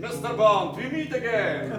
[0.00, 0.36] Mr.
[0.36, 1.78] Bond, we meet again!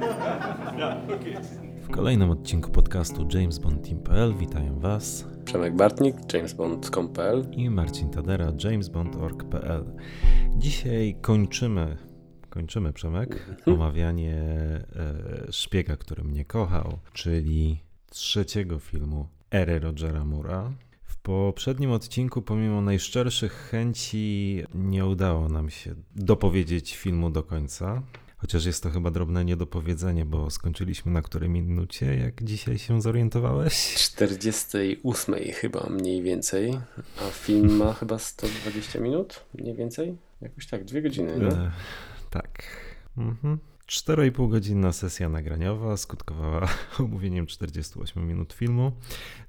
[1.82, 8.52] W kolejnym odcinku podcastu James Bond Team.pl witają Was Przemek Bartnik, jamesbond.com.pl i Marcin Tadera,
[8.64, 9.86] jamesbond.org.pl.
[10.58, 11.98] Dzisiaj kończymy,
[12.50, 14.84] kończymy Przemek, omawianie e,
[15.52, 17.80] szpiega, który mnie kochał, czyli
[18.10, 20.72] trzeciego filmu ery Rogera Mura.
[21.12, 28.02] W poprzednim odcinku, pomimo najszczerszych chęci, nie udało nam się dopowiedzieć filmu do końca.
[28.38, 33.96] Chociaż jest to chyba drobne niedopowiedzenie, bo skończyliśmy na której minucie, jak dzisiaj się zorientowałeś?
[33.96, 36.80] 48 chyba mniej więcej,
[37.18, 40.18] a film ma chyba 120 minut mniej więcej?
[40.42, 41.48] Jakoś tak, dwie godziny, nie?
[41.48, 41.72] E,
[42.30, 42.64] tak.
[43.18, 43.71] Mhm.
[43.92, 46.68] 4,5 godzinna sesja nagraniowa skutkowała
[47.00, 48.92] omówieniem 48 minut filmu,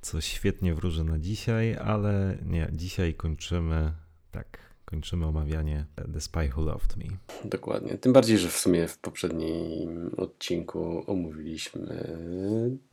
[0.01, 3.93] co świetnie wróży na dzisiaj, ale nie, dzisiaj kończymy,
[4.31, 7.05] tak, kończymy omawianie The Spy Who Loved Me.
[7.45, 7.99] Dokładnie.
[7.99, 12.19] Tym bardziej, że w sumie w poprzednim odcinku omówiliśmy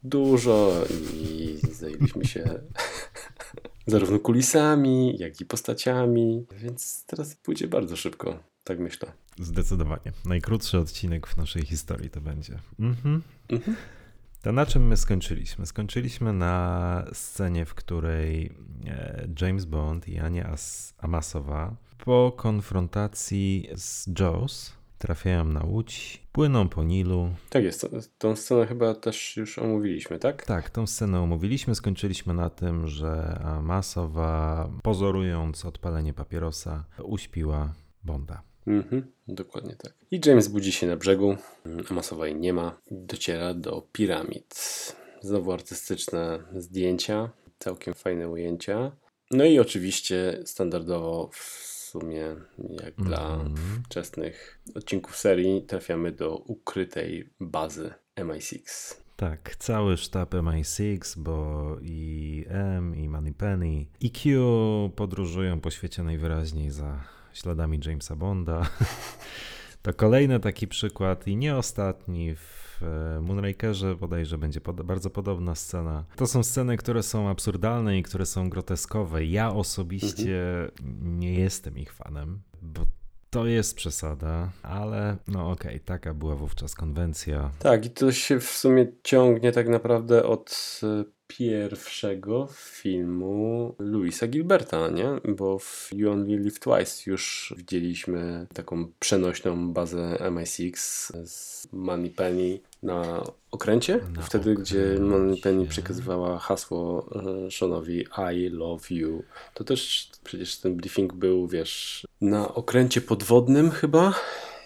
[0.04, 2.44] dużo i zajęliśmy się
[3.88, 9.12] zarówno kulisami, jak i postaciami, więc teraz pójdzie bardzo szybko, tak myślę.
[9.40, 10.12] Zdecydowanie.
[10.26, 12.60] Najkrótszy odcinek w naszej historii to będzie.
[12.80, 13.22] Mhm.
[13.50, 13.78] Mhm.
[14.42, 15.66] To na czym my skończyliśmy?
[15.66, 18.54] Skończyliśmy na scenie, w której
[18.88, 26.70] e, James Bond i Ania As- Amasowa po konfrontacji z Jaws trafiają na łódź, płyną
[26.70, 27.36] po Nilu.
[27.50, 30.46] Tak jest, tą scenę chyba też już omówiliśmy, tak?
[30.46, 31.76] Tak, tą scenę omówiliśmy.
[31.76, 37.74] Skończyliśmy na tym, że Amasowa, pozorując odpalenie papierosa, uśpiła
[38.04, 38.42] Bonda.
[38.70, 39.94] Mhm, dokładnie tak.
[40.12, 41.36] I James budzi się na brzegu,
[41.90, 42.78] a masowej nie ma.
[42.92, 44.56] Dociera do piramid.
[45.22, 48.92] Znowu artystyczne zdjęcia, całkiem fajne ujęcia.
[49.32, 51.38] No i oczywiście standardowo w
[51.90, 52.36] sumie
[52.84, 53.84] jak dla Mhm.
[53.86, 58.60] wczesnych odcinków serii trafiamy do ukrytej bazy MI6.
[59.16, 64.40] Tak, cały sztab MI6, bo i M, i Moneypenny, i Q
[64.96, 67.04] podróżują po świecie najwyraźniej za
[67.34, 68.62] śladami Jamesa Bonda.
[69.82, 75.56] To kolejny taki przykład i nie ostatni w e, Moonrakerze bodajże będzie pod, bardzo podobna
[75.56, 76.06] scena.
[76.16, 79.26] To są sceny, które są absurdalne i które są groteskowe.
[79.26, 80.44] Ja osobiście
[81.02, 82.86] nie jestem ich fanem, bo
[83.30, 87.52] to jest przesada, ale no okej, taka była wówczas konwencja.
[87.60, 94.90] Tak, i to się w sumie ciągnie tak naprawdę od e, pierwszego filmu Louisa Gilberta,
[94.90, 95.34] nie?
[95.36, 100.74] Bo w You Only Live Twice już widzieliśmy taką przenośną bazę MI6
[101.26, 104.00] z Moneypenny na okręcie.
[104.16, 105.04] Na Wtedy, gdzie okręcie.
[105.04, 107.10] Moneypenny przekazywała hasło
[107.48, 109.24] e, Seanowi I love you.
[109.54, 114.14] To też przecież ten briefing był, wiesz, na okręcie podwodnym chyba,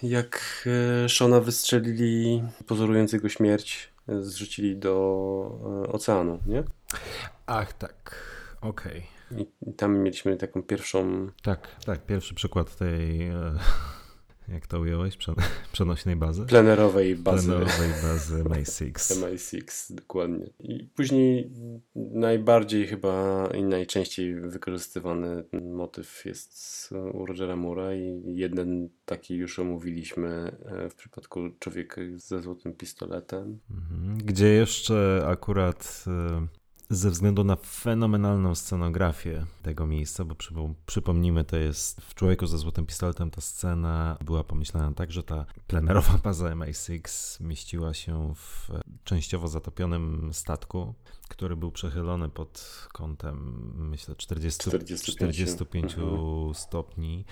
[0.03, 0.63] jak
[1.05, 6.63] e, Shona wystrzelili, pozorując jego śmierć, zrzucili do e, oceanu, nie?
[7.45, 8.15] Ach, tak,
[8.61, 9.03] okej.
[9.37, 13.53] I i tam mieliśmy taką pierwszą, Tak, tak, pierwszy przykład tej, e,
[14.47, 15.35] jak to ująłeś, Prze-
[15.73, 16.45] przenośnej bazy.
[16.45, 18.91] plenerowej bazy Plenerowej bazy MI6.
[18.91, 20.49] MI6, dokładnie.
[20.59, 21.51] I później
[21.95, 30.57] najbardziej chyba i najczęściej wykorzystywany motyw jest u Rogera Mura i jeden taki już omówiliśmy
[30.65, 33.59] e, w przypadku Człowieka ze złotym pistoletem.
[33.71, 34.17] Mhm.
[34.17, 36.47] Gdzie jeszcze akurat e,
[36.93, 42.57] ze względu na fenomenalną scenografię tego miejsca, bo przypom- przypomnijmy, to jest w Człowieku ze
[42.57, 48.69] złotym pistoletem ta scena była pomyślana tak, że ta plenerowa baza MI6 mieściła się w
[48.71, 50.93] e, częściowo zatopionym statku,
[51.27, 55.15] który był przechylony pod kątem, myślę, 40, 45.
[55.15, 56.53] 45 Mhm.
[56.53, 57.25] stopni,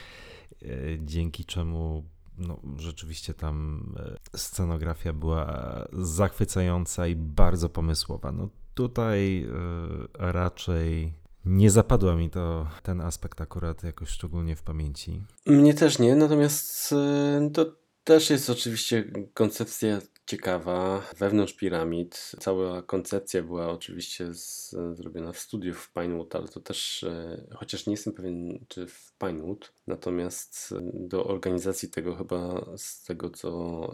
[0.61, 0.65] e,
[0.99, 2.03] dzięki czemu
[2.37, 3.85] no, rzeczywiście tam
[4.33, 5.61] e, scenografia była
[5.93, 8.31] zachwycająca i bardzo pomysłowa.
[8.31, 11.13] No, tutaj e, raczej
[11.45, 15.23] nie zapadła mi to ten aspekt akurat jakoś szczególnie w pamięci.
[15.45, 17.65] Mnie też nie, natomiast e, to
[18.03, 22.31] też jest oczywiście koncepcja ciekawa wewnątrz piramid.
[22.39, 27.87] Cała koncepcja była oczywiście z, zrobiona w studiu w Pinewood, ale to też, e, chociaż
[27.87, 33.51] nie jestem pewien, czy w Pinewood, natomiast e, do organizacji tego chyba z tego, co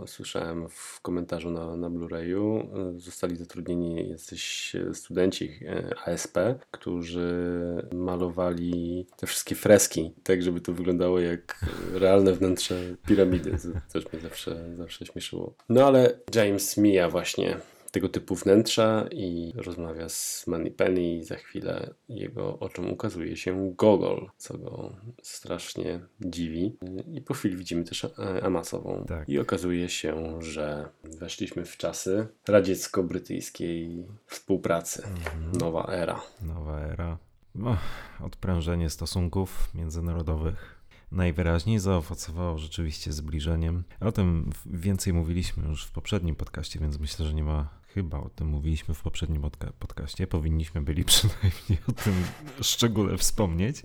[0.07, 2.59] słyszałem w komentarzu na, na Blu-rayu,
[2.95, 6.37] e, zostali zatrudnieni jacyś studenci e, ASP,
[6.71, 7.27] którzy
[7.93, 13.51] malowali te wszystkie freski, tak żeby to wyglądało jak realne wnętrze piramidy.
[13.51, 15.53] To też mnie zawsze, zawsze śmieszyło.
[15.69, 17.57] No ale James mija właśnie
[17.91, 24.29] tego typu wnętrza i rozmawia z Moneypenny i za chwilę jego oczom ukazuje się Gogol,
[24.37, 26.77] co go strasznie dziwi.
[27.13, 28.09] I po chwili widzimy też e,
[28.43, 29.05] Amasową.
[29.07, 29.29] Tak.
[29.29, 35.03] I okazuje się, że weszliśmy w czasy radziecko-brytyjskiej współpracy.
[35.59, 36.21] Nowa era.
[36.41, 37.17] Nowa era.
[37.55, 37.77] No,
[38.23, 40.76] odprężenie stosunków międzynarodowych
[41.11, 43.83] najwyraźniej zaowocowało rzeczywiście zbliżeniem.
[43.99, 47.69] O tym więcej mówiliśmy już w poprzednim podcaście, więc myślę, że nie ma.
[47.87, 50.27] Chyba o tym mówiliśmy w poprzednim podca- podcaście.
[50.27, 52.13] Powinniśmy byli przynajmniej o tym
[52.61, 53.81] szczególe wspomnieć.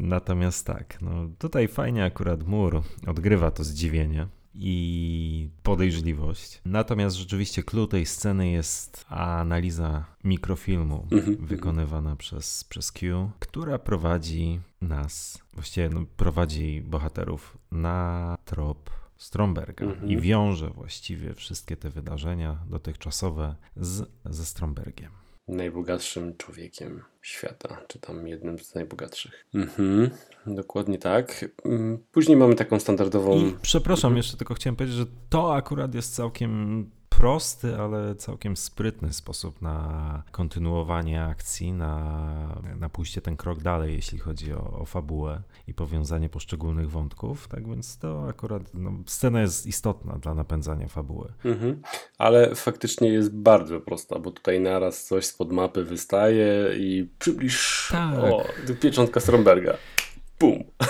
[0.00, 6.60] Natomiast tak, no tutaj fajnie akurat mur odgrywa to zdziwienie i podejrzliwość.
[6.64, 11.36] Natomiast rzeczywiście clue tej sceny jest analiza mikrofilmu Mhm.
[11.46, 20.10] wykonywana przez, przez Q, która prowadzi nas, właściwie no, prowadzi bohaterów na trop Stromberga Mhm.
[20.10, 25.10] i wiąże właściwie wszystkie te wydarzenia dotychczasowe z, ze Strombergiem.
[25.56, 29.46] Najbogatszym człowiekiem świata, czy tam jednym z najbogatszych.
[29.54, 30.10] Mhm,
[30.46, 31.44] dokładnie tak.
[31.64, 33.38] Mm, Później mamy taką standardową.
[33.38, 39.12] I przepraszam, jeszcze tylko chciałem powiedzieć, że to akurat jest całkiem prosty, ale całkiem sprytny
[39.12, 45.42] sposób na kontynuowanie akcji, na, na pójście ten krok dalej, jeśli chodzi o, o fabułę
[45.66, 47.48] i powiązanie poszczególnych wątków.
[47.48, 51.32] Tak więc to akurat no, scena jest istotna dla napędzania fabuły.
[51.44, 51.82] Mhm.
[52.18, 57.88] Ale faktycznie jest bardzo prosta, bo tutaj naraz coś spod mapy wystaje i przybliż.
[57.92, 58.18] Tak.
[58.18, 58.44] O,
[58.80, 59.76] pieczątka Stromberga.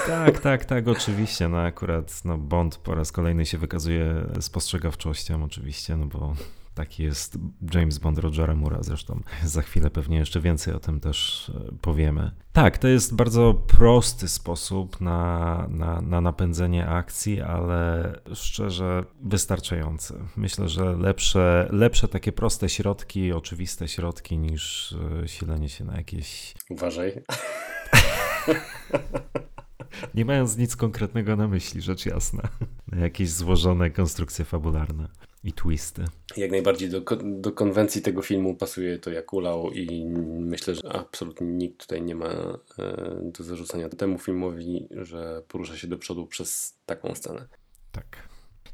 [0.07, 1.49] Tak, tak, tak, oczywiście.
[1.49, 6.35] No akurat no, Bond po raz kolejny się wykazuje spostrzegawczością, oczywiście, no bo
[6.75, 7.39] taki jest
[7.75, 12.31] James Bond Rogera Mura, zresztą za chwilę pewnie jeszcze więcej o tym też e, powiemy.
[12.53, 20.15] Tak, to jest bardzo prosty sposób na, na, na napędzenie akcji, ale szczerze wystarczający.
[20.37, 26.55] Myślę, że lepsze, lepsze takie proste środki, oczywiste środki niż e, silenie się na jakieś
[26.71, 27.23] Uważaj.
[30.15, 32.43] Nie mając nic konkretnego na myśli, rzecz jasna.
[33.03, 35.09] Jakieś złożone konstrukcje fabularne
[35.45, 36.05] i twisty.
[36.37, 40.05] Jak najbardziej do, do konwencji tego filmu pasuje to jak ulał i
[40.41, 42.59] myślę, że absolutnie nikt tutaj nie ma e,
[43.23, 47.49] do zarzucenia temu filmowi, że porusza się do przodu przez taką scenę.
[47.93, 48.29] Tak.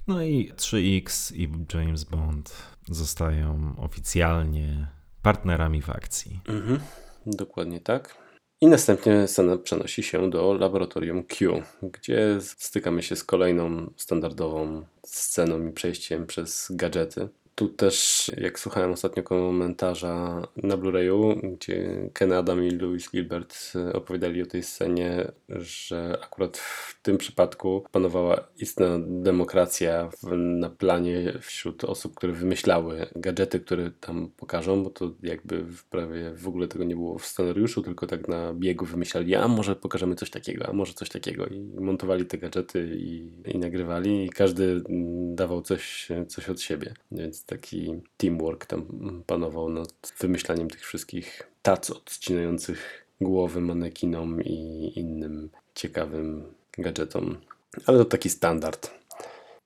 [0.06, 2.56] No i 3X i James Bond
[2.88, 4.86] zostają oficjalnie
[5.22, 6.40] partnerami w akcji.
[6.48, 6.80] Mhm,
[7.26, 8.25] dokładnie tak.
[8.60, 15.68] I następnie scena przenosi się do laboratorium Q, gdzie stykamy się z kolejną standardową sceną
[15.68, 17.28] i przejściem przez gadżety.
[17.56, 23.92] Tu też, jak słuchałem ostatnio komentarza na Blu-rayu, gdzie Ken Adam i Louis Gilbert e,
[23.92, 31.32] opowiadali o tej scenie, że akurat w tym przypadku panowała istna demokracja w, na planie
[31.40, 36.68] wśród osób, które wymyślały gadżety, które tam pokażą, bo to jakby w prawie w ogóle
[36.68, 40.68] tego nie było w scenariuszu, tylko tak na biegu wymyślali, a może pokażemy coś takiego,
[40.68, 41.46] a może coś takiego.
[41.46, 46.94] I montowali te gadżety i, i nagrywali i każdy mm, dawał coś, coś od siebie,
[47.12, 48.86] więc taki teamwork tam
[49.26, 57.36] panował nad wymyślaniem tych wszystkich tac odcinających głowy manekinom i innym ciekawym gadżetom.
[57.86, 58.90] Ale to taki standard,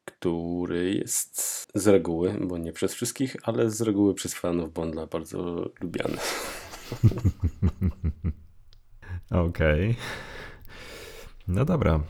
[0.05, 5.71] który jest z reguły, bo nie przez wszystkich, ale z reguły przez fanów Bonda bardzo
[5.81, 6.17] lubiany.
[9.31, 9.97] Okej.
[11.49, 12.01] No dobra.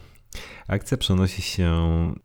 [0.69, 1.73] Akcja przenosi się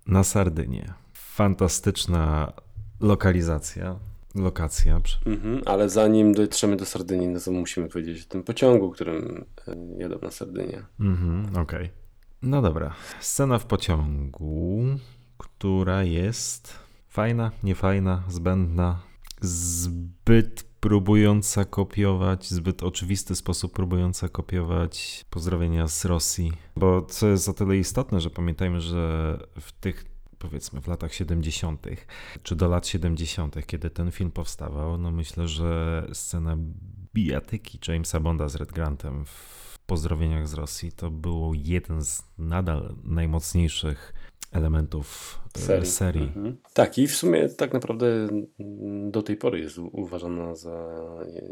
[0.07, 0.93] na Sardynię.
[1.13, 2.53] Fantastyczna
[2.99, 3.99] lokalizacja.
[4.35, 5.01] Lokacja.
[5.25, 9.75] Mhm, ale zanim dotrzemy do Sardynii, no to musimy powiedzieć o tym pociągu, którym e,
[9.97, 10.83] jadą na Sardynię.
[10.99, 11.89] Mhm, okej.
[12.41, 12.93] No dobra.
[13.19, 14.85] Scena w pociągu,
[15.37, 16.73] która jest
[17.09, 18.99] fajna, niefajna, zbędna,
[19.41, 26.51] zbyt próbująca kopiować, zbyt oczywisty sposób próbująca kopiować pozdrowienia z Rosji.
[26.75, 31.87] Bo co jest o tyle istotne, że pamiętajmy, że w tych powiedzmy w latach 70.,
[32.43, 36.57] czy do lat 70., kiedy ten film powstawał, no myślę, że scena
[37.13, 42.95] bijatyki Jamesa Bonda z Red Grantem w pozdrowieniach z Rosji to był jeden z nadal
[43.03, 44.13] najmocniejszych
[44.51, 45.85] elementów e, Serii.
[45.85, 46.23] serii.
[46.23, 46.57] Mhm.
[46.73, 48.27] Tak, i w sumie tak naprawdę
[49.11, 50.87] do tej pory jest uważana za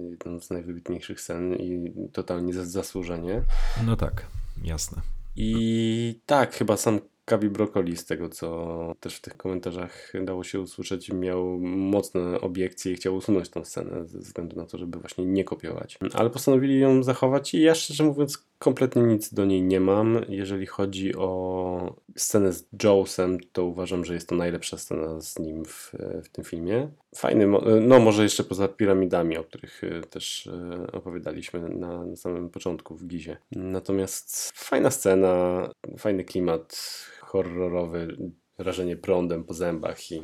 [0.10, 3.42] jedną z najwybitniejszych scen i totalnie za zasłużenie.
[3.86, 4.28] No tak,
[4.64, 5.02] jasne.
[5.36, 10.60] I tak, chyba sam Kawi Brokoli, z tego co też w tych komentarzach dało się
[10.60, 15.26] usłyszeć, miał mocne obiekcje i chciał usunąć tą scenę ze względu na to, żeby właśnie
[15.26, 15.98] nie kopiować.
[16.14, 20.22] Ale postanowili ją zachować i ja szczerze mówiąc kompletnie nic do niej nie mam.
[20.30, 25.66] Jeżeli chodzi o scenę z Joesem, to uważam, że jest to najlepsza scena z nim
[25.66, 25.92] w,
[26.24, 26.90] w tym filmie.
[27.16, 27.48] Fajny,
[27.82, 32.96] no może jeszcze poza piramidami, o których e, też e, opowiadaliśmy na, na samym początku
[32.96, 33.38] w Gizie.
[33.52, 36.76] Natomiast fajna scena, fajny klimat
[37.22, 38.18] horrorowy,
[38.58, 40.22] rażenie prądem po zębach i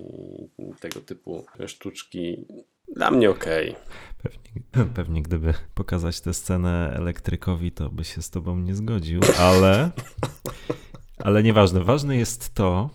[0.80, 2.46] tego typu sztuczki.
[2.96, 3.70] Dla mnie okej.
[3.70, 3.90] Okay.
[4.24, 9.92] Pewnie, pewnie gdyby pokazać tę scenę elektrykowi, to by się z tobą nie zgodził, ale,
[11.26, 11.84] ale nieważne.
[11.84, 12.90] Ważne jest to,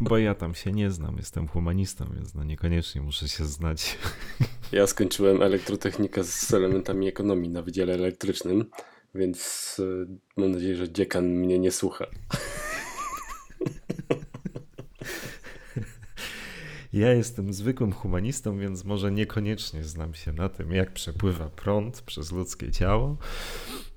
[0.00, 3.98] bo ja tam się nie znam, jestem humanistą, więc no niekoniecznie muszę się znać.
[4.72, 8.64] Ja skończyłem elektrotechnikę z elementami ekonomii na Wydziale Elektrycznym,
[9.14, 12.06] więc e, mam nadzieję, że dziekan mnie nie słucha.
[16.92, 22.32] Ja jestem zwykłym humanistą, więc może niekoniecznie znam się na tym, jak przepływa prąd przez
[22.32, 23.16] ludzkie ciało.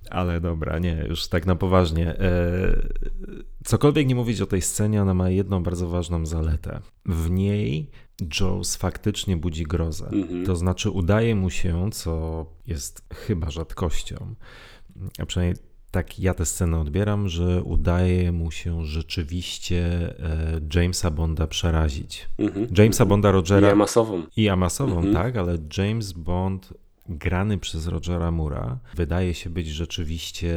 [0.10, 2.20] Ale dobra, nie, już tak na poważnie.
[2.20, 2.90] E,
[3.64, 6.80] cokolwiek nie mówić o tej scenie, ona ma jedną bardzo ważną zaletę.
[7.06, 7.90] W niej
[8.40, 10.06] Jules faktycznie budzi grozę.
[10.06, 10.46] Mhm.
[10.46, 14.36] To znaczy, udaje mu się, co jest chyba rzadkością,
[15.20, 19.86] a przynajmniej tak ja tę scenę odbieram, że udaje mu się rzeczywiście
[20.20, 22.30] e, Jamesa Bonda przerazić.
[22.38, 22.68] Mhm.
[22.78, 23.68] Jamesa Bonda Rogera.
[23.68, 24.24] I Amasową.
[24.38, 25.14] I Amasową, mhm.
[25.14, 26.74] tak, ale James Bond
[27.10, 30.56] grany przez Rogera Mura wydaje się być rzeczywiście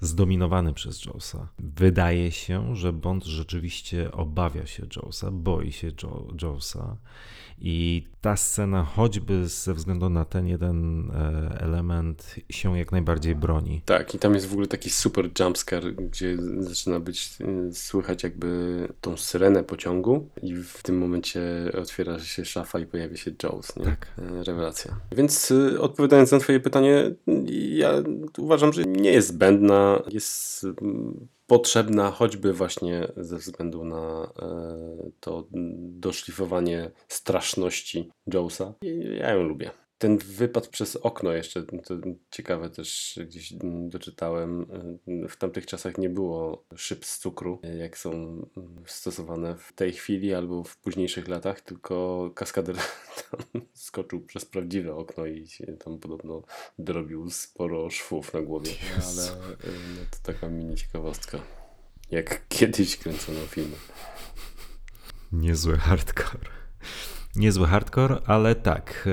[0.00, 1.48] zdominowany przez Jolesa.
[1.58, 5.92] Wydaje się, że Bond rzeczywiście obawia się Jolesa, boi się
[6.42, 6.96] Jolesa
[7.60, 13.82] i ta scena, choćby ze względu na ten jeden e, element, się jak najbardziej broni.
[13.84, 18.88] Tak, i tam jest w ogóle taki super jumpscare, gdzie zaczyna być e, słychać jakby
[19.00, 21.42] tą syrenę pociągu, i w tym momencie
[21.82, 23.76] otwiera się szafa i pojawia się Jaws.
[23.76, 23.84] Nie?
[23.84, 24.14] Tak.
[24.18, 24.96] E, rewelacja.
[25.12, 27.14] Więc odpowiadając na Twoje pytanie,
[27.70, 27.92] ja
[28.38, 30.66] uważam, że nie jest zbędna, jest
[31.46, 35.46] potrzebna choćby właśnie ze względu na e, to
[35.78, 38.74] doszlifowanie straszności Joesa.
[39.18, 39.70] Ja ją lubię.
[39.98, 41.94] Ten wypad przez okno jeszcze, to
[42.30, 43.52] ciekawe też gdzieś
[43.88, 44.66] doczytałem,
[45.28, 48.42] w tamtych czasach nie było szyb z cukru, jak są
[48.86, 52.76] stosowane w tej chwili albo w późniejszych latach, tylko kaskader
[53.30, 56.42] tam skoczył przez prawdziwe okno i się tam podobno
[56.78, 59.26] dorobił sporo szwów na głowie, ale
[59.66, 61.38] no, to taka mini ciekawostka.
[62.10, 63.76] Jak kiedyś kręcono filmy.
[65.32, 66.50] Niezły hardcore.
[67.36, 69.08] Niezły hardcore, ale tak.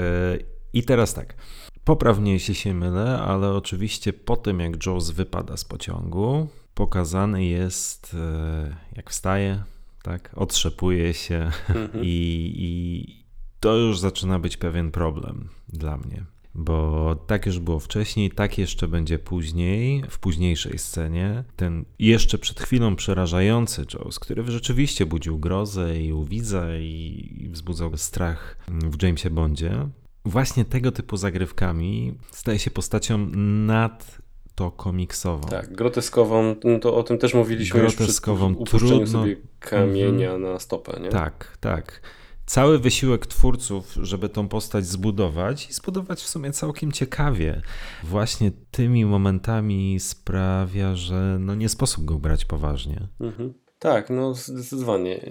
[0.76, 1.36] I teraz tak.
[1.84, 8.14] Poprawnie, jeśli się mylę, ale oczywiście po tym, jak Jaws wypada z pociągu, pokazany jest,
[8.14, 9.64] e, jak wstaje,
[10.04, 11.90] tak, otrzepuje się mhm.
[12.04, 13.26] i, i
[13.60, 16.26] to już zaczyna być pewien problem dla mnie.
[16.56, 21.44] Bo tak już było wcześniej, tak jeszcze będzie później, w późniejszej scenie.
[21.56, 27.98] Ten jeszcze przed chwilą przerażający Jaws, który rzeczywiście budził grozę i u widza i wzbudzał
[27.98, 29.90] strach w Jamesie Bondzie,
[30.26, 33.18] właśnie tego typu zagrywkami staje się postacią
[33.66, 34.18] nad
[34.56, 35.48] to komiksową.
[35.50, 40.40] Tak, groteskową, no to o tym też mówiliśmy groteskową, już przy trudno sobie kamienia -hmm.
[40.40, 41.10] na stopę, nie?
[41.10, 42.02] Tak, tak.
[42.46, 47.62] Cały wysiłek twórców, żeby tą postać zbudować i zbudować w sumie całkiem ciekawie,
[48.04, 53.08] właśnie tymi momentami sprawia, że no nie sposób go brać poważnie.
[53.20, 53.54] Mhm.
[53.80, 55.30] Tak, no zdecydowanie.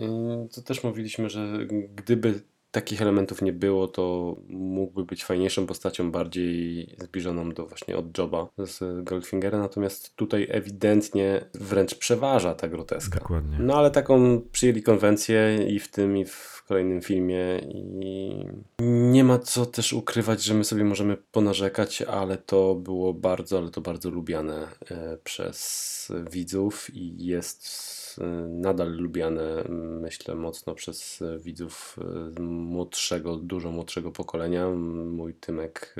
[0.55, 2.43] To też mówiliśmy, że gdyby
[2.75, 8.49] takich elementów nie było, to mógłby być fajniejszą postacią, bardziej zbliżoną do właśnie od Joba
[8.59, 13.19] z Goldfingera, natomiast tutaj ewidentnie wręcz przeważa ta groteska.
[13.19, 13.57] Dokładnie.
[13.61, 18.47] No ale taką przyjęli konwencję i w tym i w kolejnym filmie i
[18.81, 23.71] nie ma co też ukrywać, że my sobie możemy ponarzekać, ale to było bardzo, ale
[23.71, 29.64] to bardzo lubiane e, przez widzów i jest Y, nadal lubiane,
[30.00, 31.97] myślę, mocno przez widzów
[32.37, 34.71] y, młodszego, dużo młodszego pokolenia.
[34.71, 35.94] Mój Tymek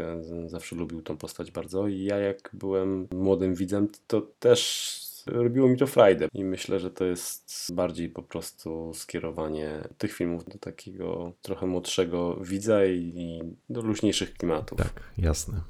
[0.45, 5.69] y, zawsze lubił tą postać bardzo i ja jak byłem młodym widzem, to też robiło
[5.69, 10.59] mi to frajdę i myślę, że to jest bardziej po prostu skierowanie tych filmów do
[10.59, 14.79] takiego trochę młodszego widza i, i do luźniejszych klimatów.
[14.79, 15.61] Tak, jasne.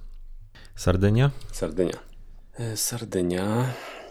[0.76, 1.30] Sardynia?
[1.52, 1.98] Sardynia.
[2.58, 3.66] E, Sardynia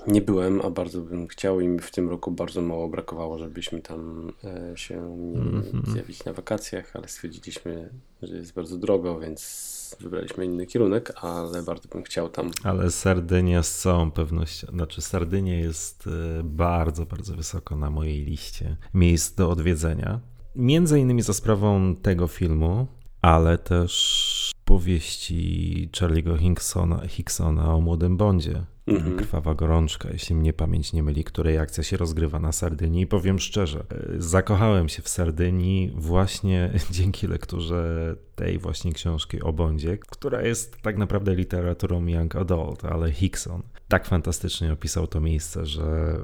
[0.08, 3.82] nie byłem, a bardzo bym chciał i mi w tym roku bardzo mało brakowało, żebyśmy
[3.82, 5.90] tam e, się mm -hmm.
[5.92, 7.90] zjawić na wakacjach, ale stwierdziliśmy,
[8.22, 12.52] że jest bardzo drogo, więc wybraliśmy inny kierunek, ale bardzo bym chciał tam.
[12.64, 18.78] Ale Sardynia z całą pewnością, znaczy Sardynia jest e, bardzo, bardzo wysoko na mojej liście
[18.94, 20.20] miejsc do odwiedzenia.
[20.56, 22.88] Między innymi za sprawą tego filmu,
[23.22, 28.66] ale też powieści Charlie'ego Hicksona, Hicksona o młodym Bondzie.
[28.88, 29.18] Mhm.
[29.18, 33.04] Krwawa gorączka, jeśli mnie pamięć nie myli, której akcja się rozgrywa na Sardynii.
[33.04, 39.54] I powiem szczerze, e, zakochałem się w Sardynii właśnie dzięki lekturze tej właśnie książki o
[39.54, 45.66] Bondzie, która jest tak naprawdę literaturą young adult, ale Hickson tak fantastycznie opisał to miejsce,
[45.66, 46.18] że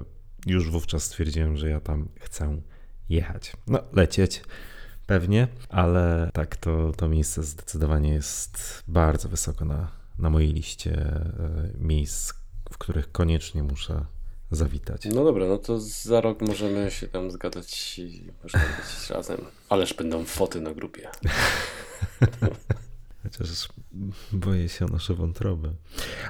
[0.45, 2.61] już wówczas stwierdziłem, że ja tam chcę
[3.09, 3.53] jechać.
[3.67, 4.43] No, lecieć
[5.07, 11.29] pewnie, ale tak, to, to miejsce zdecydowanie jest bardzo wysoko na, na mojej liście e,
[11.77, 12.33] miejsc,
[12.69, 14.05] w których koniecznie muszę
[14.51, 15.05] zawitać.
[15.05, 19.38] No dobra, no to za rok możemy się tam zgadać i możemy być razem.
[19.69, 21.09] Ależ będą foty na grupie.
[23.23, 23.67] Chociaż
[24.31, 25.73] boję się o nasze wątroby.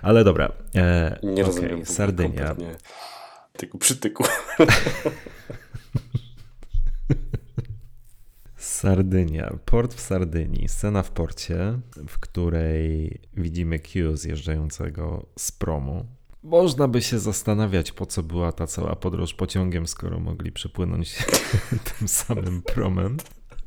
[0.01, 0.51] Ale dobra.
[0.75, 1.85] E, Nie okej, rozumiem.
[1.85, 2.55] Sardynia.
[3.53, 4.23] Tyku przytyku.
[8.57, 9.57] Sardynia.
[9.65, 10.67] Port w Sardynii.
[10.69, 16.05] Scena w porcie, w której widzimy Q zjeżdżającego z promu.
[16.43, 21.17] Można by się zastanawiać, po co była ta cała podróż pociągiem, skoro mogli przepłynąć
[21.99, 23.17] tym samym promem,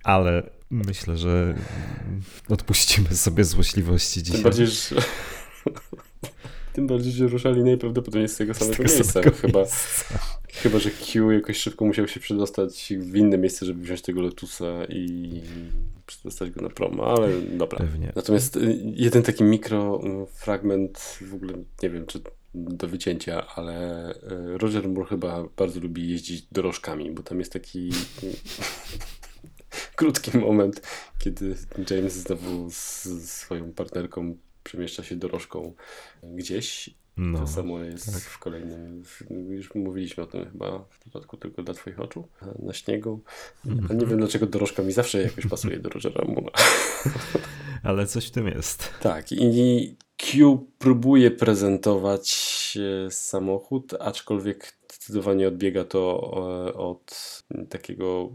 [0.04, 1.54] ale myślę, że
[2.48, 4.34] odpuścimy sobie złośliwości dzisiaj.
[4.34, 4.96] Tym bardziej, że...
[6.72, 9.12] Tym bardziej, że ruszali najprawdopodobniej z tego samego tego miejsca.
[9.12, 10.18] samego chyba, miejsca.
[10.48, 14.84] chyba, że Q jakoś szybko musiał się przedostać w inne miejsce, żeby wziąć tego Lotusa
[14.88, 15.40] i
[16.06, 17.78] przedostać go na promo, ale dobra.
[17.78, 18.12] Pewnie.
[18.16, 21.52] Natomiast y, jeden taki mikrofragment, w ogóle
[21.82, 22.20] nie wiem, czy
[22.54, 27.90] do wycięcia, ale y, Roger Moore chyba bardzo lubi jeździć dorożkami, bo tam jest taki
[29.96, 30.82] krótki moment,
[31.18, 31.56] kiedy
[31.90, 35.74] James znowu z swoją partnerką przemieszcza się dorożką
[36.22, 36.90] gdzieś.
[37.16, 38.22] No, to samo jest tak.
[38.22, 42.28] w kolejnym, już mówiliśmy o tym chyba w przypadku tylko dla twoich oczu,
[42.58, 43.20] na śniegu.
[43.66, 43.86] Mhm.
[43.90, 46.62] A nie wiem dlaczego dorożka mi zawsze jakoś pasuje do Rogera Moore'a.
[47.82, 48.90] ale coś w tym jest.
[49.00, 56.30] Tak, i Q próbuje prezentować e, samochód, aczkolwiek zdecydowanie odbiega to
[56.68, 58.28] e, od takiego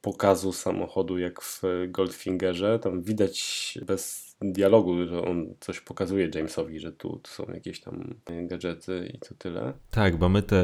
[0.00, 2.78] pokazu samochodu jak w Goldfingerze.
[2.78, 9.10] Tam widać bez dialogu, że on coś pokazuje Jamesowi, że tu, są jakieś tam gadżety
[9.14, 9.72] i to tyle.
[9.90, 10.56] Tak, bo my tę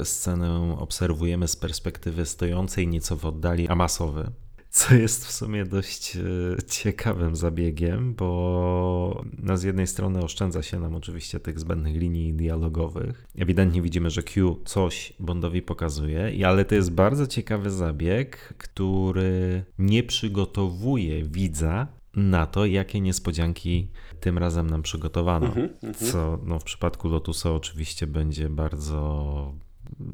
[0.00, 4.30] e, scenę obserwujemy z perspektywy stojącej nieco w oddali Amasowy.
[4.78, 6.20] Co jest w sumie dość e,
[6.62, 13.26] ciekawym zabiegiem, bo no z jednej strony oszczędza się nam oczywiście tych zbędnych linii dialogowych.
[13.38, 20.02] Ewidentnie widzimy, że Q coś Bondowi pokazuje, ale to jest bardzo ciekawy zabieg, który nie
[20.02, 21.86] przygotowuje widza
[22.16, 23.88] na to, jakie niespodzianki
[24.20, 25.46] tym razem nam przygotowano.
[25.46, 25.94] Mhm, mhm.
[25.94, 29.54] Co no, w przypadku Lotusa oczywiście będzie bardzo.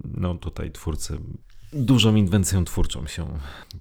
[0.05, 1.19] No tutaj twórcy
[1.75, 3.27] dużą inwencją twórczą się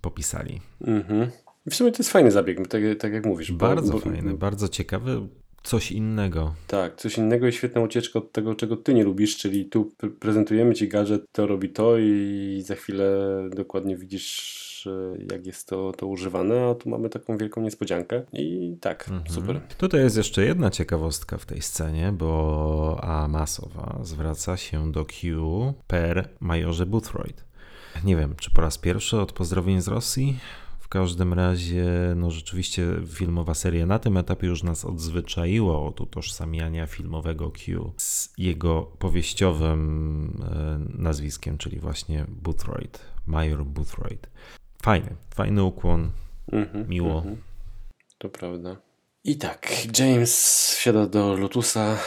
[0.02, 0.62] popisali.
[0.82, 1.30] Mhm.
[1.70, 3.52] W sumie to jest fajny zabieg, tak, tak jak mówisz.
[3.52, 5.22] bo- Bardzo bo- fajny, bardzo ciekawy,
[5.64, 6.54] coś innego.
[6.68, 10.10] Tak, coś innego i świetna ucieczka od tego, czego ty nie lubisz, czyli tu pre-
[10.20, 13.06] prezentujemy ci gadżet, to robi to i za chwilę
[13.56, 18.78] dokładnie widzisz, e, jak jest to, to używane, a tu mamy taką wielką niespodziankę i
[18.82, 19.30] tak, Mhm.
[19.36, 19.62] super.
[19.78, 26.30] Tutaj jest jeszcze jedna ciekawostka w tej scenie, bo Amasowa zwraca się do Q per
[26.40, 27.44] majorze Boothroyd.
[28.04, 30.38] Nie wiem, czy po raz pierwszy od pozdrowień z Rosji?
[30.80, 36.88] W każdym razie, no rzeczywiście filmowa seria na tym etapie już nas odzwyczaiło od utożsamiania
[36.88, 44.30] filmowego Q z jego powieściowym e, nazwiskiem, czyli właśnie Boothroyd, Major Boothroyd.
[44.84, 46.12] Fajny, fajny ukłon,
[46.52, 47.18] Mhm, Miło.
[47.18, 47.38] mhm.
[48.18, 48.76] To prawda.
[49.24, 49.68] I tak,
[50.00, 50.36] James
[50.78, 51.98] wsiada do Lotusa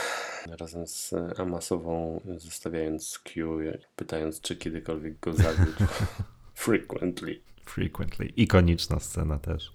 [0.46, 3.58] razem z Amasową, zostawiając Q,
[3.96, 5.84] pytając, czy kiedykolwiek go zawiódł.
[6.54, 7.40] Frequently.
[7.64, 8.26] frequently.
[8.26, 9.72] Ikoniczna scena też.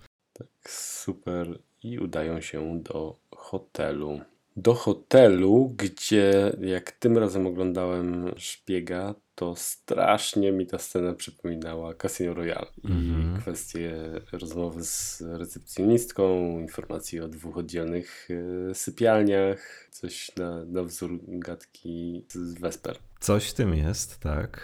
[0.67, 1.60] Super.
[1.84, 4.21] I udają się do hotelu.
[4.62, 12.34] Do hotelu, gdzie jak tym razem oglądałem szpiega, to strasznie mi ta scena przypominała Casino
[12.34, 12.67] Royale.
[12.84, 13.41] I Mhm.
[13.41, 13.93] kwestie
[14.32, 18.28] rozmowy z recepcjonistką, informacji o dwóch oddzielnych
[18.71, 22.97] e, sypialniach, coś na, na wzór gadki z Vesper.
[23.19, 24.62] Coś w tym jest, tak.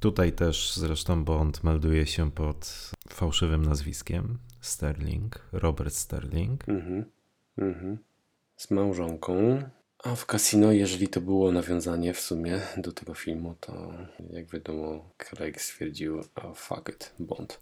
[0.00, 6.68] Tutaj też zresztą Bond melduje się pod fałszywym nazwiskiem Sterling, Robert Sterling.
[6.68, 7.04] Mhm.
[7.58, 7.98] Mhm.
[8.56, 9.62] Z małżonką.
[10.04, 13.92] A w Casino, jeżeli to było nawiązanie w sumie do tego filmu, to
[14.30, 17.58] jak wiadomo, Craig stwierdził, a fuck it, Bond.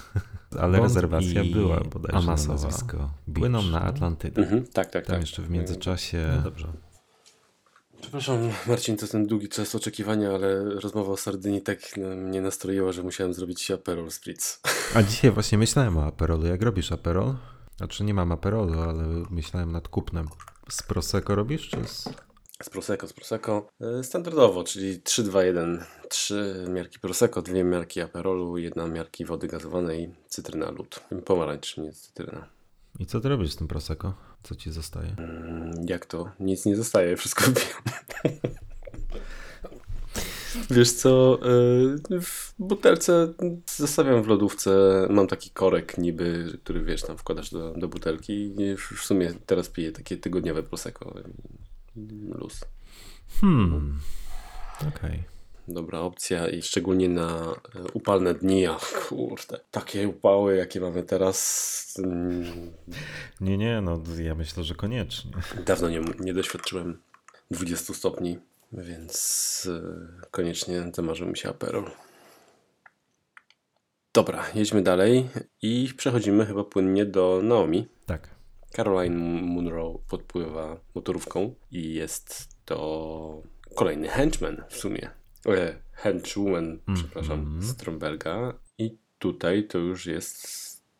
[0.60, 3.10] Ale Bond rezerwacja i była bodajże Amasowa na nazwisko.
[3.34, 4.42] Płyną na Atlantydę.
[4.42, 4.66] Mhm.
[4.66, 5.20] Tak, tak, Tam tak.
[5.20, 6.32] jeszcze w międzyczasie...
[6.36, 6.72] No dobrze.
[8.00, 12.92] Przepraszam, Marcin, to ten długi czas oczekiwania, ale rozmowa o Sardynii tak no, mnie nastroiła,
[12.92, 14.60] że musiałem zrobić Aperol Spritz.
[14.94, 16.46] A dzisiaj właśnie myślałem o Aperolu.
[16.46, 17.34] Jak robisz Aperol?
[17.76, 20.26] Znaczy nie mam aperolu, ale myślałem nad kupnem.
[20.68, 22.08] Z Prosecco robisz, czy z...
[22.62, 23.68] Z Prosecco, z Prosecco.
[23.80, 25.84] E, Standardowo, czyli 3, 2, 1.
[26.08, 31.00] Trzy miarki Prosecco, dwie miarki Aperolu, jedna miarki wody gazowanej, cytryna, lód.
[31.24, 32.48] Pomarańcz, nie cytryna.
[32.98, 34.14] I co ty robisz z tym Prosecco?
[34.42, 35.14] Co ci zostaje?
[35.18, 36.30] Mm, Jak to?
[36.40, 37.44] Nic nie zostaje, wszystko
[38.24, 38.32] wiem.
[40.70, 43.32] Wiesz co, e, w butelce
[43.76, 44.70] zostawiam w lodówce,
[45.10, 49.68] mam taki korek niby, który wiesz, tam wkładasz do, do butelki i w sumie teraz
[49.68, 51.14] piję takie tygodniowe Prosecco.
[52.28, 52.60] Luz.
[53.40, 53.98] Hmm.
[54.88, 55.22] Okej.
[55.68, 58.76] Dobra opcja i szczególnie na e, upalne dni, a
[59.08, 62.72] kurde, takie upały jakie mamy teraz, mm,
[63.40, 65.30] Nie, nie, no ja myślę, że koniecznie.
[65.66, 66.98] dawno nie, nie doświadczyłem
[67.50, 68.38] 20 stopni,
[68.72, 71.90] więc e, koniecznie zamarzył mi się aperol.
[74.12, 75.28] Dobra, jedźmy dalej
[75.62, 77.88] i przechodzimy chyba płynnie do Naomi.
[78.06, 78.28] Tak.
[78.70, 83.42] Caroline Munro podpływa motorówką i jest to
[83.74, 85.10] kolejny henchman w sumie.
[85.46, 88.54] E, henchwoman, przepraszam, Stromberga.
[88.78, 90.46] I tutaj to już jest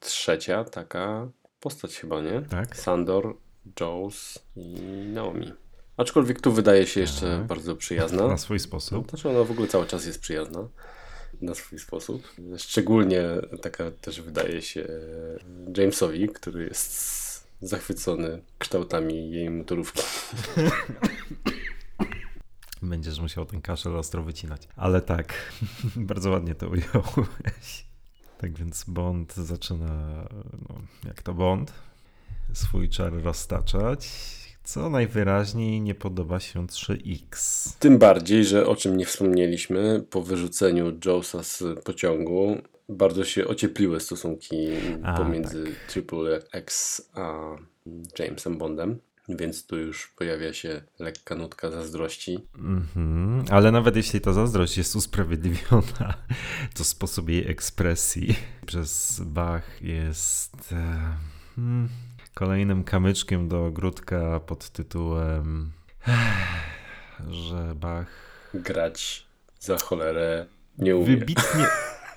[0.00, 1.28] trzecia taka
[1.60, 2.42] postać chyba, nie?
[2.42, 2.76] Tak.
[2.76, 3.36] Sandor,
[3.80, 4.80] Jones i
[5.12, 5.52] Naomi.
[5.96, 7.46] Aczkolwiek tu wydaje się jeszcze Tak.
[7.46, 8.28] bardzo przyjazna.
[8.28, 9.10] Na swój sposób.
[9.10, 10.68] Znaczy ona w ogóle cały czas jest przyjazna
[11.40, 12.28] na swój sposób.
[12.58, 13.24] Szczególnie
[13.62, 14.86] taka też wydaje się
[15.76, 17.26] Jamesowi, który jest
[17.60, 20.02] zachwycony kształtami jej motorówki.
[22.82, 24.68] Będziesz musiał ten kaszel ostro wycinać.
[24.76, 25.34] Ale tak,
[25.96, 27.86] bardzo ładnie to ująłeś.
[28.38, 30.24] Tak więc Bond zaczyna,
[30.68, 31.72] no, jak to Bond,
[32.52, 34.08] swój czar roztaczać,
[34.66, 37.68] co najwyraźniej nie podoba się 3X.
[37.78, 42.56] Tym bardziej, że o czym nie wspomnieliśmy, po wyrzuceniu Jonesa z pociągu
[42.88, 44.68] bardzo się ociepliły stosunki
[45.02, 47.56] A, pomiędzy Triple X a
[48.18, 48.98] Jamesem Bondem.
[49.28, 52.38] Więc tu już pojawia się lekka nutka zazdrości.
[52.58, 56.14] Mhm, ale nawet jeśli ta zazdrość jest usprawiedliwiona,
[56.76, 58.34] to sposób jej ekspresji
[58.66, 61.16] przez Bach jest e,
[61.56, 61.88] hmm,
[62.36, 65.72] kolejnym kamyczkiem do ogródka pod tytułem,
[67.28, 68.06] że Bach
[68.54, 69.26] Grać
[69.60, 70.46] za cholerę
[70.78, 71.06] nie umie.
[71.06, 71.66] wybitnie.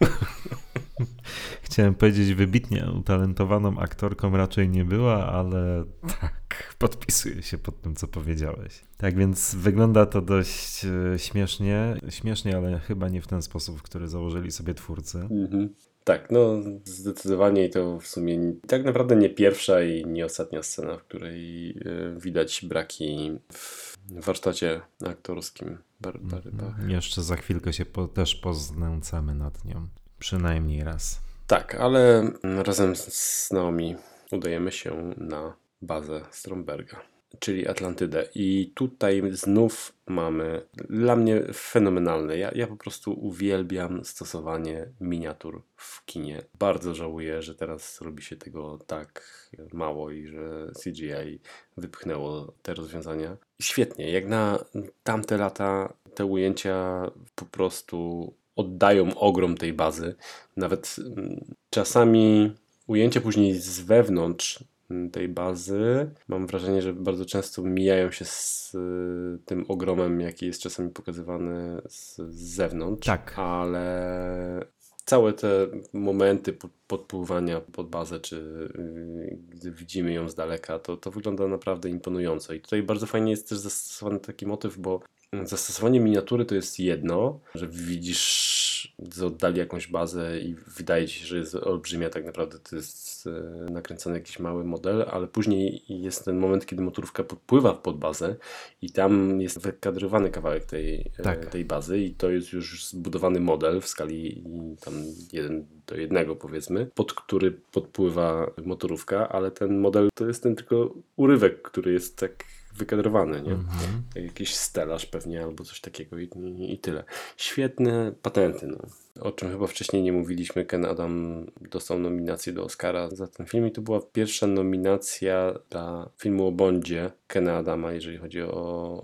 [1.62, 5.86] Chciałem powiedzieć, wybitnie utalentowaną aktorką raczej nie była, ale
[6.22, 8.82] tak, podpisuję się pod tym, co powiedziałeś.
[8.98, 11.96] Tak więc wygląda to dość e, śmiesznie.
[12.10, 15.18] Śmiesznie, ale chyba nie w ten sposób, w który założyli sobie twórcy.
[15.18, 15.70] Mhm.
[16.10, 20.98] Tak, no zdecydowanie i to w sumie tak naprawdę nie pierwsza i nie ostatnia scena,
[20.98, 26.90] w której e, widać braki w warsztacie aktorskim Bar- Bary Bach.
[26.90, 29.88] Jeszcze za chwilkę się po, też poznęcamy nad nią.
[30.20, 31.22] Przynajmniej raz.
[31.48, 33.96] Tak, ale razem z Naomi
[34.32, 37.02] udajemy się na bazę Stromberga,
[37.40, 38.28] czyli Atlantydę.
[38.36, 42.38] I tutaj znów mamy dla mnie fenomenalne.
[42.38, 46.42] Ja, ja po prostu uwielbiam stosowanie miniatur w kinie.
[46.60, 49.40] Bardzo żałuję, że teraz robi się tego tak
[49.74, 51.40] mało i że CGI
[51.78, 53.38] wypchnęło te rozwiązania.
[53.62, 54.66] Świetnie, jak na
[55.04, 60.16] tamte lata te ujęcia po prostu oddają ogrom tej bazy.
[60.58, 62.56] Nawet mm, czasami
[62.88, 64.64] ujęcia później z wewnątrz
[65.12, 70.62] tej bazy, mam wrażenie, że bardzo często mijają się z y, tym ogromem, jaki jest
[70.62, 73.08] czasami pokazywany z, zewnątrz.
[73.08, 73.34] Tak.
[73.40, 74.66] Ale
[75.06, 80.98] całe te momenty po- podpływania pod bazę, czy y, gdy widzimy ją z daleka, to,
[80.98, 82.54] to wygląda naprawdę imponująco.
[82.54, 85.00] I tutaj bardzo fajnie jest też zastosowany taki motyw, bo
[85.34, 88.70] zastosowanie miniatury to jest jedno, że widzisz
[89.12, 93.28] z oddali jakąś bazę i wydaje ci się, że jest olbrzymia, tak naprawdę to jest
[93.28, 98.36] e, nakręcony jakiś mały model, ale później jest ten moment, kiedy motorówka podpływa pod bazę
[98.82, 101.46] i tam jest wykadrowany kawałek tej, e, Tak.
[101.46, 104.44] tej bazy i to jest już zbudowany model w skali
[104.82, 104.94] tam
[105.34, 110.94] jeden do jednego powiedzmy, pod który podpływa motorówka, ale ten model to jest ten tylko
[111.16, 112.44] urywek, który jest tak
[112.80, 113.52] wykadrowany, nie?
[113.52, 114.04] Mhm.
[114.16, 117.04] Jakiś stelaż pewnie albo coś takiego i, i, tyle.
[117.38, 118.78] Świetne patenty, no.
[119.22, 123.68] O czym chyba wcześniej nie mówiliśmy, Ken Adam dostał nominację do Oscara za ten film
[123.68, 128.52] i to była pierwsza nominacja dla filmu o Bondzie Kena Adama, jeżeli chodzi o,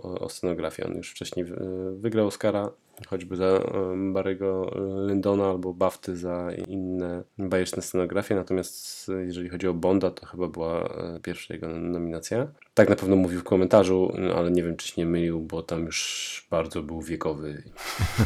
[0.04, 0.86] o, o scenografię.
[0.86, 2.72] On już wcześniej wy- wygrał Oscara,
[3.08, 4.70] choćby za em, Barry'ego
[5.08, 10.48] Lyndona albo Bafty za inne bajeczne scenografie, natomiast e, jeżeli chodzi o Bonda, to chyba
[10.48, 12.48] była e, pierwsza jego nominacja.
[12.74, 15.86] Tak na pewno mówił w komentarzu, ale nie wiem, czy się nie mylił, bo tam
[15.86, 17.64] już bardzo był wiekowy.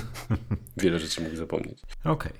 [0.78, 1.82] Wiele rzeczy mógł zapomnieć.
[2.04, 2.34] Okej.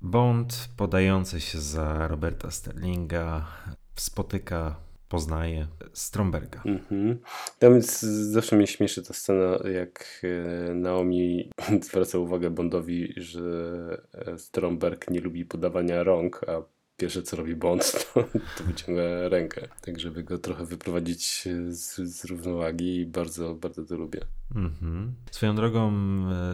[0.00, 3.46] Bond podający się za Roberta Sterlinga
[3.94, 4.76] spotyka,
[5.08, 6.62] poznaje Stromberga.
[6.64, 7.18] Mhm.
[7.58, 10.22] Tam jest, zawsze mnie śmieszy ta scena, jak
[10.70, 11.50] e, Naomi
[11.86, 16.62] zwraca uwagę Bondowi, że e, Stromberg nie lubi podawania rąk, a
[16.96, 18.24] pierwsze co robi Bond, to,
[18.58, 19.68] to wyciąga rękę.
[19.80, 24.20] Tak, żeby go trochę wyprowadzić z, z równowagi i bardzo, bardzo to lubię.
[24.54, 25.14] Mhm.
[25.30, 25.92] Swoją drogą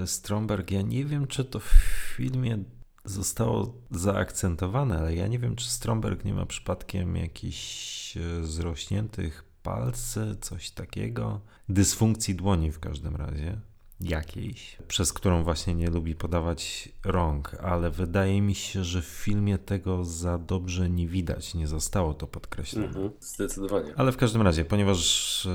[0.02, 1.74] e, Stromberg, ja nie wiem, czy to w
[2.16, 2.58] filmie
[3.04, 10.36] zostało zaakcentowane, ale ja nie wiem, czy Stromberg nie ma przypadkiem jakichś e, zrośniętych palcy,
[10.40, 11.40] coś takiego.
[11.68, 13.60] Dysfunkcji dłoni w każdym razie.
[14.00, 19.58] Jakiejś, przez którą właśnie nie lubi podawać rąk, ale wydaje mi się, że w filmie
[19.58, 22.86] tego za dobrze nie widać, nie zostało to podkreślone.
[22.86, 23.10] Mhm.
[23.20, 23.92] Zdecydowanie.
[23.96, 25.50] Ale w każdym razie, ponieważ e,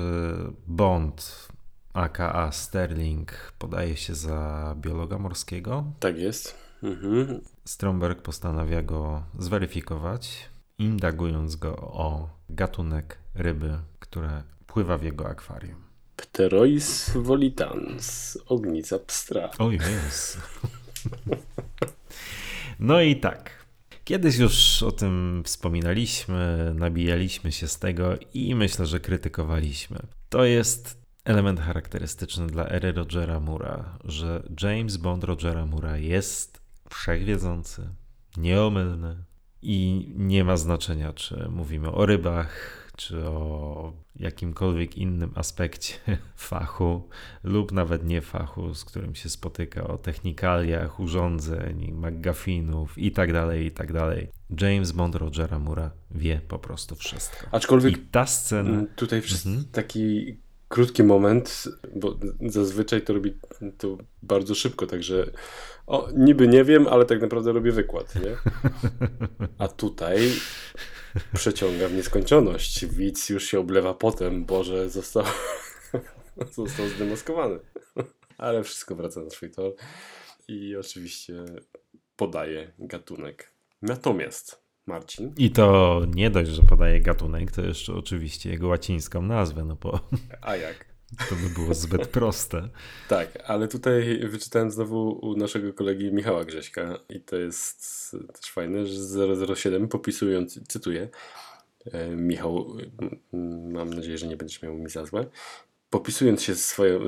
[0.66, 1.48] Bond,
[1.92, 6.69] aka Sterling, podaje się za biologa morskiego, Tak jest.
[6.82, 7.40] Mhm.
[7.64, 15.84] Stromberg postanawia go zweryfikować, indagując go o gatunek ryby, które pływa w jego akwarium.
[16.16, 19.50] Pterois volitans, ognica pstra.
[19.58, 20.40] O jest.
[22.80, 23.50] No i tak.
[24.04, 29.98] Kiedyś już o tym wspominaliśmy, nabijaliśmy się z tego i myślę, że krytykowaliśmy.
[30.28, 36.59] To jest element charakterystyczny dla ery Rogera Mura, że James Bond Rogera Mura jest
[36.90, 37.88] wszechwiedzący,
[38.36, 39.24] nieomylny
[39.62, 45.94] i nie ma znaczenia, czy mówimy o rybach, czy o jakimkolwiek innym aspekcie
[46.36, 47.08] fachu,
[47.44, 53.66] lub nawet nie fachu, z którym się spotyka, o technikaliach, urządzeń, McGuffinów i tak dalej,
[53.66, 54.28] i tak dalej.
[54.60, 57.46] James Bond Rogera Mura wie po prostu wszystko.
[57.52, 58.84] Aczkolwiek I ta scena...
[58.96, 59.64] Tutaj Mhm.
[59.72, 60.36] taki
[60.70, 61.64] krótki moment,
[61.96, 63.38] bo zazwyczaj to robi
[63.78, 65.30] to bardzo szybko, także
[65.86, 68.36] o, niby nie wiem, ale tak naprawdę robię wykład, nie?
[69.58, 70.32] A tutaj
[71.34, 72.86] przeciąga w nieskończoność.
[72.86, 75.24] Widz już się oblewa potem, Boże, został,
[76.56, 77.58] został zdemaskowany.
[78.38, 79.74] Ale wszystko wraca na swój tor
[80.48, 81.44] i oczywiście
[82.16, 83.52] podaje gatunek.
[83.82, 89.64] Natomiast Marcin, I to nie dość, że podaje gatunek, to jeszcze oczywiście jego łacińską nazwę,
[89.64, 90.00] no bo
[90.40, 90.90] a jak?
[91.28, 92.68] to by było zbyt proste.
[93.08, 98.86] Tak, ale tutaj wyczytałem znowu u naszego kolegi Michała Grześka i to jest też fajne,
[98.86, 101.08] że 007 popisując, cytuję,
[101.92, 102.76] e, Michał,
[103.72, 105.26] mam nadzieję, że nie będziesz miał mi za złe,
[105.90, 107.00] popisując się swoją,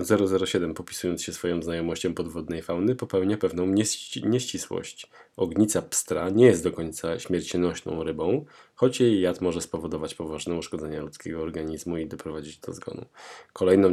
[0.47, 5.11] 007 popisując się swoją znajomością podwodnej fauny popełnia pewną nieści, nieścisłość.
[5.37, 11.01] Ognica pstra nie jest do końca śmiercionośną rybą, choć jej jad może spowodować poważne uszkodzenia
[11.01, 13.05] ludzkiego organizmu i doprowadzić do zgonu.
[13.53, 13.90] Kolejną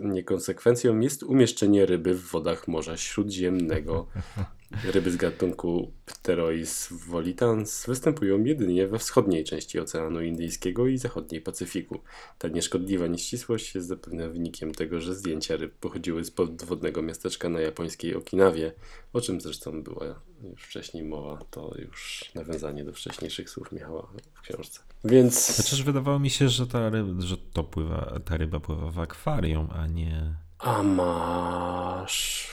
[0.00, 4.06] niekonsekwencją jest umieszczenie ryby w wodach Morza Śródziemnego.
[4.84, 12.00] Ryby z gatunku Pterois volitans występują jedynie we wschodniej części Oceanu Indyjskiego i zachodniej Pacyfiku.
[12.38, 17.60] Ta nieszkodliwa nieścisłość jest zapewne wynikiem tego, że zdjęcia ryb pochodziły z podwodnego miasteczka na
[17.60, 18.72] japońskiej Okinawie,
[19.12, 21.38] o czym zresztą była już wcześniej mowa.
[21.50, 24.80] To już nawiązanie do wcześniejszych słów Michała w książce.
[25.04, 28.98] Więc Chociaż wydawało mi się, że ta, ryb, że to pływa, ta ryba pływa w
[28.98, 30.34] akwarium, a nie...
[30.58, 32.48] A masz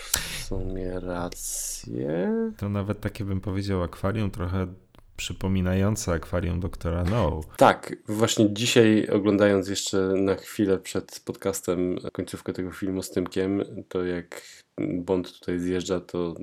[0.50, 2.34] sumie rację.
[2.58, 4.68] To nawet takie bym powiedział akwarium trochę
[5.16, 7.42] przypominające akwarium doktora No.
[7.58, 14.06] Tak, właśnie dzisiaj oglądając jeszcze na chwilę przed podcastem końcówkę tego filmu z Tymkiem, to
[14.06, 14.42] jak
[14.98, 16.36] Bond tutaj zjeżdża, to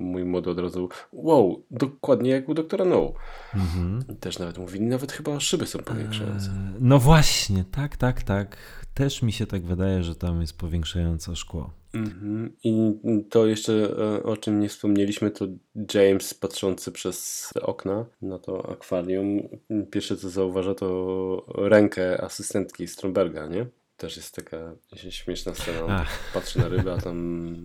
[0.00, 3.12] mój młody od razu wow, dokładnie jak u doktora No.
[3.54, 4.16] Mhm.
[4.20, 6.50] Też nawet mówi, nawet chyba szyby są powiększające.
[6.50, 8.56] Eee, No właśnie, tak, tak, tak.
[8.94, 11.79] Też mi się tak wydaje, że tam jest powiększające szkło.
[11.94, 12.56] Mhm.
[12.64, 12.92] I
[13.30, 15.46] to jeszcze e, o czym nie wspomnieliśmy, to
[15.94, 19.48] James patrzący przez okna na to akwarium,
[19.90, 23.66] pierwsze co zauważa to rękę asystentki Stromberga, nie?
[23.96, 24.72] Też jest taka
[25.10, 25.84] śmieszna scena.
[25.84, 27.56] On patrzy na rybę, a tam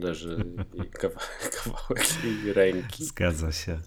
[0.00, 0.44] leży
[0.74, 3.04] jej kawałek, kawałek jej ręki.
[3.04, 3.78] Zgadza się.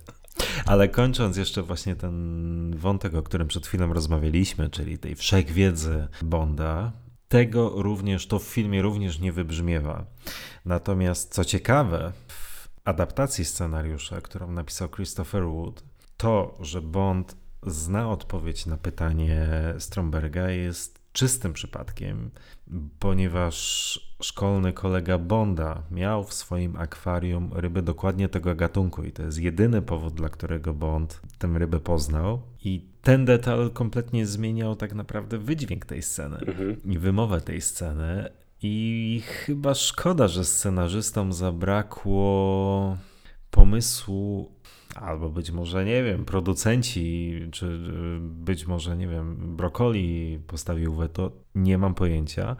[0.65, 6.91] Ale kończąc jeszcze właśnie ten wątek, o którym przed chwilą rozmawialiśmy, czyli tej wszechwiedzy Bonda,
[7.31, 10.05] tego również, to w filmie również nie wybrzmiewa.
[10.65, 15.83] Natomiast co ciekawe, w adaptacji scenariusza, którą napisał Christopher Wood,
[16.17, 19.47] to, że Bond zna odpowiedź na pytanie
[19.79, 22.31] Stromberga jest czystym przypadkiem,
[22.99, 29.39] ponieważ szkolny kolega Bonda miał w swoim akwarium ryby dokładnie tego gatunku i to jest
[29.39, 35.37] jedyny powód, dla którego Bond tę rybę poznał i ten detal kompletnie zmieniał tak naprawdę
[35.37, 36.83] wydźwięk tej sceny Mhm.
[36.83, 38.29] i wymowę tej sceny
[38.63, 42.97] i chyba szkoda, że scenarzystom zabrakło
[43.51, 44.51] pomysłu,
[44.95, 47.79] albo być może, nie wiem, producenci, czy
[48.21, 52.55] być może, nie wiem, Brokoli postawił weto, nie mam pojęcia,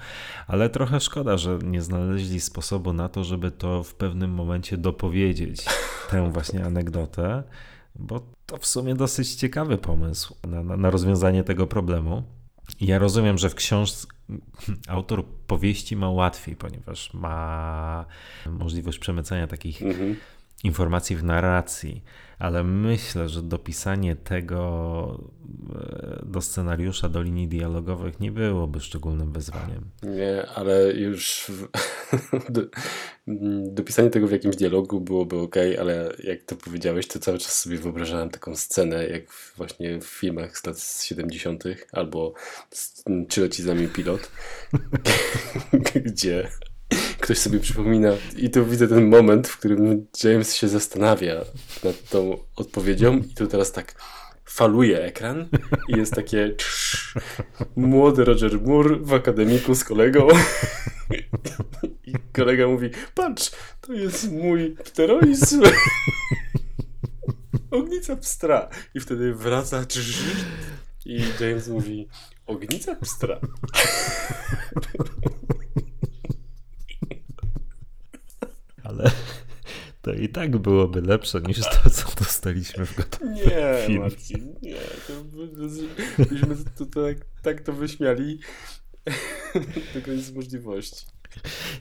[0.47, 5.65] ale trochę szkoda, że nie znaleźli sposobu na to, żeby to w pewnym momencie dopowiedzieć,
[6.09, 7.43] tę właśnie anegdotę,
[7.95, 12.23] bo to w sumie dosyć ciekawy pomysł na, na, na rozwiązanie tego problemu.
[12.81, 14.07] Ja rozumiem, że w książce
[14.87, 18.05] autor powieści ma łatwiej, ponieważ ma
[18.45, 20.15] możliwość przemycania takich Mhm.
[20.63, 22.04] Informacji w narracji,
[22.39, 25.19] ale myślę, że dopisanie tego
[25.76, 29.89] e, do scenariusza, do linii dialogowych nie byłoby szczególnym wyzwaniem.
[30.04, 31.52] Nie, ale już
[33.74, 37.78] dopisanie tego w jakimś dialogu byłoby ok, ale jak to powiedziałeś, to cały czas sobie
[37.78, 39.24] wyobrażałem taką scenę, jak
[39.58, 41.63] właśnie w filmach z lat 70.
[41.91, 42.34] albo
[42.69, 43.63] z- Czy leci
[43.95, 44.32] pilot,
[46.06, 46.50] gdzie
[47.21, 48.13] ktoś sobie przypomina.
[48.38, 51.45] I tu widzę ten moment, w którym James się zastanawia
[51.84, 53.95] nad tą odpowiedzią i tu teraz tak
[54.45, 55.49] faluje ekran
[55.88, 56.55] i jest takie
[57.75, 60.27] młody Roger Moore w akademiku z kolegą.
[62.07, 65.62] I kolega mówi patrz, to jest mój pteroizm.
[67.71, 68.69] Ognica pstra.
[68.95, 69.86] I wtedy wraca
[71.05, 72.07] i James mówi
[72.47, 73.39] ognica pstra
[78.91, 79.12] Ale
[80.01, 83.43] to i tak byłoby lepsze niż to, co dostaliśmy w gotowym Nie,
[83.86, 83.99] filmie.
[83.99, 84.75] Marcin, nie.
[85.08, 88.39] To, by- byśmy to, to, tak, tak to wyśmiali
[89.93, 91.06] do granic możliwości.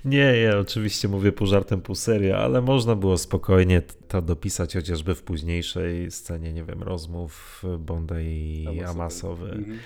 [0.05, 5.14] Nie, ja oczywiście mówię pół żartem, pół serio, ale można było spokojnie to dopisać chociażby
[5.14, 8.90] w późniejszej scenie, nie wiem, rozmów Bonda i Amasowy.
[8.90, 9.79] Amasowy, Mhm.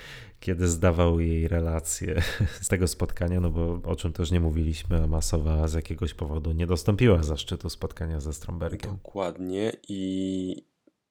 [0.45, 2.21] Kiedy zdawał jej relacje
[2.61, 6.67] z tego spotkania, no bo o czym też nie mówiliśmy, Amasowa z jakiegoś powodu nie
[6.67, 8.91] dostąpiła zaszczytu spotkania ze Strombergiem.
[8.91, 10.65] Dokładnie i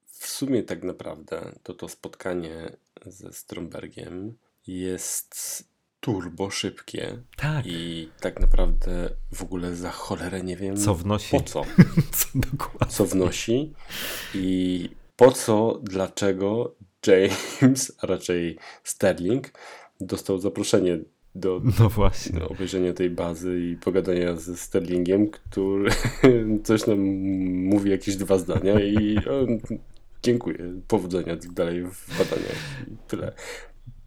[0.06, 4.34] w sumie tak naprawdę to to spotkanie ze Strombergiem
[4.66, 5.64] jest
[6.00, 11.42] turbo szybkie Tak, i tak naprawdę w ogóle za cholerę nie wiem co wnosi, po
[11.42, 11.62] co.
[12.18, 12.94] co dokładnie.
[12.94, 13.72] co wnosi
[14.34, 16.74] i po co, dlaczego
[17.06, 19.52] James, a raczej Sterling,
[20.00, 20.98] dostał zaproszenie
[21.34, 21.90] do, No
[22.38, 25.90] do obejrzenia tej bazy i pogadania ze Sterlingiem, który
[26.64, 26.98] coś nam
[27.68, 29.46] mówi jakieś dwa zdania i o,
[30.22, 33.32] dziękuję, powodzenia dalej w badaniach i tyle.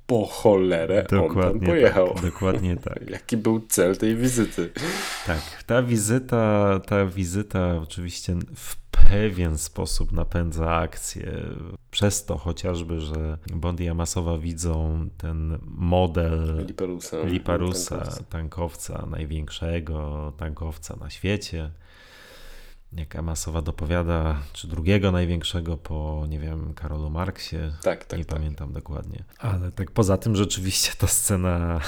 [0.08, 2.13] Po cholerę on tam Dokładnie pojechał.
[2.13, 3.10] tak, dokładnie tak.
[3.10, 4.70] Jaki był cel tej wizyty?
[5.26, 8.76] Tak, ta wizyta, ta wizyta oczywiście w
[9.10, 11.32] pewien sposób napędza akcję.
[11.91, 17.17] Przez to chociażby, że Bond i Amasowa widzą ten model Liparusa.
[17.24, 18.24] Liparusa, tankowca.
[18.24, 21.72] tankowca, największego tankowca na świecie.
[22.93, 27.58] Jak Amasowa dopowiada, czy drugiego największego po, nie wiem, Karolu Marksie.
[27.84, 28.38] Tak, tak, nie tak.
[28.38, 29.23] pamiętam dokładnie.
[29.39, 31.80] Ale tak poza tym rzeczywiście ta scena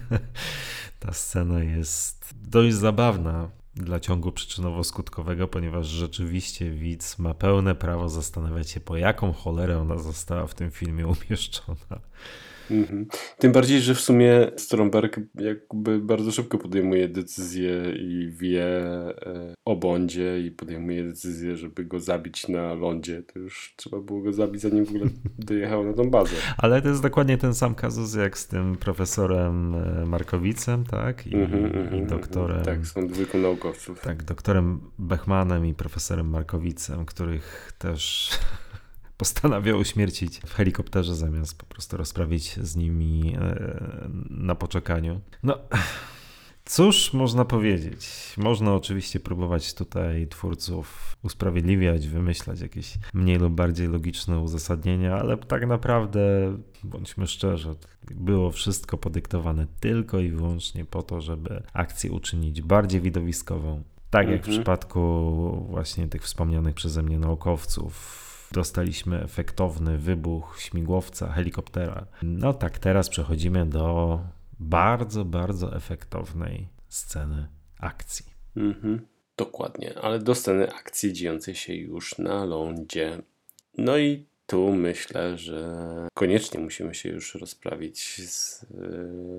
[1.00, 8.70] ta scena jest dość zabawna dla ciągu przyczynowo-skutkowego, ponieważ rzeczywiście widz ma pełne prawo zastanawiać
[8.70, 12.00] się, po jaką cholerę ona została w tym filmie umieszczona.
[12.70, 13.06] Mhm.
[13.38, 19.76] Tym bardziej, że w sumie Stromberg jakby bardzo szybko podejmuje decyzję i wie e, o
[19.76, 23.22] Bondzie i podejmuje decyzję, żeby go zabić na lądzie.
[23.22, 25.06] To już trzeba było go zabić, zanim w ogóle
[25.38, 26.36] dojechał na tą bazę.
[26.58, 31.26] Ale to jest dokładnie ten sam kazus jak z tym profesorem e, Markowicem, tak?
[31.26, 32.64] I, Mhm, mhm, i doktorem.
[32.64, 34.00] Tak, są dwójką naukowców.
[34.00, 38.30] Tak, doktorem Bechmanem i profesorem Markowicem, których też
[39.18, 43.70] postanawiał uśmiercić w helikopterze, zamiast po prostu rozprawić z nimi e,
[44.30, 45.20] na poczekaniu.
[45.42, 45.58] No,
[46.64, 48.34] cóż można powiedzieć?
[48.36, 55.66] Można oczywiście próbować tutaj twórców usprawiedliwiać, wymyślać jakieś mniej lub bardziej logiczne uzasadnienia, ale tak
[55.66, 56.20] naprawdę,
[56.84, 57.74] bądźmy szczerzy,
[58.10, 63.82] było wszystko podyktowane tylko i wyłącznie po to, żeby akcję uczynić bardziej widowiskową.
[64.10, 64.56] Tak jak w Mhm.
[64.56, 72.06] przypadku właśnie tych wspomnianych przeze mnie naukowców, dostaliśmy efektowny wybuch śmigłowca, helikoptera.
[72.22, 74.20] No tak, teraz przechodzimy do
[74.60, 78.26] bardzo, bardzo efektownej sceny akcji.
[78.56, 79.06] Mhm.
[79.36, 83.22] Dokładnie, ale do sceny akcji dziejącej się już na lądzie.
[83.78, 85.78] No i tu myślę, że
[86.14, 88.66] koniecznie musimy się już rozprawić z y,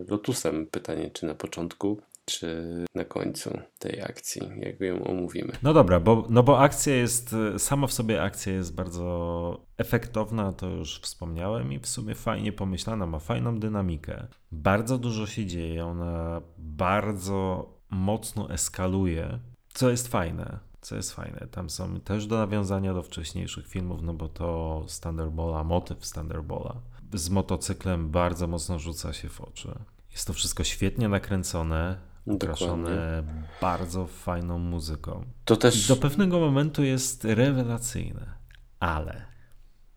[0.08, 0.68] Lotusem.
[0.68, 5.54] Pytanie, czy na początku, czy na końcu tej akcji, jak ją omówimy.
[5.64, 10.70] No dobra, bo, no bo akcja jest, sama w sobie akcja jest bardzo efektowna, to
[10.70, 14.28] już wspomniałem i w sumie fajnie pomyślana, ma fajną dynamikę.
[14.52, 19.40] Bardzo dużo się dzieje, ona bardzo mocno eskaluje,
[19.74, 20.60] co jest fajne.
[20.82, 21.48] co jest fajne.
[21.52, 26.12] Tam są też do nawiązania do wcześniejszych filmów, no bo to z Thunderbola, motyw z
[26.12, 26.76] Thunderbola
[27.14, 29.80] z motocyklem bardzo mocno rzuca się w oczy.
[30.12, 33.24] Jest to wszystko świetnie nakręcone, ukraszone
[33.62, 35.26] bardzo fajną muzyką.
[35.46, 35.88] To też...
[35.88, 38.34] Do pewnego momentu jest rewelacyjne,
[38.80, 39.26] ale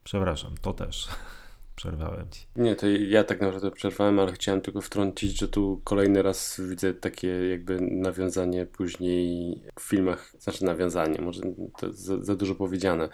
[0.04, 1.08] przepraszam, to też
[1.76, 2.46] Przerwałem ci.
[2.56, 6.94] Nie, to ja tak naprawdę przerwałem, ale chciałem tylko wtrącić, że tu kolejny raz widzę
[6.94, 11.42] takie jakby nawiązanie później w filmach, znaczy nawiązanie, może
[11.78, 13.08] to za, za dużo powiedziane,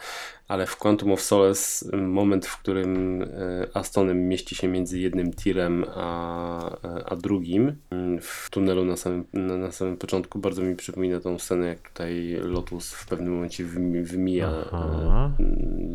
[0.49, 3.27] ale w Quantum of Solace moment, w którym e,
[3.75, 9.73] Astonem mieści się między jednym tirem a, a drugim mm, w tunelu na samym, na,
[9.73, 13.65] samym początku, bardzo mi przypomina tą scenę, jak tutaj Lotus w pewnym momencie
[14.03, 15.33] wymija Aha.
[15.41, 15.45] E,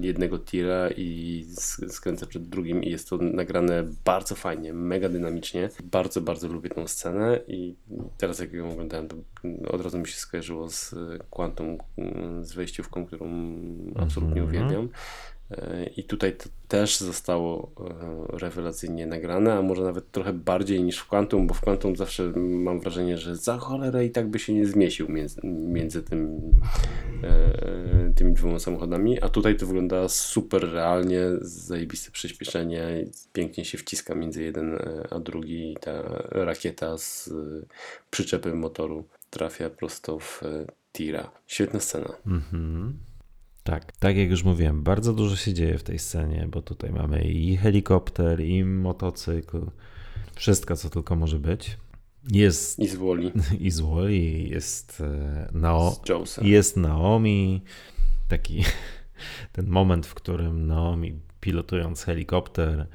[0.02, 1.46] jednego tira i
[1.90, 5.70] skręca przed drugim i jest to nagrane bardzo fajnie, mega dynamicznie.
[5.84, 7.76] Bardzo, bardzo lubię tą scenę i
[8.18, 9.16] teraz jak ją oglądałem, to
[9.68, 10.96] od razu mi się skojarzyło z
[11.30, 11.78] Quantum,
[12.42, 13.30] z wejściówką, którą
[13.96, 14.48] absolutnie mhm.
[14.50, 14.90] uwielbiam.
[15.98, 21.08] I tutaj to też zostało e, rewelacyjnie nagrane, a może nawet trochę bardziej niż w
[21.08, 24.68] Quantum, bo w Quantum zawsze mam wrażenie, że za cholerę i tak by się nie
[24.68, 26.42] zmieścił między, między tym,
[27.24, 34.16] e, tymi dwoma samochodami, a tutaj to wygląda super realnie, zajebiste przyspieszenie, pięknie się wciska
[34.16, 37.30] między jeden e, a drugi i ta rakieta z
[38.12, 40.42] przyczepy motoru trafia prosto w
[40.94, 41.32] tira.
[41.48, 42.14] Świetna scena.
[42.28, 43.13] Mhm.
[43.64, 47.24] Tak, tak jak już mówiłem, bardzo dużo się dzieje w tej scenie, bo tutaj mamy
[47.24, 49.66] i helikopter, i motocykl,
[50.36, 51.78] wszystko co tylko może być.
[52.32, 52.80] Jest.
[52.80, 53.32] I z Woli.
[53.60, 56.02] I z Woli, jest, e, Nao,
[56.42, 57.62] jest Naomi.
[58.28, 58.64] Taki
[59.54, 62.88] ten moment, w którym Naomi pilotując helikopter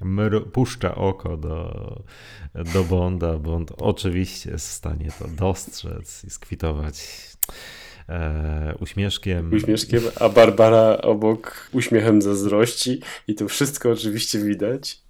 [0.52, 2.02] puszcza oko do,
[2.72, 3.38] do Bonda.
[3.38, 6.96] Bond oczywiście jest w stanie to dostrzec i skwitować
[8.08, 9.52] e, uśmieszkiem.
[9.52, 14.98] Uśmieszkiem, a Barbara obok uśmiechem zazdrości i to wszystko oczywiście widać.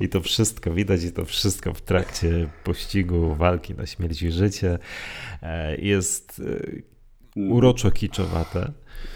[0.00, 4.78] I to wszystko widać, i to wszystko w trakcie pościgu, walki na śmierć i życie
[5.42, 6.42] e, jest
[7.36, 8.72] e, uroczo kiczowate.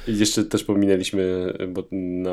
[0.06, 1.82] I jeszcze też pominęliśmy, bo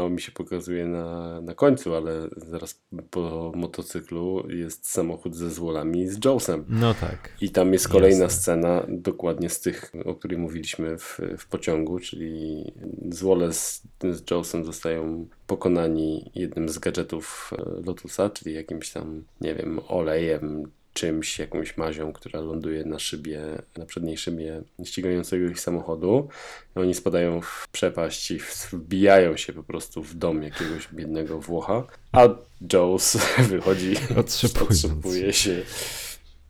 [0.09, 6.25] mi się pokazuje na, na końcu, ale zaraz po motocyklu jest samochód ze złolami z
[6.25, 6.65] Jonesem.
[6.69, 7.33] No tak.
[7.41, 8.41] I tam jest kolejna Jasne.
[8.41, 12.63] scena, dokładnie z tych, o których mówiliśmy w, w pociągu, czyli
[13.09, 19.55] złole z, z Jonesem zostają pokonani jednym z gadżetów e, Lotusa, czyli jakimś tam, nie
[19.55, 23.41] wiem, olejem czymś, jakąś mazią, która ląduje na szybie,
[23.77, 26.27] na przedniej szybie ścigającego ich samochodu.
[26.75, 28.39] Oni spadają w przepaść i
[28.71, 32.27] wbijają się po prostu w dom jakiegoś biednego Włocha, a
[32.73, 33.17] Jones
[33.49, 35.61] wychodzi, otrzepuje się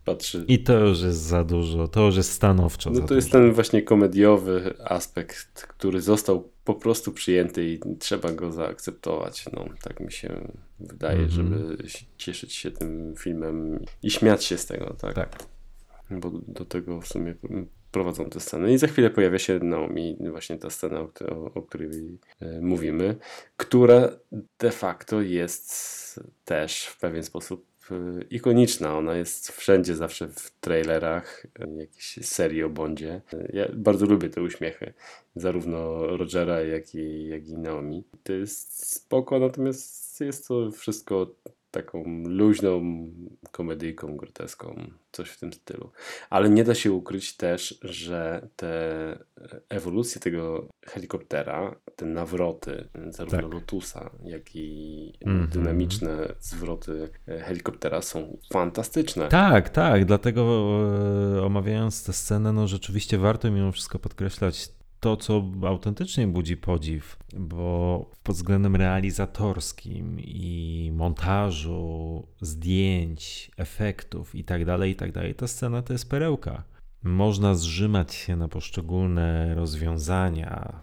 [0.05, 0.45] patrzy.
[0.47, 2.89] I to już jest za dużo, to już jest stanowczo.
[2.89, 8.51] No to jest ten właśnie komediowy aspekt, który został po prostu przyjęty i trzeba go
[8.51, 9.45] zaakceptować.
[9.53, 11.33] No, tak mi się wydaje, mm -hmm.
[11.33, 11.77] żeby
[12.17, 15.15] cieszyć się tym filmem i śmiać się z tego, tak?
[15.15, 15.43] Tak.
[16.11, 17.35] Bo do tego w sumie
[17.91, 18.73] prowadzą te sceny.
[18.73, 21.09] I za chwilę pojawia się Naomi, właśnie ta scena, o,
[21.53, 21.89] o której
[22.39, 23.15] e, mówimy,
[23.57, 24.09] która
[24.59, 27.65] de facto jest też w pewien sposób
[28.29, 28.97] ikoniczna.
[28.97, 33.21] Ona jest wszędzie, zawsze w trailerach, e, jakiejś serii o Bondzie.
[33.53, 34.93] Ja bardzo lubię te uśmiechy,
[35.35, 38.03] zarówno Rogera, jak i, jak i Naomi.
[38.23, 41.35] To jest spoko, natomiast jest to wszystko
[41.77, 42.81] taką luźną
[43.51, 45.91] komedyjką, groteską, coś w tym stylu.
[46.29, 48.71] Ale nie da się ukryć też, że te
[49.69, 53.53] ewolucje tego helikoptera, te nawroty, zarówno tak.
[53.53, 55.49] Lotusa, jak i mm -hmm.
[55.49, 59.27] dynamiczne zwroty helikoptera są fantastyczne.
[59.27, 60.41] Tak, tak, dlatego
[61.37, 67.17] e, omawiając tę scenę, no rzeczywiście warto mimo wszystko podkreślać to, co autentycznie budzi podziw,
[67.33, 75.93] bo pod względem realizatorskim i montażu, zdjęć, efektów itd., tak itd., tak ta scena to
[75.93, 76.63] jest perełka.
[77.03, 80.81] Można zrzymać się na poszczególne rozwiązania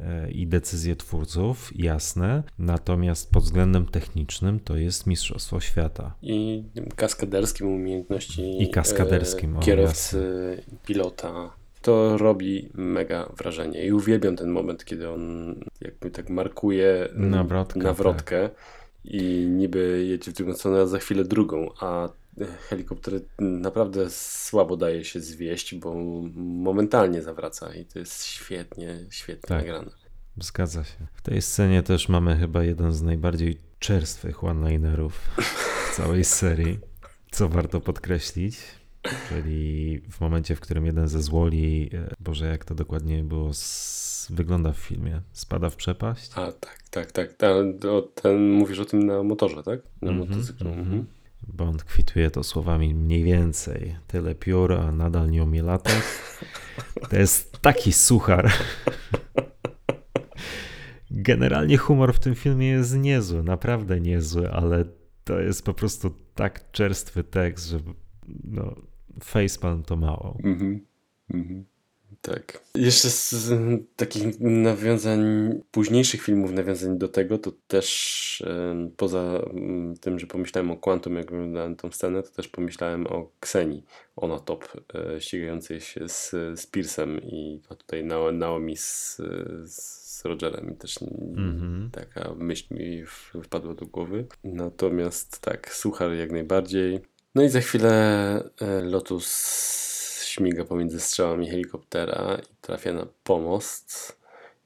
[0.00, 6.14] e, i decyzje twórców, jasne, natomiast pod względem technicznym to jest Mistrzostwo Świata.
[6.22, 6.64] I
[6.96, 13.86] kaskaderskim umiejętności I kaskaderskim, e, kierowcy, pilota to robi mega wrażenie.
[13.86, 18.58] I uwielbiam ten moment, kiedy on jakby tak markuje nawrotkę, nawrotkę tak.
[19.04, 22.08] i niby jedzie w drugą stronę, a za chwilę drugą, a
[22.68, 25.94] helikopter naprawdę słabo daje się zwieść, bo
[26.34, 29.58] momentalnie zawraca i to jest świetnie, świetnie tak.
[29.58, 29.90] nagrane.
[30.40, 31.06] Zgadza się.
[31.14, 35.12] W tej scenie też mamy chyba jeden z najbardziej czerstwych one-linerów
[35.90, 36.78] w całej serii,
[37.30, 38.58] co warto podkreślić.
[39.28, 44.26] Czyli w momencie, w którym jeden ze złoli, e, Boże, jak to dokładnie było, s-
[44.30, 46.30] wygląda w filmie, spada w przepaść.
[46.34, 47.32] A, tak, tak, tak.
[47.32, 47.78] Ten,
[48.14, 49.80] ten mówisz o tym na motorze, tak?
[50.02, 50.68] Na Mhm, motocyklu.
[50.68, 50.86] mhm.
[50.86, 51.06] Mhm.
[51.48, 53.96] Bond kwituje to słowami mniej więcej.
[54.06, 55.94] Tyle piór, a nadal nie umie latać.
[57.10, 58.52] To jest taki suchar.
[61.10, 64.84] Generalnie humor w tym filmie jest niezły, naprawdę niezły, ale
[65.24, 67.78] to jest po prostu tak czerstwy tekst, że
[68.44, 68.74] no,
[69.24, 70.38] facepalm to mało.
[70.44, 70.86] Mhm.
[71.34, 71.64] Mhm.
[72.22, 72.60] Tak.
[72.74, 73.50] Jeszcze z,
[73.96, 75.20] takich nawiązań,
[75.70, 81.16] późniejszych filmów, nawiązań do tego, to też em, poza mm, tym, że pomyślałem o Quantum,
[81.16, 83.82] jak oglądałem tą scenę, to też pomyślałem o Kseni,
[84.16, 84.64] ona top,
[84.94, 89.16] e, ścigającej się z, z Piersem i no tutaj Nao- Naomi z,
[89.66, 90.76] z Rogerem.
[90.76, 91.02] Też
[91.36, 91.90] Mhm.
[91.92, 93.04] taka myśl mi
[93.44, 94.26] wpadła do głowy.
[94.44, 97.00] Natomiast tak, suchar jak najbardziej.
[97.38, 97.90] No i za chwilę
[98.60, 99.26] e, Lotus
[100.24, 104.16] śmiga pomiędzy strzałami helikoptera i trafia na pomost.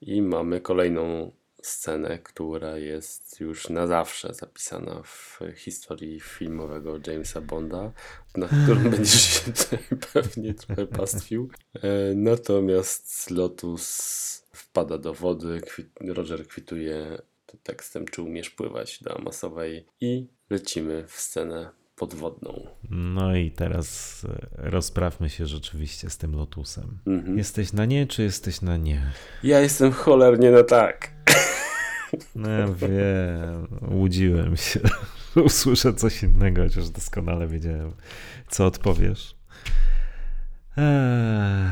[0.00, 7.92] I mamy kolejną scenę, która jest już na zawsze zapisana w historii filmowego Jamesa Bonda,
[8.36, 9.78] na którą będziesz się tutaj
[10.12, 11.50] pewnie trochę pastwił.
[11.74, 15.60] E, Natomiast Lotus wpada do wody,
[16.00, 17.22] Roger kwituje
[17.62, 22.66] tekstem Czy umiesz pływać do Amasowej i lecimy w scenę podwodną.
[22.90, 26.98] No i teraz e, rozprawmy się rzeczywiście z tym Lotusem.
[27.06, 27.38] Mhm.
[27.38, 29.12] Jesteś na nie, czy jesteś na nie?
[29.42, 31.12] Ja jestem cholernie na tak.
[32.34, 34.80] No ja wiem, łudziłem się.
[35.44, 37.92] Usłyszę coś innego, chociaż doskonale wiedziałem,
[38.48, 39.36] co odpowiesz.
[40.76, 41.70] Eee.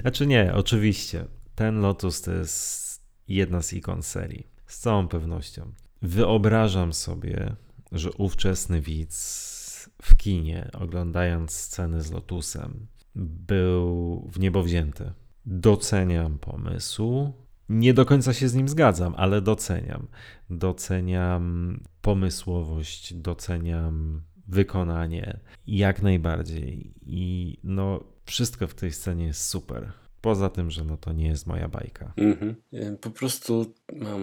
[0.00, 1.24] Znaczy nie, oczywiście.
[1.54, 4.46] Ten Lotus to jest jedna z ikon serii.
[4.66, 5.72] Z całą pewnością.
[6.02, 7.56] Wyobrażam sobie,
[7.92, 15.12] że ówczesny widz w kinie, oglądając sceny z Lotusem, był w niebo wzięty.
[15.46, 17.32] Doceniam pomysł.
[17.68, 20.08] Nie do końca się z nim zgadzam, ale doceniam.
[20.50, 26.94] Doceniam pomysłowość, doceniam wykonanie jak najbardziej.
[27.02, 29.92] I no, wszystko w tej scenie jest super.
[30.20, 32.12] Poza tym, że no to nie jest moja bajka.
[32.16, 32.54] Mhm.
[32.72, 34.22] E, Po prostu mam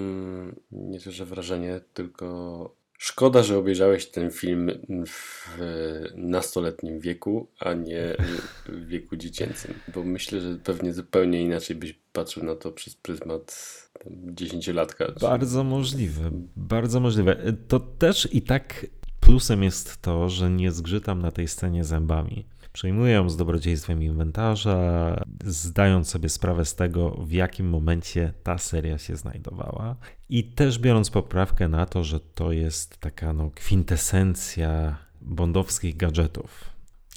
[0.72, 4.72] nie to, że wrażenie, tylko szkoda, że obejrzałeś ten film
[5.08, 5.48] w
[6.16, 8.16] nastoletnim wieku, a nie
[8.70, 9.74] w wieku dziecięcym.
[9.96, 13.56] Bo myślę, że pewnie zupełnie inaczej byś patrzył na to przez pryzmat
[14.12, 15.06] dziesięciolatka.
[15.08, 17.54] czy- Bardzo możliwe, bardzo możliwe.
[17.68, 18.86] To też i tak
[19.20, 22.46] plusem jest to, że nie zgrzytam na tej scenie zębami.
[22.76, 25.16] Przejmuję ją z dobrodziejstwem inwentarza,
[25.46, 29.96] zdając sobie sprawę z tego, w jakim momencie ta seria się znajdowała.
[30.30, 36.70] I też biorąc poprawkę na to, że to jest taka no, kwintesencja bondowskich gadżetów,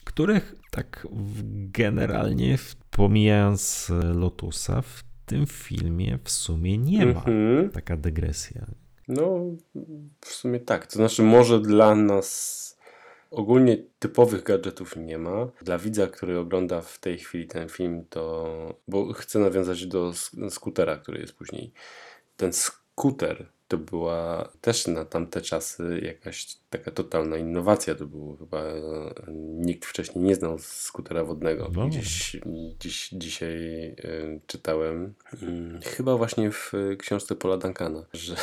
[0.04, 1.06] których tak
[1.52, 2.58] generalnie,
[2.90, 7.18] pomijając Lotusa, w tym filmie w sumie nie ma.
[7.18, 7.70] Mhm.
[7.70, 8.66] Taka dygresja.
[9.08, 9.40] No,
[10.20, 10.86] w sumie tak.
[10.86, 12.67] To znaczy, może dla nas
[13.30, 15.48] ogólnie typowych gadżetów nie ma.
[15.62, 18.74] Dla widza, który ogląda w tej chwili ten film, to.
[18.88, 21.72] Bo chcę nawiązać do sk- skutera, który jest później.
[22.36, 27.94] Ten skuter to była też na tamte czasy jakaś taka totalna innowacja.
[27.94, 28.62] To było chyba.
[28.62, 28.82] e,
[29.54, 31.70] Nikt wcześniej nie znał skutera wodnego.
[31.74, 31.88] No.
[31.88, 32.36] Gdzieś,
[32.78, 38.36] gdzieś dzisiaj e, czytałem, mm, chyba właśnie w e, książce Paula Duncana, że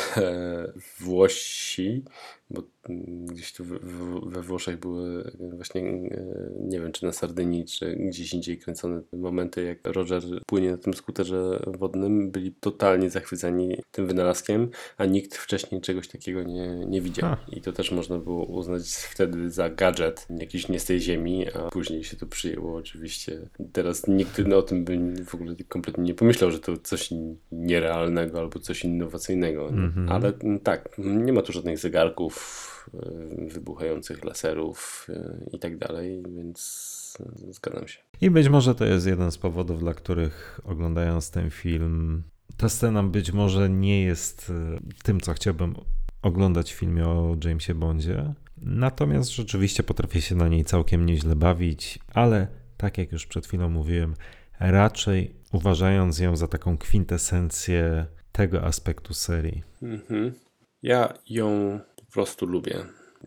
[1.00, 2.04] Włosi,
[2.50, 6.24] bo mm, gdzieś tu we, Włoszech były właśnie, e,
[6.60, 10.94] nie wiem czy na Sardynii, czy gdzieś indziej kręcone momenty, jak Roger płynie na tym
[10.94, 17.30] skuterze wodnym, byli totalnie zachwyceni tym wynalazkiem, a nikt wcześniej czegoś takiego nie, nie widział.
[17.30, 17.36] Ha.
[17.52, 21.70] I to też można było uznać wtedy za gadżet, jakiś nie z tej ziemi, a
[21.70, 23.38] później się to przyjęło oczywiście.
[23.72, 27.10] Teraz nikt o tym by w ogóle kompletnie nie pomyślał, że to coś
[27.52, 29.68] nierealnego albo coś innowacyjnego.
[29.68, 30.08] Mhm.
[30.12, 36.22] Ale mm, tak, nie ma tu żadnych zegarków, y, wybuchających laserów y, i tak dalej,
[36.28, 37.98] więc y, zgadzam się.
[38.20, 42.22] I być może to jest jeden z powodów, dla których oglądając ten film,
[42.56, 44.52] ta scena być może nie jest
[45.02, 45.74] tym, co chciałbym
[46.22, 48.34] oglądać w filmie o Jamesie Bondzie.
[48.56, 53.68] Natomiast rzeczywiście potrafię się na niej całkiem nieźle bawić, ale tak jak już przed chwilą
[53.68, 54.14] mówiłem,
[54.60, 59.62] raczej uważając ją za taką kwintesencję tego aspektu serii.
[59.82, 60.32] Mhm.
[60.82, 62.76] Ja ją po prostu lubię.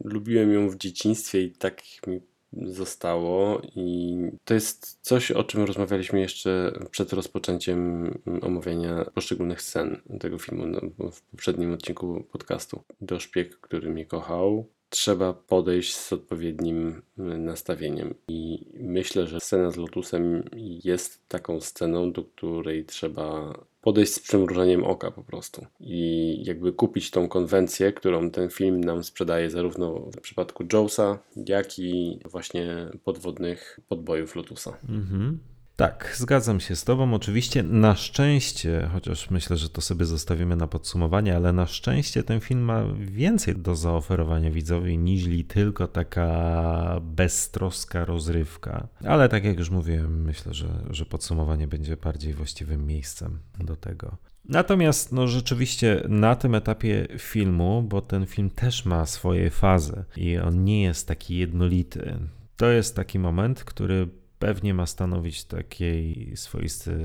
[0.03, 2.21] Lubiłem ją w dzieciństwie i tak mi
[2.53, 10.39] zostało i to jest coś, o czym rozmawialiśmy jeszcze przed rozpoczęciem omawiania poszczególnych scen tego
[10.39, 12.83] filmu no, w poprzednim odcinku podcastu.
[13.01, 18.15] Do szpieg, który mnie kochał, trzeba podejść z odpowiednim nastawieniem.
[18.27, 20.49] I myślę, że scena z Lotusem
[20.83, 25.65] jest taką sceną, do której trzeba podejść z przymrużeniem oka po prostu.
[25.79, 31.79] I jakby kupić tą konwencję, którą ten film nam sprzedaje zarówno w przypadku Joesa, jak
[31.79, 34.77] i właśnie podwodnych podbojów Lotusa.
[34.89, 35.39] Mhm.
[35.79, 37.13] Tak, zgadzam się z Tobą.
[37.13, 42.39] Oczywiście na szczęście, chociaż myślę, że to sobie zostawimy na podsumowanie, ale na szczęście ten
[42.39, 48.87] film ma więcej do zaoferowania widzowi niż tylko taka beztroska rozrywka.
[49.05, 54.17] Ale tak jak już mówiłem, myślę, że, że podsumowanie będzie bardziej właściwym miejscem do tego.
[54.45, 60.37] Natomiast no rzeczywiście na tym etapie filmu, bo ten film też ma swoje fazy i
[60.37, 62.19] on nie jest taki jednolity.
[62.57, 64.07] To jest taki moment, który
[64.39, 66.97] pewnie ma stanowić takiej swoisty,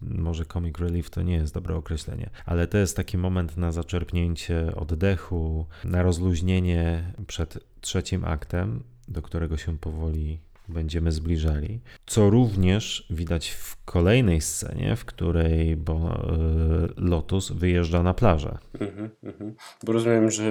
[0.00, 4.76] może comic relief to nie jest dobre określenie, ale to jest taki moment na zaczerpnięcie
[4.76, 11.80] oddechu, na rozluźnienie przed trzecim aktem, do którego się powoli będziemy zbliżali.
[12.06, 16.28] Co również widać w kolejnej scenie, w której bo,
[16.88, 18.58] y, Lotus wyjeżdża na plażę.
[18.80, 19.54] Mhm, mhm.
[19.84, 20.50] Bo rozumiem, że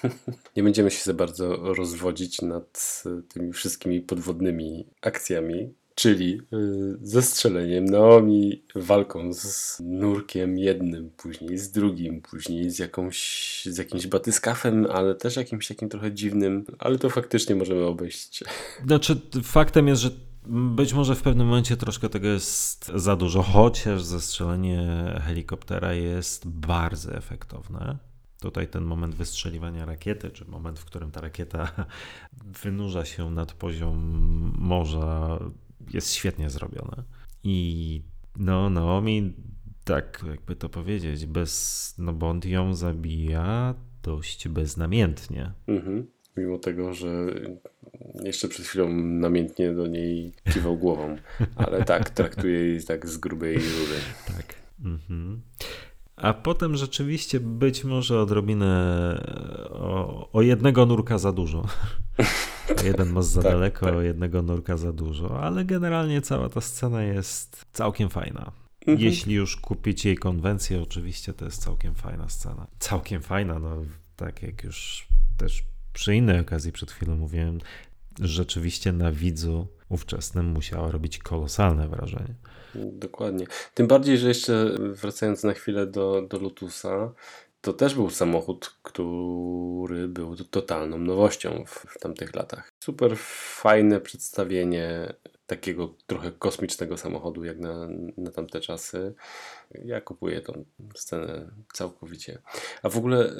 [0.56, 7.84] nie będziemy się za bardzo rozwodzić nad tymi wszystkimi podwodnymi akcjami, czyli y, ze strzeleniem
[7.84, 15.14] Naomi, walką z nurkiem jednym, później z drugim, później z, jakąś, z jakimś batyskafem, ale
[15.14, 18.44] też jakimś takim trochę dziwnym, ale to faktycznie możemy obejść.
[18.86, 20.10] Znaczy, faktem jest, że
[20.46, 24.86] być może w pewnym momencie troszkę tego jest za dużo, chociaż zestrzelenie
[25.24, 27.98] helikoptera jest bardzo efektowne.
[28.40, 31.68] Tutaj ten moment wystrzeliwania rakiety, czy moment, w którym ta rakieta
[32.62, 33.98] wynurza się nad poziom
[34.58, 35.38] morza,
[35.92, 37.02] jest świetnie zrobione.
[37.44, 38.02] I
[38.36, 39.34] no, Naomi,
[39.84, 45.52] tak jakby to powiedzieć, bez, no bo on ją zabija dość beznamiętnie.
[45.66, 46.06] Mhm.
[46.36, 47.26] Mimo tego, że
[48.24, 51.16] jeszcze przed chwilą namiętnie do niej kiwał głową,
[51.56, 53.98] ale tak, traktuje jej tak z grubej rury.
[54.26, 54.54] Tak.
[54.84, 55.42] Mhm.
[56.16, 58.68] A potem rzeczywiście być może odrobinę
[59.70, 61.66] o, o jednego nurka za dużo.
[62.84, 64.04] Jeden most za tak, daleko, tak.
[64.04, 68.52] jednego nurka za dużo, ale generalnie cała ta scena jest całkiem fajna.
[68.80, 68.98] Mhm.
[68.98, 72.66] Jeśli już kupić jej konwencję, oczywiście to jest całkiem fajna scena.
[72.78, 73.76] Całkiem fajna, no
[74.16, 77.58] tak jak już też przy innej okazji przed chwilą mówiłem,
[78.20, 82.34] rzeczywiście na widzu ówczesnym musiała robić kolosalne wrażenie.
[82.74, 83.46] Dokładnie.
[83.74, 87.12] Tym bardziej, że jeszcze wracając na chwilę do, do Lotusa,
[87.66, 92.68] to też był samochód, który był totalną nowością w, w tamtych latach.
[92.84, 95.14] Super fajne przedstawienie
[95.46, 99.14] takiego trochę kosmicznego samochodu jak na, na tamte czasy.
[99.84, 102.38] Ja kupuję tą scenę całkowicie.
[102.82, 103.32] A w ogóle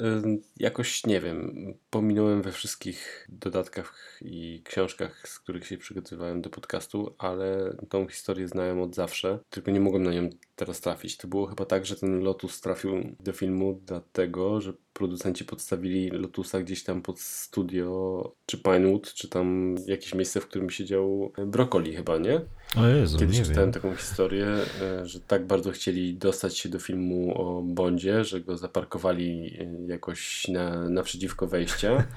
[0.57, 7.15] jakoś nie wiem, pominąłem we wszystkich dodatkach i książkach, z których się przygotowywałem do podcastu,
[7.17, 11.17] ale tą historię znałem od zawsze, tylko nie mogłem na nią teraz trafić.
[11.17, 16.61] To było chyba tak, że ten Lotus trafił do filmu dlatego, że producenci podstawili Lotusa
[16.61, 22.17] gdzieś tam pod studio, czy Pinewood, czy tam jakieś miejsce, w którym siedział Broccoli chyba,
[22.17, 22.41] nie?
[22.75, 23.81] O Jezu, Kiedyś nie czytałem wiem.
[23.81, 24.47] taką historię,
[24.81, 29.91] e, że tak bardzo chcieli dostać się do filmu o Bondzie, że go zaparkowali e,
[29.91, 32.07] jakoś na, naprzeciwko wejścia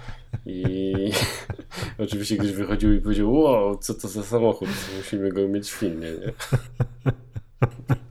[0.47, 0.95] i
[2.05, 6.09] oczywiście ktoś wychodził i powiedział, wow, co to za samochód, musimy go mieć w filmie,
[6.11, 6.33] nie?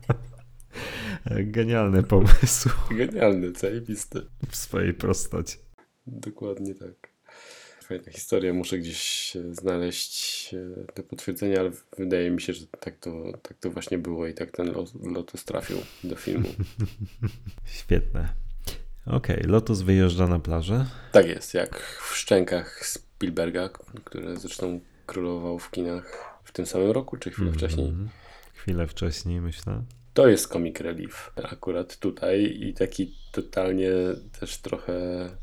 [1.29, 2.69] Genialny pomysł.
[2.97, 4.21] Genialny, zajebisty.
[4.49, 5.57] W swojej prostocie.
[6.07, 7.09] Dokładnie tak.
[7.83, 13.23] Fajna historia, muszę gdzieś znaleźć e, te potwierdzenia, ale wydaje mi się, że tak to,
[13.41, 14.73] tak to właśnie było i tak ten
[15.03, 16.49] Lotus trafił do filmu.
[17.79, 18.29] Świetne.
[19.05, 20.85] Okej, okay, Lotus wyjeżdża na plażę.
[21.11, 23.69] Tak jest, jak w szczękach Spielberga,
[24.03, 27.59] który zresztą królował w kinach w tym samym roku, czy chwilę mm -hmm.
[27.59, 27.93] wcześniej?
[28.53, 29.83] Chwilę wcześniej, myślę.
[30.19, 33.91] To jest comic relief akurat tutaj i taki totalnie
[34.39, 34.93] też trochę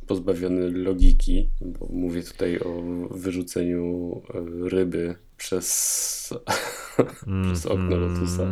[0.06, 6.34] pozbawiony logiki, bo mówię tutaj o wyrzuceniu e, ryby przez,
[7.44, 8.42] przez okno Lotusa.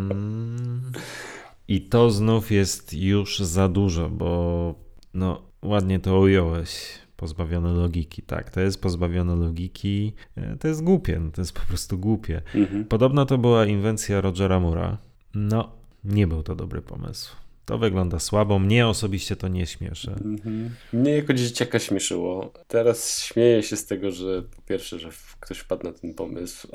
[1.68, 4.74] I to znów jest już za dużo, bo
[5.14, 8.22] no ładnie to ująłeś pozbawione logiki.
[8.22, 10.12] Tak, to jest pozbawione logiki.
[10.36, 12.42] E, to jest głupie, no to jest po prostu głupie.
[12.54, 12.84] Mhm.
[12.84, 14.98] Podobno to była inwencja Rogera Mura.
[15.34, 17.36] No, nie był to dobry pomysł.
[17.64, 18.58] To wygląda słabo.
[18.58, 20.10] Mnie osobiście to nie śmieszy.
[20.10, 20.68] Mm-hmm.
[20.92, 22.52] Mnie jako dzieciaka śmieszyło.
[22.68, 26.68] Teraz śmieję się z tego, że po pierwsze, że ktoś wpadł na ten pomysł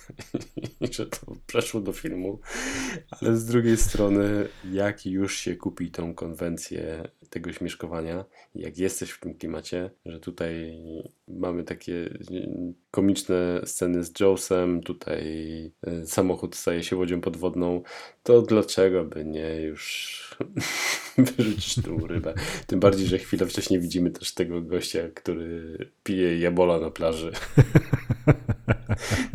[0.80, 2.40] i że to przeszło do filmu,
[3.10, 8.24] ale z drugiej strony, jak już się kupi tą konwencję tego śmieszkowania.
[8.54, 10.78] Jak jesteś w tym klimacie, że tutaj
[11.28, 12.10] mamy takie
[12.90, 15.22] komiczne sceny z Joesem, tutaj
[15.88, 17.82] y, samochód staje się łodzią podwodną,
[18.22, 20.25] to dlaczego by nie już
[21.36, 22.34] wyrzucić tą rybę?
[22.66, 27.32] Tym bardziej, że chwilę wcześniej widzimy też tego gościa, który pije jabola na plaży.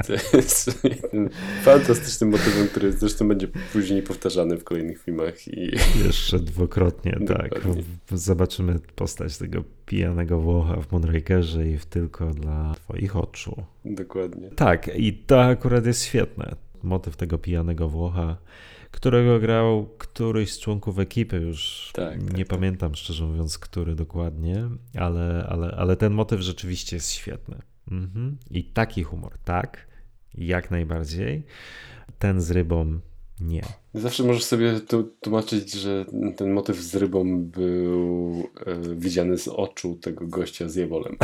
[0.08, 0.82] To jest
[1.62, 5.48] fantastycznym motywem, który zresztą będzie później powtarzany w kolejnych filmach.
[5.48, 5.72] I...
[6.06, 7.52] Jeszcze dwukrotnie, tak.
[8.12, 13.64] Zobaczymy postać tego pijanego Włocha w Moonrakerze i w tylko dla twoich oczu.
[13.86, 14.50] Dokładnie.
[14.50, 16.56] Tak, i to akurat jest świetne.
[16.84, 18.38] Motyw tego pijanego Włocha,
[18.92, 22.48] którego grał któryś z członków ekipy, już tak, nie tak, tak.
[22.48, 27.62] pamiętam szczerze mówiąc, który dokładnie, ale, ale, ale ten motyw rzeczywiście jest świetny.
[27.92, 28.38] Mhm.
[28.52, 29.88] I taki humor, tak,
[30.34, 31.44] jak najbardziej.
[32.20, 33.00] Ten z rybą
[33.42, 33.62] nie.
[33.94, 34.80] Zawsze możesz sobie
[35.22, 36.06] tłumaczyć, że
[36.38, 41.18] ten motyw z rybą był e, widziany z oczu tego gościa z jebolem.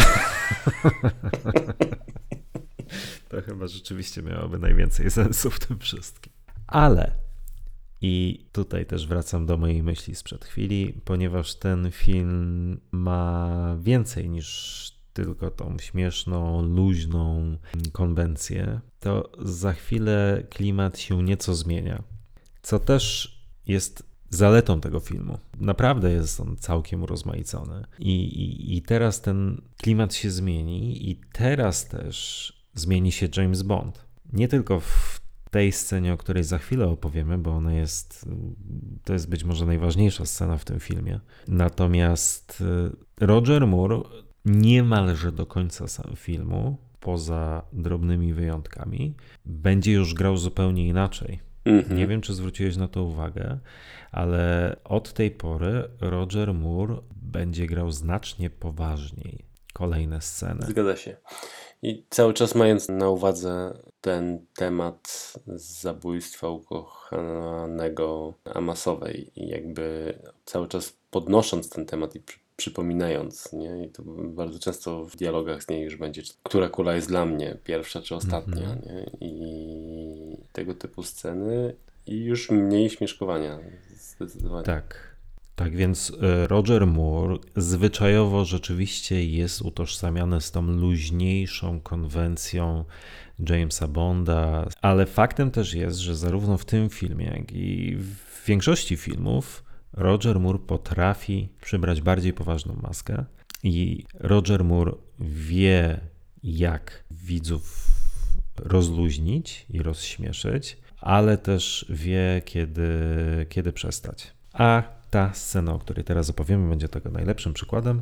[3.29, 6.33] to chyba rzeczywiście miałoby najwięcej sensu w tym wszystkim.
[6.67, 7.26] Ale
[8.01, 14.97] i tutaj też wracam do mojej myśli sprzed chwili, ponieważ ten film ma więcej niż
[15.13, 17.57] tylko tą śmieszną, luźną
[17.91, 22.03] konwencję, to za chwilę klimat się nieco zmienia.
[22.61, 23.37] Co też
[23.67, 25.37] jest zaletą tego filmu.
[25.59, 27.85] Naprawdę jest on całkiem urozmaicony.
[27.99, 34.05] I, i, I teraz ten klimat się zmieni, i teraz też zmieni się James Bond.
[34.33, 35.16] Nie tylko w
[35.51, 38.25] tej scenie, o której za chwilę opowiemy, bo ona jest,
[39.03, 41.19] to jest być może najważniejsza scena w tym filmie.
[41.47, 44.01] Natomiast y, Roger Moore
[44.45, 45.85] niemalże do końca
[46.15, 51.39] filmu, poza drobnymi wyjątkami, będzie już grał zupełnie inaczej.
[51.65, 51.97] Mhm.
[51.97, 53.59] Nie wiem, czy zwróciłeś na to uwagę,
[54.11, 60.65] ale od tej pory Roger Moore będzie grał znacznie poważniej kolejne sceny.
[60.67, 61.17] Zgadza się.
[61.81, 70.13] I cały czas mając na uwadze ten temat zabójstwa ukochanego Amasowej i jakby
[70.45, 72.21] cały czas podnosząc ten temat i
[72.57, 73.85] przypominając, nie?
[73.85, 77.57] I to bardzo często w dialogach z niej już będzie, która kula jest dla mnie,
[77.63, 78.85] pierwsza czy ostatnia, mm -hmm.
[78.85, 79.27] nie?
[79.27, 81.75] I tego typu sceny
[82.07, 83.59] i już mniej śmieszkowania,
[83.97, 84.65] zdecydowanie.
[84.65, 85.17] Tak.
[85.55, 92.85] Tak więc e, Roger Moore zwyczajowo rzeczywiście jest utożsamiany z tą luźniejszą konwencją
[93.39, 98.97] Jamesa Bonda, ale faktem też jest, że zarówno w tym filmie, jak i w większości
[98.97, 99.63] filmów
[99.93, 103.25] Roger Moore potrafi przybrać bardziej poważną maskę
[103.63, 105.99] i Roger Moore wie,
[106.43, 107.87] jak widzów
[108.55, 112.89] rozluźnić i rozśmieszyć, ale też wie, kiedy,
[113.49, 114.33] kiedy przestać.
[114.53, 118.01] A ta scena, o której teraz opowiemy, będzie tego najlepszym przykładem,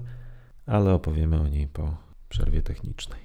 [0.66, 1.98] ale opowiemy o niej po
[2.30, 3.25] przerwie technicznej.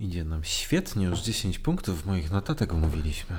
[0.00, 3.36] Idzie nam świetnie, już 10 punktów moich notatek omówiliśmy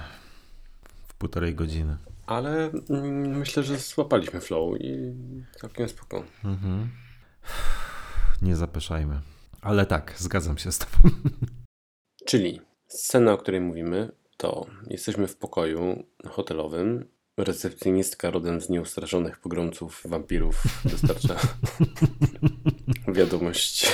[1.08, 1.98] w półtorej godziny.
[2.26, 5.14] Ale mm, myślę, że złapaliśmy flow i
[5.62, 6.24] całkiem spoko.
[6.44, 6.90] Mhm.
[8.42, 9.20] Nie zapeszajmy.
[9.62, 11.16] Ale tak, zgadzam się z tobą.
[12.30, 17.06] Czyli scena, o której mówimy, to jesteśmy w pokoju hotelowym.
[17.38, 21.36] Recepcjonistka rodem z nieustraszonych pogromców wampirów dostarcza
[23.18, 23.92] wiadomość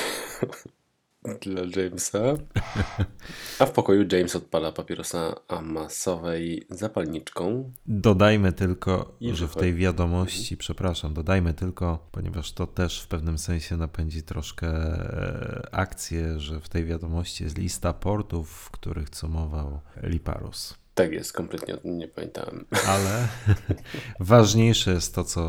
[1.41, 2.19] dla Jamesa.
[3.59, 7.71] A w pokoju James odpala papierosa masowej zapalniczką.
[7.85, 10.57] Dodajmy tylko, że w tej wiadomości, mhm.
[10.57, 16.69] przepraszam, dodajmy tylko, ponieważ to też w pewnym sensie napędzi troszkę e, akcję, że w
[16.69, 20.86] tej wiadomości jest lista portów, w których cumował Liparus.
[20.97, 22.65] Tak jest, kompletnie o tym nie pamiętałem.
[22.87, 23.27] Ale
[24.19, 25.39] ważniejsze jest to, co,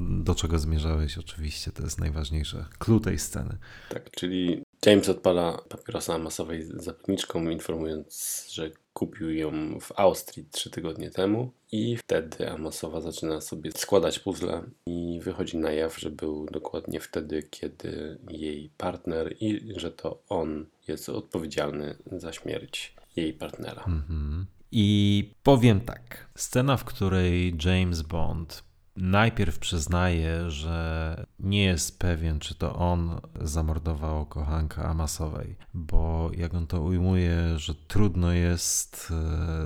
[0.00, 2.64] do czego zmierzałeś oczywiście, to jest najważniejsze.
[2.78, 3.58] Clue tej sceny.
[3.88, 11.10] Tak, czyli James odpala papierosa masowej zapalniczką, informując, że kupił ją w Austrii trzy tygodnie
[11.10, 17.00] temu i wtedy Amasowa zaczyna sobie składać puzzle i wychodzi na jaw, że był dokładnie
[17.00, 23.84] wtedy, kiedy jej partner i że to on jest odpowiedzialny za śmierć jej partnera.
[23.86, 24.46] Mhm.
[24.72, 32.54] I powiem tak, scena, w której James Bond najpierw przyznaje, że nie jest pewien, czy
[32.54, 39.12] to on zamordował kochankę Amasowej, bo jak on to ujmuje, że trudno jest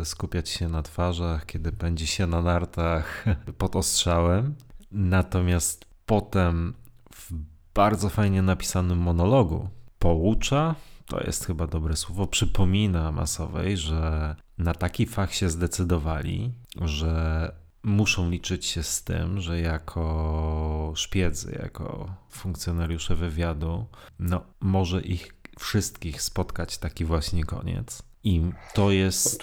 [0.01, 3.24] e, skupiać się na twarzach, kiedy pędzi się na nartach
[3.59, 4.55] pod ostrzałem.
[4.92, 6.74] Natomiast potem
[7.14, 7.32] w
[7.74, 10.74] bardzo fajnie napisanym monologu poucza,
[11.07, 17.53] to jest chyba dobre słowo, przypomina Amasowej, że na taki fach się zdecydowali, że
[17.83, 23.87] muszą liczyć się z tym, że jako szpiedzy, jako funkcjonariusze wywiadu,
[24.19, 28.03] no może ich wszystkich spotkać taki właśnie koniec.
[28.25, 28.43] I
[28.75, 29.43] to jest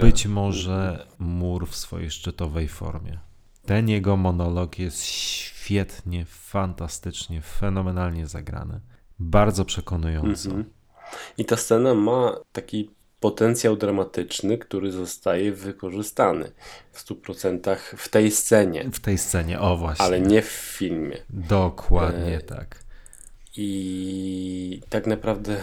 [0.00, 3.18] być może mur w swojej szczytowej formie.
[3.66, 8.80] Ten jego monolog jest świetnie, fantastycznie, fenomenalnie zagrany.
[9.18, 10.48] Bardzo przekonujący.
[10.48, 10.70] Mhm.
[11.38, 12.90] I ta scena ma taki
[13.20, 16.52] potencjał dramatyczny, który zostaje wykorzystany
[16.92, 20.04] w 100% w tej scenie, W tej scenie, o właśnie.
[20.04, 20.46] ale nie w
[20.78, 21.16] filmie.
[21.30, 22.84] Dokładnie E, tak.
[23.56, 25.56] I tak naprawdę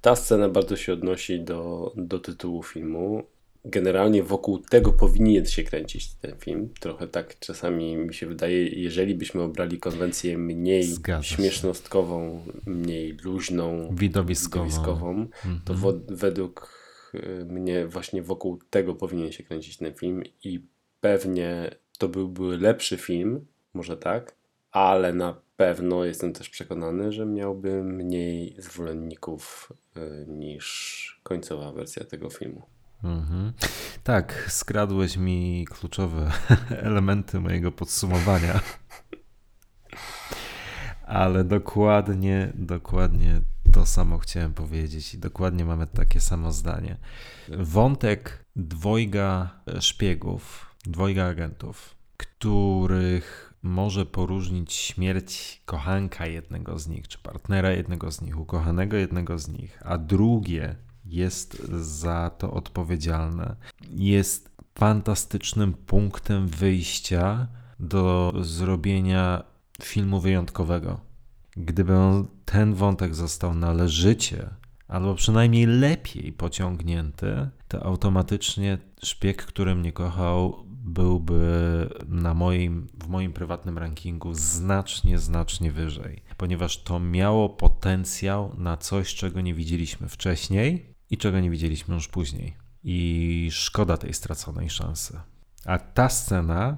[0.00, 3.22] ta scena bardzo się odnosi do, do tytułu filmu.
[3.64, 6.68] Generalnie wokół tego powinien się kręcić ten film.
[6.80, 11.34] Trochę tak czasami mi się wydaje, jeżeli byśmy obrali konwencję mniej Zgadza się.
[11.36, 14.64] śmiesznostkową, mniej luźną, Widowiskową.
[14.64, 15.26] widowiskową,
[15.64, 15.78] to Mhm.
[15.78, 16.76] wo- według
[17.14, 20.66] y, mnie właśnie wokół tego powinien się kręcić ten film i
[21.00, 24.36] pewnie to byłby lepszy film, może tak,
[24.70, 32.30] ale na pewno jestem też przekonany, że miałby mniej zwolenników y, niż końcowa wersja tego
[32.30, 32.62] filmu.
[33.04, 33.52] Mhm.
[34.04, 36.30] Tak, skradłeś mi kluczowe
[36.70, 38.60] elementy mojego podsumowania.
[41.06, 43.40] Ale dokładnie, dokładnie
[43.76, 46.96] to samo chciałem powiedzieć i dokładnie mamy takie samo zdanie.
[47.48, 49.50] Wątek dwojga
[49.80, 58.20] szpiegów, dwojga agentów, których może poróżnić śmierć kochanka jednego z nich, czy partnera jednego z
[58.20, 63.56] nich, ukochanego jednego z nich, a drugie jest za to odpowiedzialne,
[63.90, 67.48] jest fantastycznym punktem wyjścia
[67.80, 69.42] do zrobienia
[69.82, 71.00] filmu wyjątkowego.
[71.56, 71.94] Gdyby
[72.44, 74.50] ten wątek został należycie,
[74.88, 83.32] albo przynajmniej lepiej pociągnięty, to automatycznie szpieg, który mnie kochał, byłby na moim, w moim
[83.32, 90.94] prywatnym rankingu znacznie, znacznie wyżej, ponieważ to miało potencjał na coś, czego nie widzieliśmy wcześniej
[91.10, 92.56] i czego nie widzieliśmy już później.
[92.84, 95.20] I szkoda tej straconej szansy.
[95.64, 96.76] A ta scena,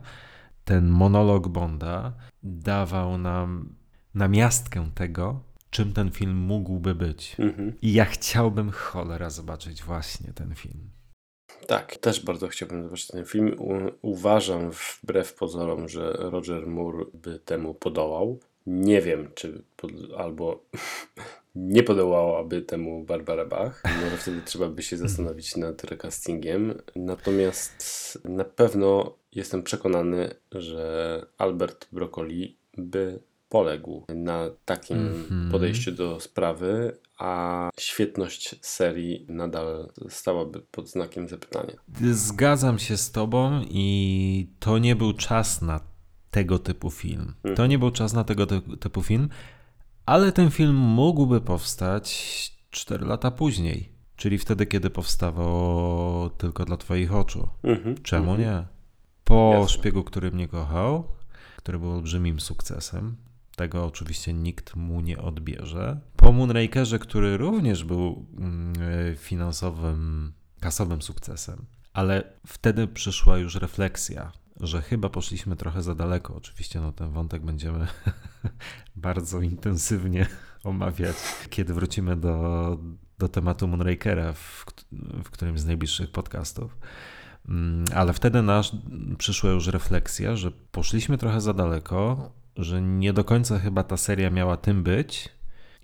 [0.64, 2.12] ten monolog Bonda,
[2.42, 3.77] dawał nam
[4.18, 5.40] namiastkę tego,
[5.70, 7.36] czym ten film mógłby być.
[7.38, 7.72] Mhm.
[7.82, 10.90] I ja chciałbym cholera zobaczyć właśnie ten film.
[11.66, 13.56] Tak, też bardzo chciałbym zobaczyć ten film.
[14.02, 18.38] Uważam wbrew pozorom, że Roger Moore by temu podołał.
[18.66, 20.64] Nie wiem, czy pod, albo
[21.54, 23.82] nie podołałaby temu Barbara Bach.
[24.04, 26.74] Może wtedy trzeba by się zastanowić nad recastingiem.
[26.96, 35.50] Natomiast na pewno jestem przekonany, że Albert Broccoli by poległ na takim Mhm.
[35.50, 41.72] podejściu do sprawy, a świetność serii nadal stałaby pod znakiem zapytania.
[42.12, 45.80] Zgadzam się z tobą i to nie był czas na
[46.30, 47.34] tego typu film.
[47.42, 47.70] To Mhm.
[47.70, 49.28] nie był czas na tego ty- typu film,
[50.06, 52.08] ale ten film mógłby powstać
[52.70, 57.48] 4 lata później, czyli wtedy, kiedy powstawał tylko dla twoich oczu.
[57.62, 58.02] Mhm.
[58.02, 58.40] Czemu Mhm.
[58.40, 58.66] nie?
[59.24, 59.68] Po Jasne.
[59.78, 61.04] szpiegu, który mnie kochał,
[61.56, 63.16] który był olbrzymim sukcesem.
[63.58, 66.00] Tego oczywiście nikt mu nie odbierze.
[66.16, 68.72] Po Moonrakerze, który również był mm,
[69.12, 71.66] e, finansowym, kasowym sukcesem.
[71.92, 76.34] Ale wtedy przyszła już refleksja, że chyba poszliśmy trochę za daleko.
[76.34, 77.86] Oczywiście no, ten wątek będziemy
[78.96, 80.26] bardzo intensywnie
[80.64, 81.16] omawiać,
[81.50, 82.78] kiedy wrócimy do,
[83.18, 84.64] do tematu Moonrakera w,
[85.24, 86.78] w którymś z najbliższych podcastów.
[87.48, 88.72] Mm, Ale wtedy nasz,
[89.18, 94.30] przyszła już refleksja, że poszliśmy trochę za daleko, że nie do końca chyba ta seria
[94.30, 95.28] miała tym być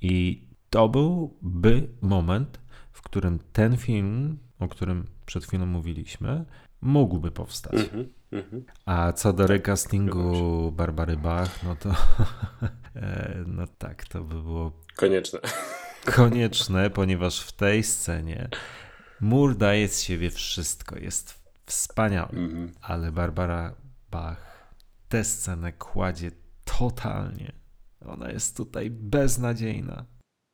[0.03, 2.61] i to byłby moment,
[2.93, 6.45] w którym ten film, o którym przed chwilą mówiliśmy,
[6.81, 7.73] mógłby powstać.
[7.75, 8.09] Mhm.
[8.33, 8.65] Mhm.
[8.87, 11.91] A co do recastingu Barbary Bach, no to
[12.97, 15.41] e, no tak, to by było Konieczne.
[16.05, 18.49] konieczne, ponieważ w tej scenie
[19.21, 22.73] Mur daje z siebie wszystko, jest wspaniały, Mhm.
[22.83, 23.75] ale Barbara
[24.11, 24.75] Bach
[25.09, 26.31] tę scenę kładzie
[26.65, 27.53] totalnie.
[28.07, 30.05] Ona jest tutaj beznadziejna.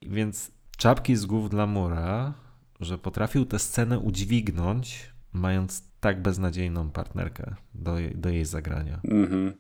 [0.03, 2.35] Więc czapki z głów dla Mura,
[2.81, 9.01] że potrafił tę scenę udźwignąć, mając tak beznadziejną partnerkę do, jej- do jej zagrania.
[9.05, 9.55] Mhm.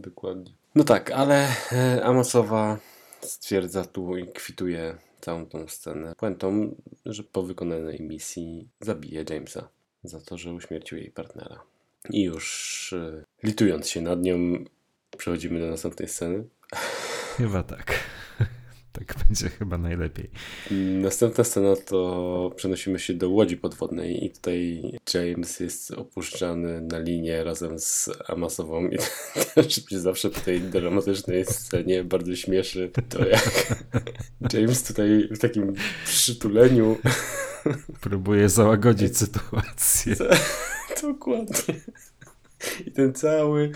[0.00, 0.52] Dokładnie.
[0.74, 2.78] No tak, ale e, Amasowa
[3.20, 6.74] stwierdza tu i kwituje całą tą scenę puentą,
[7.06, 9.68] że po wykonanej misji zabije Jamesa
[10.04, 11.60] za to, że uśmiercił jej partnera.
[12.10, 14.36] I już e, litując się nad nią,
[15.18, 16.44] przechodzimy do następnej sceny.
[17.36, 17.94] Chyba tak.
[18.92, 20.30] Tak będzie chyba najlepiej.
[21.00, 24.82] Następna scena to przenosimy się do łodzi podwodnej i tutaj
[25.14, 28.98] James jest opuszczany na linię razem z Amasową i
[29.54, 33.74] też mnie zawsze po tej dramatycznej scenie bardzo śmieszy to jak
[34.52, 35.72] James tutaj w takim
[36.04, 36.96] przytuleniu
[38.00, 40.16] Próbuje załagodzić sytuację.
[41.02, 41.74] Dokładnie.
[42.86, 43.72] I ten cały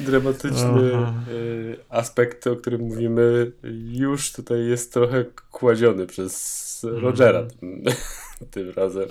[0.00, 1.24] dramatyczny Aha.
[1.30, 3.52] y, aspekt, o którym mówimy,
[3.92, 7.82] już tutaj jest trochę kładziony przez Rogera tym,
[8.50, 9.08] tym razem.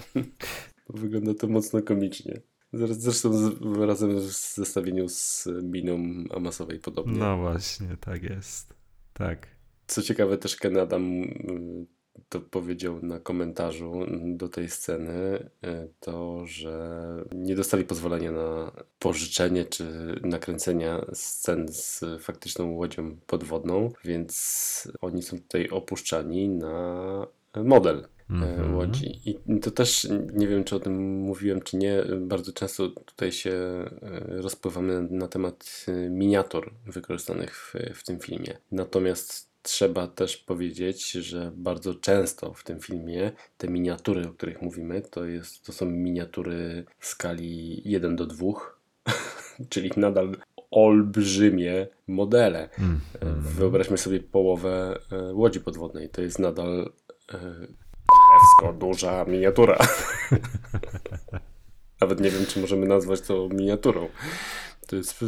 [0.90, 2.42] Wygląda to mocno komicznie.
[2.74, 7.20] Zresztą z, razem w zestawieniu z miną Amasowej podobnie.
[7.20, 8.74] No właśnie, tak jest.
[9.14, 9.48] Tak.
[9.88, 11.86] Co ciekawe, też Ken Adam y,
[12.30, 17.02] to powiedział na komentarzu do tej sceny, y, to, że
[17.36, 19.86] nie dostali pozwolenia na pożyczenie czy
[20.24, 28.76] nakręcenia scen z faktyczną łodzią podwodną, więc oni są tutaj opuszczani na model e, Mhm.
[28.76, 29.22] łodzi.
[29.26, 32.04] I to też nie wiem, czy o tym mówiłem, czy nie.
[32.20, 38.58] Bardzo często tutaj się e, rozpływamy na temat e, miniatur wykorzystanych w, w tym filmie.
[38.72, 45.02] Natomiast trzeba też powiedzieć, że bardzo często w tym filmie te miniatury, o których mówimy,
[45.02, 48.48] to, jest, to są miniatury w skali 1 do 2,
[49.70, 50.38] czyli nadal
[50.72, 52.70] olbrzymie modele.
[52.80, 53.42] Mm, mm.
[53.42, 56.10] Wyobraźmy sobie połowę e, łodzi podwodnej.
[56.10, 56.92] To jest nadal
[57.34, 57.40] e,
[58.80, 59.78] duża miniatura.
[62.02, 64.08] Nawet nie wiem, czy możemy nazwać to miniaturą.
[64.88, 65.26] To jest e,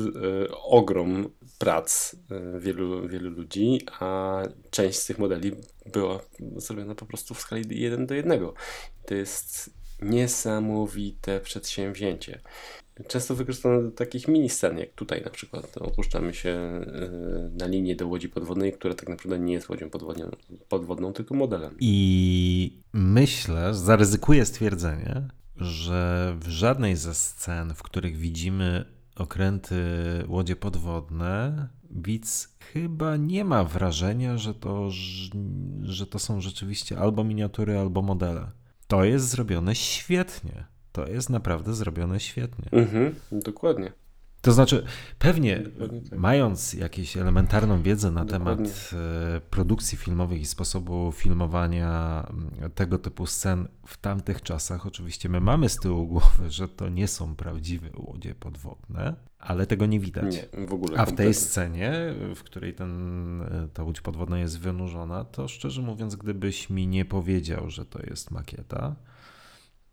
[0.52, 5.52] ogrom prac e, wielu, wielu ludzi, a część z tych modeli
[5.94, 6.20] była
[6.56, 8.42] zrobiona po prostu w skali 1 do 1.
[9.06, 9.70] To jest
[10.02, 12.40] niesamowite przedsięwzięcie.
[13.08, 15.78] Często wykorzystano do takich mini scen, jak tutaj na przykład.
[15.78, 16.84] Opuszczamy się e,
[17.58, 20.32] na linię do łodzi podwodnej, która tak naprawdę nie jest łodzią podwodną,
[20.70, 21.76] podwodną tylko modelem.
[21.80, 29.84] I myślę, zaryzykuję stwierdzenie, że w żadnej ze scen, w których widzimy okręty
[30.28, 34.90] łodzie podwodne, widz chyba nie ma wrażenia, że to,
[35.84, 38.52] że to są rzeczywiście albo miniatury, albo modele.
[38.88, 40.66] To jest zrobione świetnie.
[40.92, 42.66] To jest naprawdę zrobione świetnie.
[42.72, 43.92] Mhm, dokładnie.
[44.42, 44.86] To znaczy,
[45.20, 45.64] pewnie
[46.10, 46.20] tak.
[46.20, 48.66] mając jakąś elementarną wiedzę na Dokładnie.
[48.66, 48.92] temat
[49.36, 55.42] e, produkcji filmowych i sposobu filmowania m, tego typu scen w tamtych czasach, oczywiście my
[55.42, 60.36] mamy z tyłu głowy, że to nie są prawdziwe łodzie podwodne, ale tego nie widać.
[60.36, 60.98] Nie, w ogóle.
[60.98, 61.94] A w tej scenie,
[62.36, 67.06] w której ten, e, ta łódź podwodna jest wynurzona, to szczerze mówiąc, gdybyś mi nie
[67.06, 68.96] powiedział, że to jest makieta,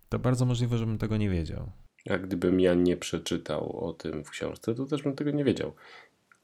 [0.09, 1.71] to bardzo możliwe, żebym tego nie wiedział.
[2.11, 5.73] A gdybym ja nie przeczytał o tym w książce, to też bym tego nie wiedział.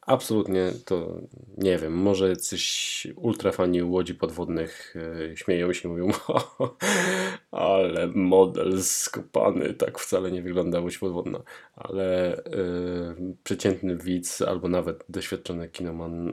[0.07, 1.21] Absolutnie to
[1.59, 1.93] nie wiem.
[1.93, 4.95] Może jacyś ultrafani łodzi podwodnych
[5.31, 6.09] e, śmieją się i mówią,
[7.51, 11.43] ale model skopany, tak wcale nie wygląda łódź podwodna.
[11.75, 12.43] Ale e,
[13.45, 16.33] przeciętny widz albo nawet doświadczony kinoman e,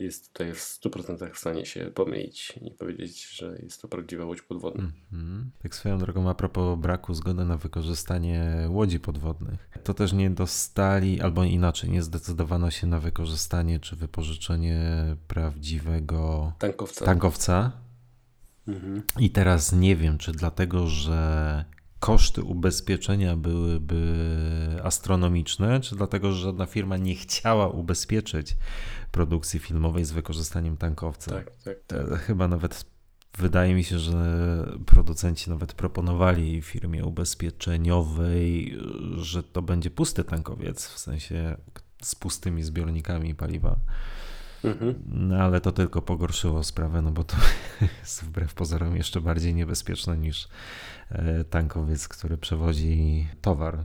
[0.00, 4.42] jest tutaj w 100% w stanie się pomylić i powiedzieć, że jest to prawdziwa łódź
[4.42, 4.84] podwodna.
[5.12, 5.50] Mhm.
[5.62, 11.20] Tak swoją drogą, a propos braku zgody na wykorzystanie łodzi podwodnych, to też nie dostali,
[11.20, 14.80] albo inaczej, nie zdecydowano się na wykorzystanie czy wypożyczenie
[15.28, 17.04] prawdziwego Tankowca.
[17.04, 17.72] tankowca.
[18.68, 19.02] Mhm.
[19.18, 21.64] I teraz nie wiem, czy dlatego, że
[22.00, 28.56] koszty ubezpieczenia byłyby astronomiczne, czy dlatego, że żadna firma nie chciała ubezpieczyć
[29.10, 31.30] produkcji filmowej z wykorzystaniem tankowca.
[31.30, 31.76] Tak, tak.
[32.12, 32.84] E, Chyba nawet
[33.38, 38.78] wydaje mi się, że producenci nawet proponowali firmie ubezpieczeniowej,
[39.16, 41.56] że to będzie pusty tankowiec, w sensie
[42.04, 43.76] z pustymi zbiornikami paliwa.
[44.64, 44.94] Mhm.
[45.06, 47.36] No ale to tylko pogorszyło sprawę, no bo to
[48.00, 50.48] jest wbrew pozorom jeszcze bardziej niebezpieczne niż
[51.10, 53.84] e, tankowiec, który przewozi towar,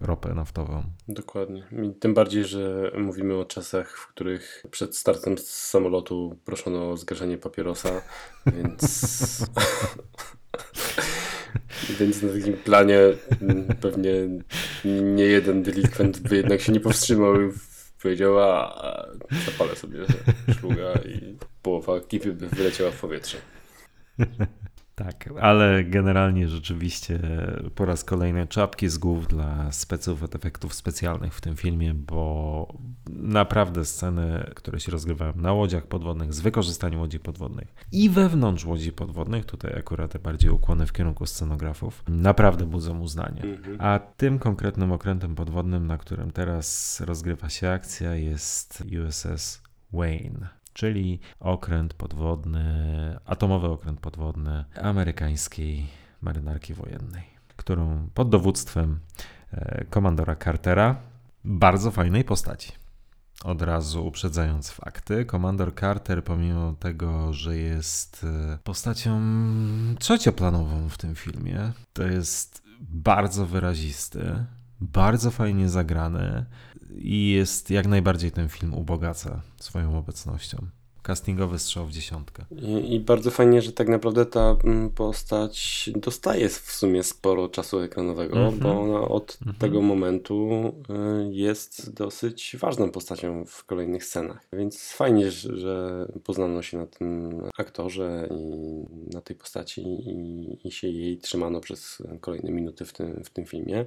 [0.00, 0.82] ropę naftową.
[1.08, 1.64] Dokładnie.
[2.00, 7.38] Tym bardziej, że mówimy o czasach, w których przed startem z samolotu proszono o zgaszenie
[7.38, 7.90] papierosa,
[8.56, 9.46] więc.
[12.00, 12.98] więc na takim planie
[13.80, 14.12] pewnie
[14.84, 17.52] nie jeden delikwent by jednak się nie powstrzymał i
[18.02, 19.06] powiedział, a
[19.46, 19.98] zapalę sobie
[20.60, 23.36] szluga i połowa ekipy by wyleciała w powietrze.
[25.04, 27.20] Tak, ale generalnie rzeczywiście
[27.74, 32.72] po raz kolejny czapki z głów dla speców efektów specjalnych w tym filmie, bo
[33.08, 38.92] naprawdę sceny, które się rozgrywają na łodziach podwodnych, z wykorzystaniem łodzi podwodnych i wewnątrz łodzi
[38.92, 43.42] podwodnych, tutaj akurat te bardziej ukłony w kierunku scenografów, naprawdę budzą uznanie.
[43.42, 43.76] Mhm.
[43.80, 51.20] A tym konkretnym okrętem podwodnym, na którym teraz rozgrywa się akcja, jest USS Wayne, czyli
[51.40, 52.64] okręt podwodny,
[53.24, 55.86] atomowy okręt podwodny amerykańskiej
[56.20, 57.22] marynarki wojennej,
[57.56, 59.00] którą pod dowództwem
[59.52, 60.96] e, komandora Cartera,
[61.44, 62.72] bardzo fajnej postaci.
[63.44, 69.20] Od razu uprzedzając fakty, komandor Carter, pomimo tego, że jest e, postacią
[69.98, 74.44] trzecioplanową w tym filmie, to jest bardzo wyrazisty,
[74.80, 76.44] bardzo fajnie zagrany
[76.98, 80.66] i jest jak najbardziej ten film ubogaca swoją obecnością
[81.02, 82.44] castingowy strzał w dziesiątkę.
[82.50, 87.80] I, I, bardzo fajnie, że tak naprawdę ta mm, postać dostaje w sumie sporo czasu
[87.80, 88.58] ekranowego, mm -hmm.
[88.58, 89.60] bo ona od mm -hmm.
[89.60, 90.72] tego momentu
[91.28, 94.46] y, jest dosyć ważną postacią w kolejnych scenach.
[94.52, 100.88] Więc fajnie, że poznano się na tym aktorze i na tej postaci i, i się
[100.88, 103.86] jej trzymano przez kolejne minuty w tym, w tym filmie.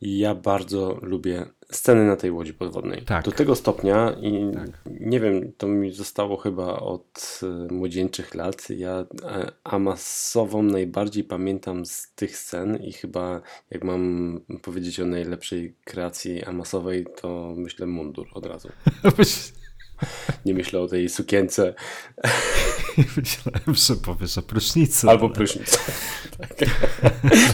[0.00, 1.46] I ja bardzo lubię
[1.76, 3.02] sceny na tej łodzi podwodnej.
[3.02, 3.24] Tak.
[3.24, 4.70] Do tego stopnia i tak.
[5.00, 8.70] nie wiem, to mi zostało chyba od e, młodzieńczych lat.
[8.70, 15.74] Ja e, Amasową najbardziej pamiętam z tych scen i chyba jak mam powiedzieć o najlepszej
[15.84, 18.68] kreacji Amasowej, to myślę mundur od razu.
[20.44, 21.74] Nie myślę o tej sukience.
[23.16, 25.10] Myślałem, że powiesz o prysznicu.
[25.10, 25.34] Albo ale...
[25.34, 25.78] prysznic.
[26.38, 26.68] tak.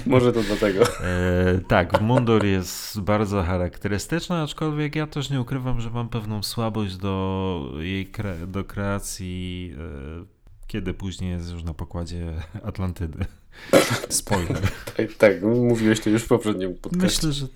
[0.06, 0.84] Może to dlatego.
[1.00, 6.96] E, tak, mundur jest bardzo charakterystyczny, aczkolwiek ja też nie ukrywam, że mam pewną słabość
[6.96, 9.74] do jej kre do kreacji,
[10.22, 10.24] e,
[10.66, 12.32] kiedy później jest już na pokładzie
[12.62, 13.24] Atlantydy.
[14.08, 14.60] Spoiler.
[14.96, 17.26] tak, tak, mówiłeś to już w poprzednim podcaście.
[17.26, 17.46] Myślę, że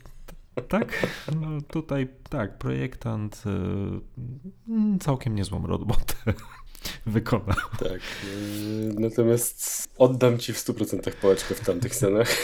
[0.68, 1.06] tak?
[1.40, 6.14] No tutaj tak, projektant y, całkiem niezłą robotę
[7.06, 7.56] wykonał.
[7.78, 8.00] Tak.
[8.24, 12.28] Y, natomiast oddam ci w 100% pałeczkę w tamtych scenach.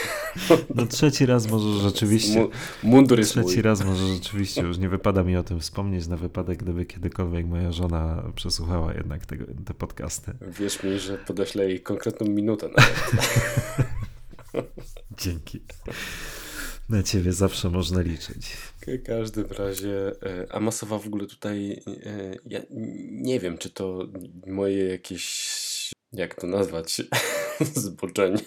[0.75, 2.47] No trzeci raz może rzeczywiście.
[2.83, 3.61] Mundur jest Trzeci mój.
[3.61, 7.71] raz może rzeczywiście, już nie wypada mi o tym wspomnieć na wypadek, gdyby kiedykolwiek moja
[7.71, 10.31] żona przesłuchała jednak te, te podcasty.
[10.41, 13.11] Wierz mi, że podeślę jej konkretną minutę nawet.
[15.21, 15.61] Dzięki.
[16.89, 18.47] Na ciebie zawsze można liczyć.
[18.47, 22.59] W każdym razie e, Amasowa w ogóle tutaj, e, ja
[23.11, 24.07] nie wiem, czy to
[24.47, 27.01] moje jakieś, jak to nazwać,
[27.75, 28.41] zboczenie.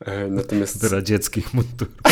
[0.00, 0.82] E, natomiast...
[0.82, 1.94] Do radzieckich mundurów.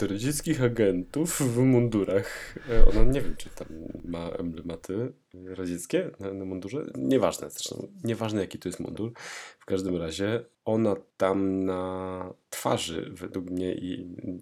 [0.00, 2.54] do radzieckich agentów w mundurach.
[2.90, 3.68] Ona nie wiem, czy tam
[4.04, 5.12] ma emblematy
[5.46, 6.86] radzieckie na, na mundurze.
[6.94, 7.88] Nieważne zresztą.
[8.04, 9.12] Nieważne, jaki to jest mundur.
[9.58, 13.76] W każdym razie ona tam na twarzy, według mnie,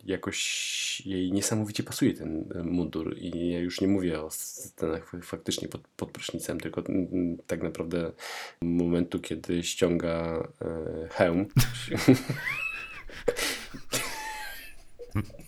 [0.05, 3.17] jakoś jej niesamowicie pasuje ten mundur.
[3.19, 6.83] I ja już nie mówię o scenach faktycznie pod, pod prysznicem, tylko
[7.47, 8.13] tak naprawdę
[8.61, 11.47] momentu, kiedy ściąga e, hełm.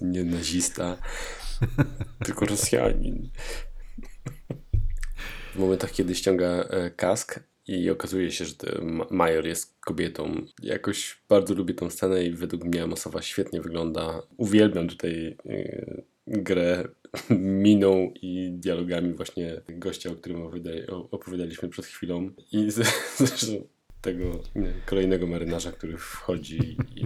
[0.00, 0.98] nie nazista,
[2.24, 3.30] tylko Rosjanin.
[5.54, 8.54] W momentach, kiedy ściąga e, kask i okazuje się, że
[9.10, 10.46] Major jest kobietą.
[10.62, 14.22] Jakoś bardzo lubię tą scenę i według mnie Masowa świetnie wygląda.
[14.36, 16.88] Uwielbiam tutaj e, grę
[17.38, 20.42] miną i dialogami właśnie gościa, o którym
[21.10, 22.30] opowiadaliśmy przed chwilą.
[22.52, 22.70] I
[23.16, 23.68] zresztą
[24.00, 24.42] tego
[24.86, 27.04] kolejnego marynarza, który wchodzi i,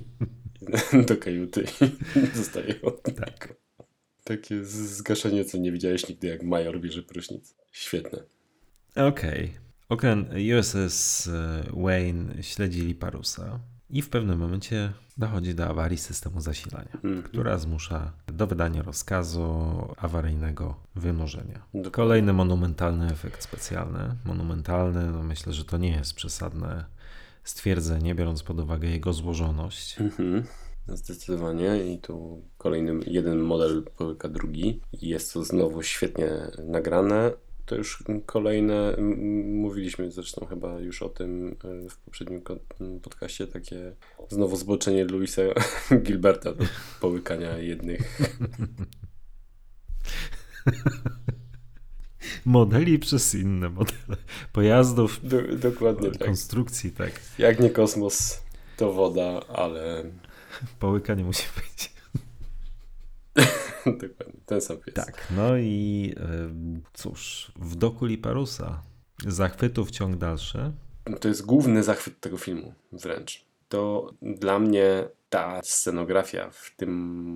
[1.08, 3.54] do kajuty i zostaje od tak.
[4.24, 7.54] Takie zgaszenie, co nie widziałeś nigdy, jak major bierze prysznic.
[7.72, 8.18] Świetne.
[8.96, 9.44] Okej.
[9.44, 9.68] Okay.
[9.88, 13.60] Okręt USS e, Wayne śledzi Liparusa
[13.90, 17.22] i w pewnym momencie dochodzi do awarii systemu zasilania, mm.
[17.22, 21.62] która zmusza do wydania rozkazu awaryjnego wymorzenia.
[21.90, 24.16] Kolejny monumentalny efekt specjalny.
[24.24, 26.84] Monumentalny, no myślę, że to nie jest przesadne
[27.48, 30.00] stwierdzenie, biorąc pod uwagę jego złożoność.
[30.00, 30.42] Mhm.
[30.88, 34.80] Zdecydowanie i tu kolejny jeden model połyka drugi.
[34.92, 36.30] Jest to znowu świetnie
[36.64, 37.32] nagrane.
[37.66, 38.96] To już kolejne,
[39.44, 42.42] mówiliśmy zresztą chyba już o tym e, w poprzednim
[43.02, 43.92] podcaście, takie
[44.28, 45.42] znowu zboczenie Luisa
[46.04, 46.64] Gilberta do
[47.00, 48.18] połykania jednych
[52.44, 54.16] modeli przez inne modele
[54.52, 56.26] pojazdów, Do, dokładnie tak.
[56.26, 57.10] konstrukcji, tak.
[57.38, 58.42] Jak nie kosmos,
[58.76, 60.04] to woda, ale...
[60.78, 61.92] Połyka nie musi być.
[64.02, 64.96] dokładnie, ten sam jest.
[64.96, 66.14] Tak, no i
[66.92, 68.82] cóż, w doku Liparusa
[69.26, 70.72] zachwytów ciąg dalszy.
[71.20, 73.44] To jest główny zachwyt tego filmu, wręcz.
[73.68, 76.90] To dla mnie ta scenografia w tym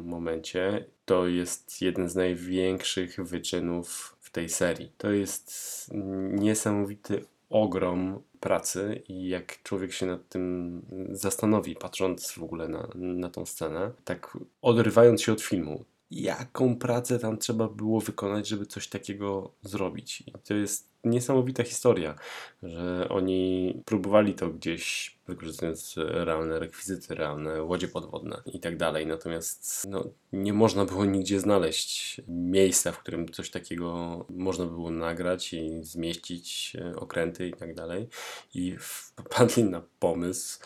[0.04, 4.92] momencie to jest jeden z największych wyczynów tej serii.
[4.98, 5.90] To jest
[6.30, 13.28] niesamowity ogrom pracy i jak człowiek się nad tym zastanowi, patrząc w ogóle na, na
[13.28, 18.88] tą scenę, tak odrywając się od filmu, jaką pracę tam trzeba było wykonać, żeby coś
[18.88, 20.20] takiego zrobić.
[20.20, 22.14] I to jest niesamowita historia,
[22.62, 29.06] że oni próbowali to gdzieś wykorzystując realne rekwizyty, realne łodzie podwodne i tak dalej.
[29.06, 35.52] Natomiast no, nie można było nigdzie znaleźć miejsca, w którym coś takiego można było nagrać
[35.52, 38.08] i zmieścić okręty i tak dalej.
[38.54, 40.58] I wpadli na pomysł,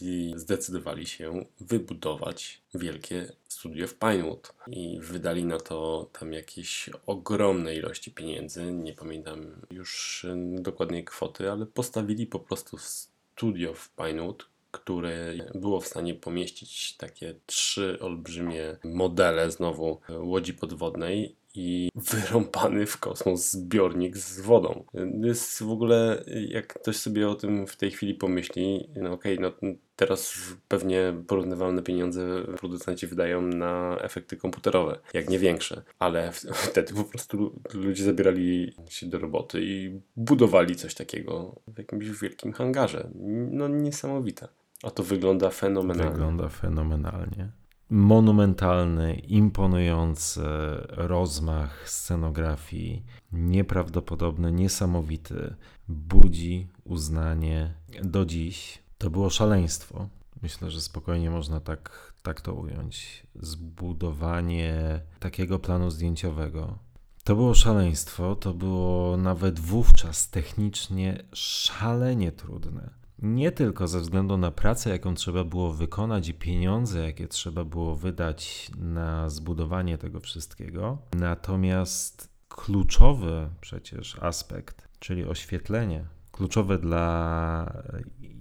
[0.00, 4.54] i zdecydowali się wybudować wielkie studio w Pinewood.
[4.66, 11.66] I wydali na to tam jakieś ogromne ilości pieniędzy, nie pamiętam już dokładnej kwoty, ale
[11.66, 19.50] postawili po prostu studio w Pinewood, które było w stanie pomieścić takie trzy olbrzymie modele
[19.50, 24.84] znowu łodzi podwodnej i wyrąbany w kosmos zbiornik z wodą.
[25.22, 29.52] Jest w ogóle, jak ktoś sobie o tym w tej chwili pomyśli, no okej, okay,
[29.62, 30.34] no teraz
[30.68, 36.32] pewnie porównywalne pieniądze producenci wydają na efekty komputerowe, jak nie większe, ale
[36.70, 42.52] wtedy po prostu ludzie zabierali się do roboty i budowali coś takiego w jakimś wielkim
[42.52, 43.10] hangarze.
[43.50, 44.48] No niesamowite.
[44.82, 46.12] A to wygląda fenomenalnie.
[46.12, 47.61] Wygląda fenomenalnie
[47.92, 50.42] monumentalny, imponujący
[50.88, 55.54] rozmach scenografii, nieprawdopodobny, niesamowity,
[55.88, 58.82] budzi uznanie do dziś.
[58.98, 60.08] To było szaleństwo.
[60.42, 63.26] Myślę, że spokojnie można tak, tak to ująć.
[63.34, 66.78] Zbudowanie takiego planu zdjęciowego.
[67.24, 74.50] To było szaleństwo, to było nawet wówczas technicznie szalenie trudne nie tylko ze względu na
[74.50, 80.98] pracę, jaką trzeba było wykonać i pieniądze, jakie trzeba było wydać na zbudowanie tego wszystkiego,
[81.12, 87.72] natomiast kluczowy przecież aspekt, czyli oświetlenie, kluczowe dla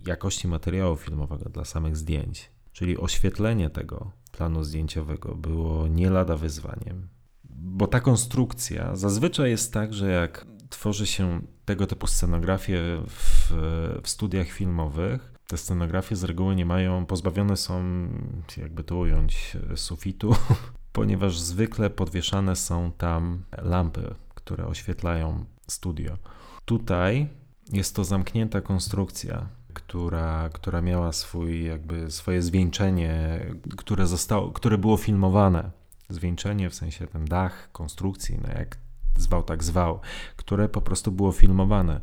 [0.07, 7.07] jakości materiału filmowego, dla samych zdjęć, czyli oświetlenie tego planu zdjęciowego było nie lada wyzwaniem.
[7.43, 13.51] Bo ta konstrukcja zazwyczaj jest tak, że jak tworzy się tego typu scenografię w,
[14.03, 15.33] w studiach filmowych.
[15.47, 17.83] Te scenografie z reguły nie mają, pozbawione są,
[18.57, 20.35] jakby to ująć, sufitu,
[20.93, 26.17] ponieważ zwykle podwieszane są tam lampy, które oświetlają studio.
[26.65, 27.27] Tutaj
[27.73, 33.45] jest to zamknięta konstrukcja, która, która miała swój, jakby swoje zwieńczenie,
[33.77, 35.71] które, zostało, które było filmowane.
[36.09, 38.77] Zwieńczenie w sensie ten dach konstrukcji, no jak
[39.17, 39.99] zwał tak zwał,
[40.35, 42.01] które po prostu było filmowane.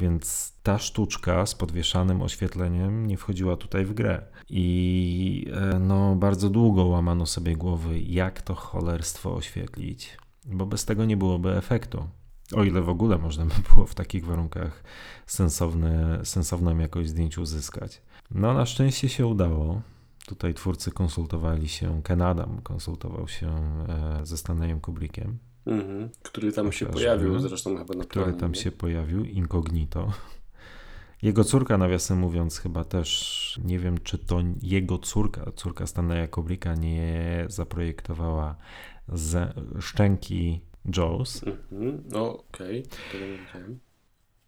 [0.00, 4.22] Więc ta sztuczka z podwieszanym oświetleniem nie wchodziła tutaj w grę.
[4.48, 11.04] I e, no, bardzo długo łamano sobie głowy, jak to cholerstwo oświetlić, bo bez tego
[11.04, 12.08] nie byłoby efektu.
[12.56, 14.82] O ile w ogóle można by było w takich warunkach
[15.26, 18.02] sensowne, sensowną jakość zdjęć uzyskać.
[18.30, 19.82] No, na szczęście się udało.
[20.26, 23.48] Tutaj twórcy konsultowali się, Ken Adam konsultował się
[23.88, 25.38] e, ze Stanleyem Kubrickiem
[25.68, 28.60] Mhm, który tam się pojawił, zresztą chyba na Który tam nie?
[28.60, 30.12] się pojawił, incognito.
[31.22, 36.74] Jego córka, nawiasem mówiąc, chyba też, nie wiem, czy to jego córka, córka Stanleya Kubricka
[36.74, 38.56] nie zaprojektowała
[39.08, 40.60] ze szczęki
[40.96, 41.42] Jaws.
[41.46, 43.78] Mhm, no, okej, okay.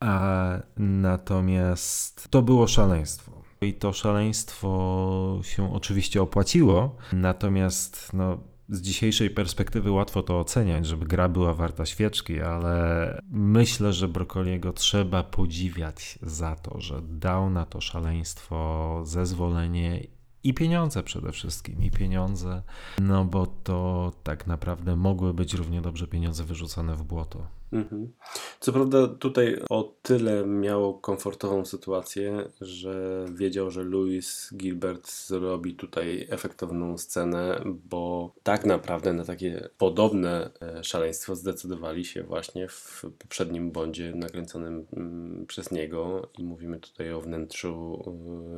[0.00, 3.42] A natomiast to było szaleństwo.
[3.60, 8.38] I to szaleństwo się oczywiście opłaciło, natomiast no,
[8.70, 14.72] z dzisiejszej perspektywy łatwo to oceniać, żeby gra była warta świeczki, ale myślę, że Brokoliego
[14.72, 20.06] trzeba podziwiać za to, że dał na to szaleństwo zezwolenie
[20.44, 22.62] i pieniądze przede wszystkim, i pieniądze,
[22.98, 27.59] no bo to tak naprawdę mogły być równie dobrze pieniądze wyrzucone w błoto.
[27.72, 28.12] Mhm.
[28.60, 36.26] Co prawda tutaj o tyle miał komfortową sytuację, że wiedział, że Louis Gilbert zrobi tutaj
[36.30, 43.70] efektowną scenę, bo tak naprawdę na takie podobne e, szaleństwo zdecydowali się właśnie w poprzednim
[43.70, 48.02] bondzie nakręconym mm, przez niego i mówimy tutaj o wnętrzu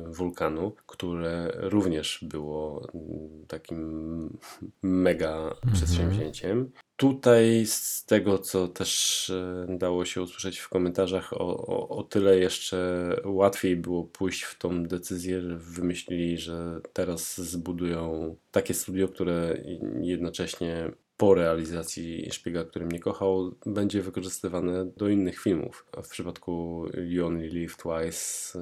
[0.09, 4.37] e, wulkanu, które również było mm, takim
[4.81, 5.73] mega mhm.
[5.73, 6.71] przedsięwzięciem.
[6.95, 12.37] Tutaj z tego, co też e, dało się usłyszeć w komentarzach, o, o, o, tyle
[12.37, 19.63] jeszcze łatwiej było pójść w tą decyzję, że wymyślili, że teraz zbudują takie studio, które
[20.01, 25.85] jednocześnie po realizacji Szpiega, który mnie kochał, będzie wykorzystywane do innych filmów.
[26.03, 28.59] W przypadku You Only Live Twice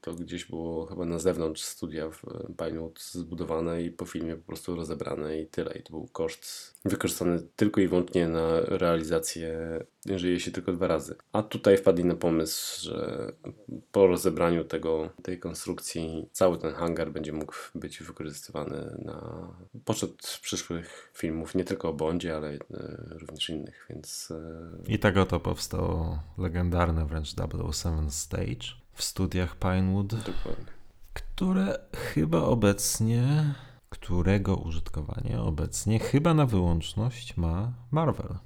[0.00, 2.22] to gdzieś było chyba na zewnątrz studia w
[2.58, 5.74] Pinewood zbudowane i po filmie po prostu rozebrane i tyle.
[5.78, 9.80] I to był koszt wykorzystany tylko i wyłącznie na realizację
[10.16, 11.14] żyje się tylko dwa razy.
[11.32, 13.32] A tutaj wpadli na pomysł, że
[13.92, 19.48] po rozebraniu tego, tej konstrukcji cały ten hangar będzie mógł być wykorzystywany na
[19.84, 22.58] poczet przyszłych filmów, nie tylko o Bondzie, ale e,
[23.08, 24.30] również innych, więc...
[24.30, 27.34] e, I tego to powstało legendarne wręcz
[27.72, 30.06] 007 Stage w studiach Pinewood.
[30.06, 30.74] Dokładnie.
[31.12, 33.54] Które chyba obecnie,
[33.88, 38.38] którego użytkowanie obecnie chyba na wyłączność ma Marvel.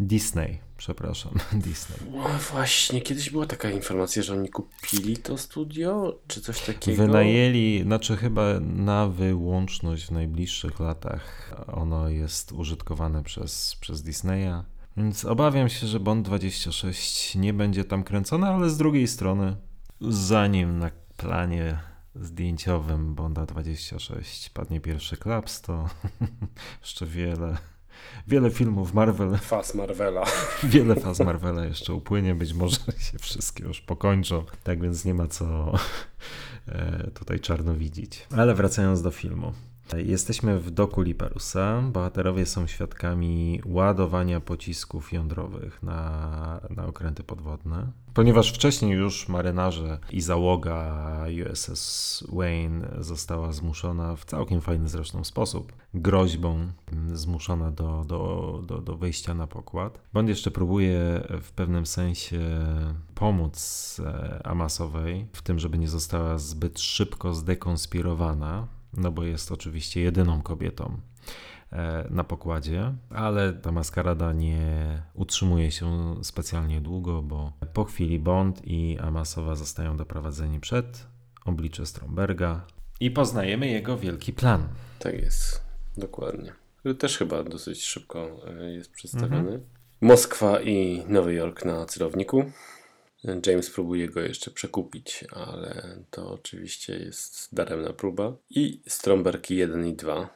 [0.00, 1.32] Disney, przepraszam,
[1.64, 1.98] Disney.
[2.12, 7.02] No właśnie, kiedyś była taka informacja, że oni kupili to studio, czy coś takiego?
[7.02, 14.64] Wynajęli, znaczy chyba na wyłączność w najbliższych latach ono jest użytkowane przez, przez Disneya.
[14.96, 19.56] Więc obawiam się, że Bond 26 nie będzie tam kręcony, ale z drugiej strony,
[20.00, 21.78] zanim na planie
[22.14, 25.88] zdjęciowym Bonda 26 padnie pierwszy klaps, to
[26.82, 27.56] jeszcze wiele
[28.26, 29.38] wiele filmów Marvel.
[29.38, 30.24] Faz Marvela.
[30.64, 35.26] Wiele faz Marvela jeszcze upłynie, być może się wszystkie już pokończą, tak więc nie ma
[35.26, 35.74] co
[36.68, 38.26] e, tutaj czarno widzieć.
[38.36, 39.52] Ale wracając do filmu.
[39.94, 41.82] Jesteśmy w doku Liparusa.
[41.82, 47.86] Bohaterowie są świadkami ładowania pocisków jądrowych na, na okręty podwodne.
[48.14, 51.06] Ponieważ wcześniej już marynarze i załoga
[51.50, 56.66] USS Wayne została zmuszona w całkiem fajny zresztą sposób, groźbą
[57.12, 60.00] zmuszona do, do, do, do wejścia na pokład.
[60.12, 62.40] Bond jeszcze próbuje w pewnym sensie
[63.14, 63.56] pomóc
[64.04, 68.66] e, Amasowej w tym, żeby nie została zbyt szybko zdekonspirowana,
[68.96, 71.00] no bo jest oczywiście jedyną kobietą
[71.72, 78.60] e, na pokładzie, ale ta maskarada nie utrzymuje się specjalnie długo, bo po chwili Bond
[78.64, 81.06] i Amasowa zostają doprowadzeni przed
[81.44, 82.66] oblicze Stromberga
[83.00, 84.68] i poznajemy jego wielki plan.
[84.98, 85.60] Tak jest,
[85.96, 86.52] dokładnie.
[86.98, 89.38] Też chyba dosyć szybko e, jest przedstawiony.
[89.38, 89.60] Mhm.
[90.00, 92.44] Moskwa i Nowy Jork na celowniku.
[93.46, 98.32] James próbuje go jeszcze przekupić, ale to oczywiście jest daremna próba.
[98.50, 100.28] I Stromberg 1 i 2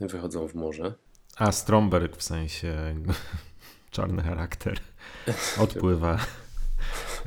[0.00, 0.94] wychodzą w morze.
[1.36, 2.94] A Stromberg w sensie
[3.90, 4.80] czarny charakter
[5.64, 6.18] odpływa.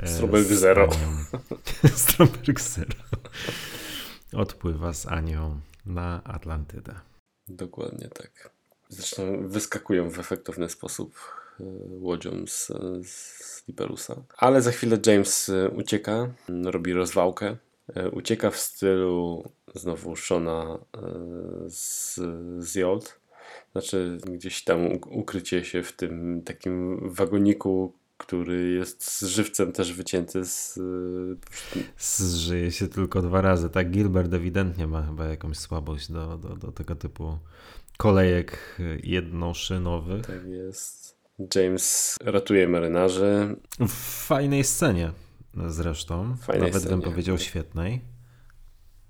[0.04, 0.88] Stromberg 0.
[1.94, 2.88] Stromberg 0.
[4.32, 6.94] Odpływa z Anią na Atlantydę.
[7.48, 8.50] Dokładnie tak.
[8.88, 11.37] Zresztą wyskakują w efektowny sposób e,
[12.00, 12.72] łodzią z,
[13.06, 14.22] z Liberusa.
[14.36, 16.28] Ale za chwilę James e, ucieka,
[16.64, 17.56] robi rozwałkę.
[17.94, 19.44] E, ucieka w stylu
[19.74, 20.78] znowu Shona
[21.68, 22.14] z,
[22.58, 23.18] z Jolt.
[23.72, 30.44] Znaczy gdzieś tam ukrycie się w tym takim wagoniku, który jest z żywcem też wycięty
[30.44, 30.80] z...
[31.98, 33.70] Zżyje się tylko dwa razy.
[33.70, 37.38] Tak, Gilbert ewidentnie ma chyba jakąś słabość do, do, do tego typu
[37.96, 40.26] kolejek jednoszynowych.
[40.26, 41.07] Tak jest.
[41.54, 43.56] James ratuje marynarzy.
[43.80, 45.12] W fajnej scenie
[45.68, 46.36] zresztą.
[46.36, 46.96] Fajnej Nawet scenie.
[46.96, 48.00] bym powiedział świetnej.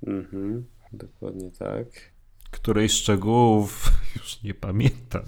[0.06, 1.86] Mhm, dokładnie tak.
[2.50, 5.22] Której szczegółów już nie pamiętam,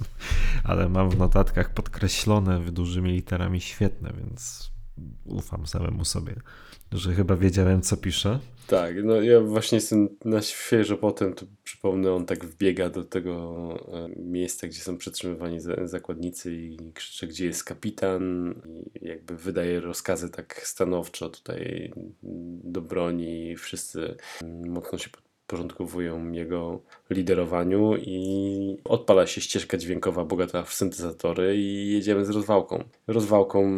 [0.64, 4.70] ale mam w notatkach podkreślone dużymi literami świetne, więc
[5.24, 6.36] ufam samemu sobie,
[6.92, 8.38] że chyba wiedziałem, co piszę.
[8.66, 13.74] Tak, no ja właśnie jestem na świeżo potem, to przypomnę, on tak wbiega do tego
[13.92, 18.54] e, miejsca, gdzie są przetrzymywani zakładnicy i krzyczy, gdzie jest kapitan
[19.00, 21.92] i jakby wydaje rozkazy tak stanowczo tutaj
[22.64, 24.16] do broni wszyscy
[24.66, 25.10] mocno się
[25.51, 32.85] podporządkowują jego liderowaniu i odpala się ścieżka dźwiękowa bogata w syntezatory i jedziemy z rozwałką.
[33.06, 33.68] Rozwałką,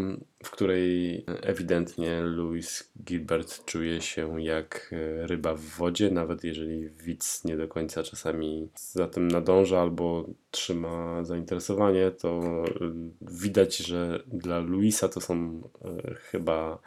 [0.44, 7.56] w której ewidentnie Louis Gilbert czuje się jak ryba w wodzie, nawet jeżeli widz nie
[7.56, 12.40] do końca czasami za tym nadąża albo trzyma zainteresowanie, to
[13.20, 16.78] widać, że dla Louisa to są e, chyba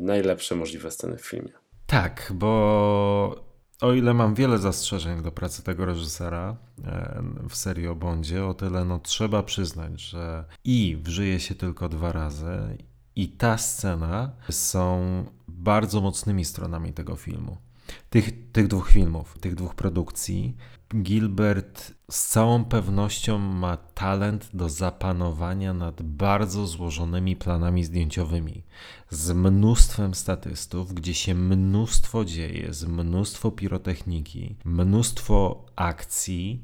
[0.00, 1.52] najlepsze możliwe sceny w filmie.
[1.86, 7.94] Tak, bo o ile mam wiele zastrzeżeń do pracy tego reżysera e, w serii o
[7.94, 12.78] Bondzie, o tyle no trzeba przyznać, że i wżyje się tylko dwa razy
[13.16, 17.56] i ta scena są bardzo mocnymi stronami tego filmu.
[18.10, 20.56] Tych, tych dwóch filmów, tych dwóch produkcji.
[21.02, 28.62] Gilbert z całą pewnością ma talent do zapanowania nad bardzo złożonymi planami zdjęciowymi,
[29.10, 36.62] z mnóstwem statystów, gdzie się mnóstwo dzieje, z mnóstwo pirotechniki, mnóstwo akcji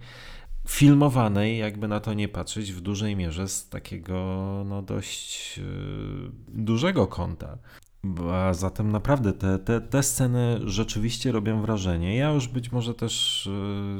[0.69, 4.17] filmowanej, jakby na to nie patrzeć, w dużej mierze z takiego
[4.67, 5.65] no, dość yy,
[6.49, 7.59] dużego kąta.
[8.33, 12.16] A zatem naprawdę te, te, te sceny rzeczywiście robią wrażenie.
[12.16, 13.51] Ja już być może też y,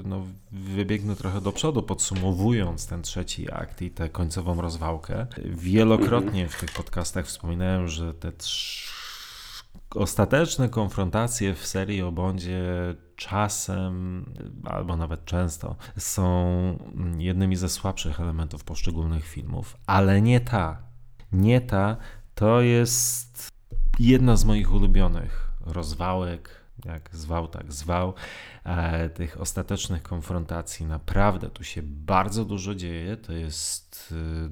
[0.05, 0.23] no,
[0.53, 5.27] wybiegnę trochę do przodu, podsumowując ten trzeci akt i tę końcową rozwałkę.
[5.45, 8.93] Wielokrotnie w tych podcastach wspominałem, że te trz...
[9.95, 12.63] ostateczne konfrontacje w serii o Bondzie
[13.17, 14.25] czasem,
[14.65, 16.79] albo nawet często, są
[17.19, 20.83] jednymi ze słabszych elementów poszczególnych filmów, ale nie ta.
[21.33, 21.97] Nie ta.
[22.35, 23.28] To jest
[23.99, 26.51] jedna z moich ulubionych rozwałek,
[26.85, 28.15] jak zwał, tak zwał,
[28.65, 30.87] e, tych ostatecznych konfrontacji.
[30.87, 33.17] Naprawdę tu się bardzo dużo dzieje.
[33.17, 34.15] To jest
[34.45, 34.49] e,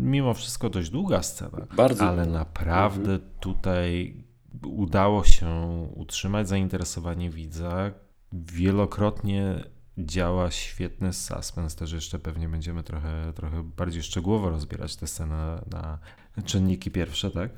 [0.00, 3.30] mimo wszystko dość długa scena, Bardzo ale naprawdę Mhm.
[3.40, 4.24] tutaj
[4.64, 5.48] udało się
[5.94, 7.90] utrzymać zainteresowanie widza.
[8.32, 9.64] Wielokrotnie
[9.98, 11.76] działa świetny suspens.
[11.76, 15.98] Też jeszcze pewnie będziemy trochę, trochę bardziej szczegółowo rozbierać tę scenę na
[16.44, 17.50] czynniki pierwsze, tak?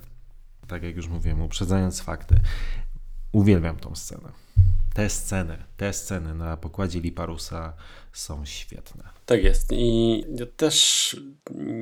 [0.68, 2.34] Tak jak już mówiłem, uprzedzając fakty.
[3.32, 4.28] Uwielbiam tą scenę.
[4.94, 7.72] Te sceny, te sceny na pokładzie Liparusa
[8.12, 9.04] są świetne.
[9.26, 9.72] Tak jest.
[9.72, 11.16] I ja też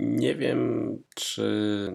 [0.02, 1.44] nie wiem, czy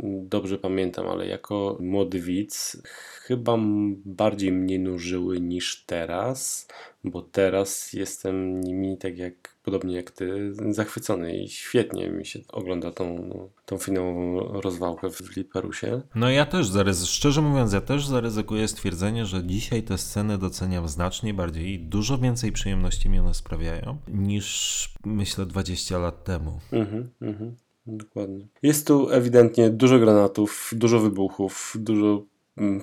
[0.03, 2.81] dobrze pamiętam, ale jako młody widz
[3.25, 3.57] chyba
[4.05, 6.67] bardziej mnie nużyły niż teraz,
[7.03, 12.91] bo teraz jestem nimi tak jak podobnie jak ty, zachwycony i świetnie mi się ogląda
[12.91, 13.29] tą,
[13.65, 16.01] tą finałową rozwałkę w Liparusie.
[16.15, 20.87] No ja też, zaryzy- szczerze mówiąc, ja też zaryzykuję stwierdzenie, że dzisiaj te sceny doceniam
[20.87, 26.59] znacznie bardziej i dużo więcej przyjemności mi one sprawiają niż myślę 20 lat temu.
[26.71, 27.55] Mhm, mhm,
[27.87, 28.47] dokładnie.
[28.63, 32.23] Jest tu ewidentnie dużo granatów, dużo wybuchów, dużo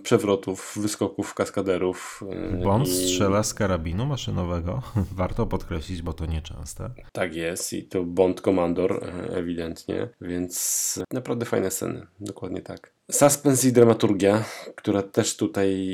[0.02, 2.24] przewrotów, wyskoków, kaskaderów.
[2.52, 4.82] yy, Bond i- strzela z karabinu maszynowego.
[5.16, 6.90] Warto podkreślić, bo to nieczęste.
[7.12, 12.92] Tak jest i to Bond Commander e, ewidentnie, więc naprawdę fajne sceny, dokładnie tak.
[13.10, 14.44] Suspens i dramaturgia,
[14.76, 15.86] która też tutaj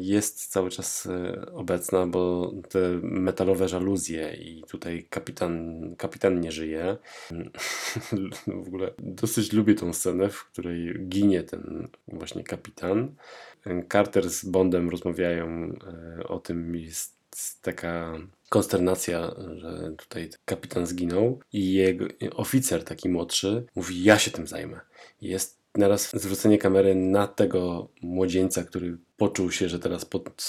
[0.00, 6.96] jest cały czas e, obecna, bo te metalowe żaluzje i tutaj kapitan, kapitan nie żyje.
[8.64, 13.14] W ogóle dosyć lubię tą scenę, w której ginie ten właśnie kapitan.
[13.92, 15.72] Carter z Bondem rozmawiają
[16.18, 17.22] e, o tym, jest
[17.62, 18.18] taka
[18.48, 22.04] konsternacja, że tutaj kapitan zginął i jego
[22.34, 24.80] oficer taki młodszy mówi, ja się tym zajmę.
[25.20, 30.44] Jest naraz zwrócenie kamery na tego młodzieńca, który poczuł się, że teraz pod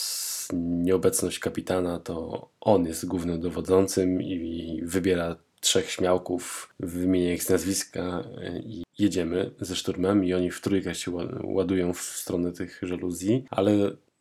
[0.54, 8.24] nieobecność kapitana to on jest głównym dowodzącym i wybiera trzech śmiałków, wymienia ich z nazwiska
[8.64, 13.45] i jedziemy ze szturmem i oni w trójkę się ła- ładują w stronę tych żaluzji,
[13.50, 13.72] ale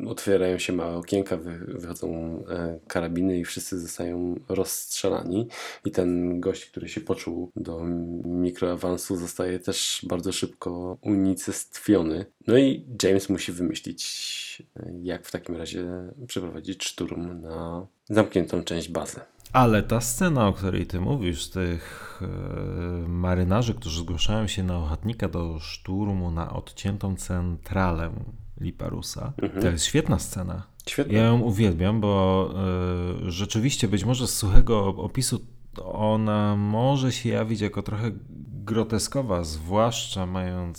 [0.07, 2.09] otwierają się małe okienka, wy, wychodzą
[2.49, 5.49] e, karabiny i wszyscy zostają rozstrzelani
[5.85, 7.85] i ten gość, który się poczuł do
[8.25, 12.27] mikroawansu zostaje też bardzo szybko unicestwiony.
[12.47, 15.85] No i James musi wymyślić e, jak w takim razie
[16.27, 19.21] przeprowadzić szturm na zamkniętą część bazy.
[19.53, 22.29] Ale ta scena, o której ty mówisz, tych e,
[23.09, 28.13] marynarzy, którzy zgłaszają się na ochotnika do szturmu na odciętą centralę
[28.63, 30.63] Liparusa, to jest świetna scena.
[30.89, 31.17] Świetnie.
[31.17, 32.55] Ja ją uwielbiam, bo
[33.27, 35.41] e, rzeczywiście być może z suchego opisu
[35.85, 38.11] ona może się jawić jako trochę
[38.65, 40.79] groteskowa, zwłaszcza mając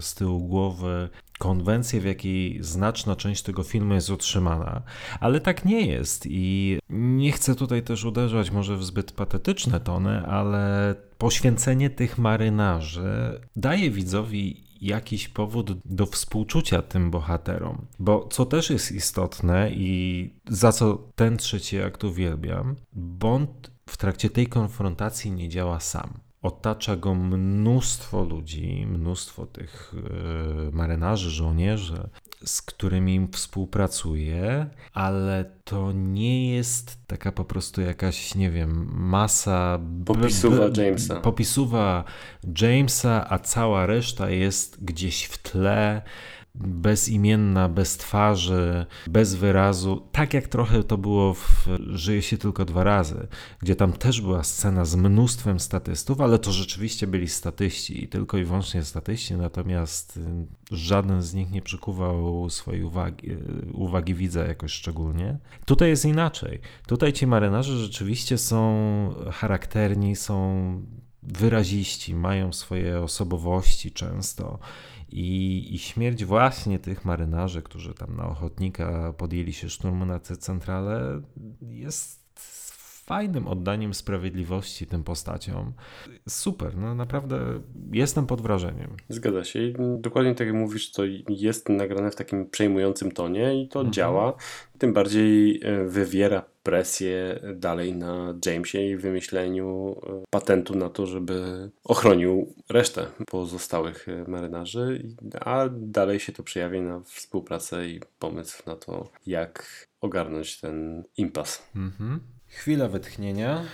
[0.00, 4.82] z tyłu głowy konwencję, w jakiej znaczna część tego filmu jest utrzymana,
[5.20, 10.26] ale tak nie jest i nie chcę tutaj też uderzać może w zbyt patetyczne tony,
[10.26, 17.86] ale poświęcenie tych marynarzy daje widzowi jakiś powód do współczucia tym bohaterom.
[17.98, 24.30] Bo co też jest istotne i za co ten trzeci akt uwielbiam, Bond w trakcie
[24.30, 26.10] tej konfrontacji nie działa sam.
[26.42, 29.94] Otacza go mnóstwo ludzi, mnóstwo tych
[30.64, 32.08] yy, marynarzy, żołnierzy,
[32.44, 39.80] z którymi współpracuje, ale to nie jest taka po prostu jakaś, nie wiem, masa.
[40.04, 41.20] Popisuwa Jamesa.
[41.20, 42.04] Popisuwa
[42.60, 46.02] Jamesa, a cała reszta jest gdzieś w tle
[46.54, 52.84] bezimienna, bez twarzy, bez wyrazu, tak jak trochę to było w Żyje się tylko dwa
[52.84, 53.26] razy,
[53.60, 58.38] gdzie tam też była scena z mnóstwem statystów, ale to rzeczywiście byli statyści i tylko
[58.38, 60.20] i wyłącznie statyści, natomiast y,
[60.76, 65.38] żaden z nich nie przykuwał swojej uwagi, y, uwagi widza jakoś szczególnie.
[65.64, 66.60] Tutaj jest inaczej.
[66.86, 70.82] Tutaj ci marynarze rzeczywiście są charakterni, są
[71.22, 74.58] wyraziści, mają swoje osobowości często.
[75.12, 80.36] I, I śmierć właśnie tych marynarzy, którzy tam na ochotnika podjęli się szturmu na tę
[80.36, 81.22] centralę,
[81.70, 82.22] jest
[83.04, 85.72] fajnym oddaniem sprawiedliwości tym postaciom.
[86.28, 87.60] Super, no naprawdę
[87.92, 88.90] jestem pod wrażeniem.
[89.08, 89.62] Zgadza się.
[89.62, 93.92] I dokładnie tak jak mówisz, to jest nagrane w takim przejmującym tonie i to mhm.
[93.92, 94.34] działa.
[94.78, 101.70] Tym bardziej e, wywiera presję dalej na Jamesie i wymyśleniu e, patentu na to, żeby
[101.84, 105.02] ochronił resztę pozostałych e, marynarzy,
[105.40, 111.62] a dalej się to przejawia na współpracę i pomysł na to, jak ogarnąć ten impas.
[111.76, 112.20] Mhm.
[112.48, 113.64] Chwila wytchnienia,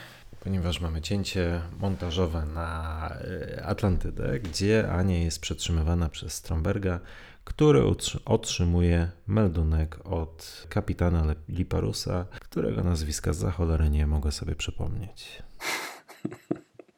[0.41, 7.01] ponieważ mamy cięcie montażowe na e, Atlantydę, gdzie Ania jest przetrzymywana przez Stromberga,
[7.49, 7.83] który
[8.25, 15.29] otrzymuje meldunek od kapitana Liparusa, którego nazwiska za cholerę nie mogę sobie przypomnieć.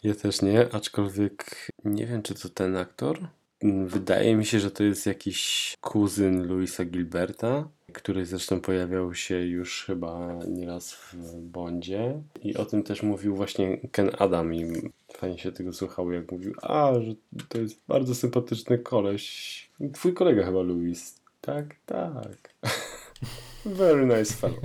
[0.03, 3.19] Ja też nie, aczkolwiek nie wiem, czy to ten aktor.
[3.87, 9.85] Wydaje mi się, że to jest jakiś kuzyn Louisa Gilberta który zresztą pojawiał się już
[9.85, 14.73] chyba nieraz w Bondzie i o tym też mówił właśnie Ken Adam i
[15.13, 17.15] fajnie się tego słuchało, jak mówił, a, że
[17.49, 19.70] to jest bardzo sympatyczny koleś.
[19.89, 21.21] Twój kolega chyba, Louis.
[21.41, 22.55] Tak, tak.
[23.65, 24.61] Very nice fellow.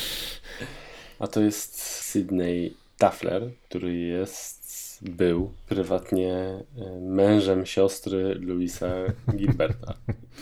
[1.18, 4.60] a to jest Sydney Taffler, który jest
[5.02, 6.64] był prywatnie e,
[7.00, 8.94] mężem siostry Louisa
[9.36, 9.94] Gilberta.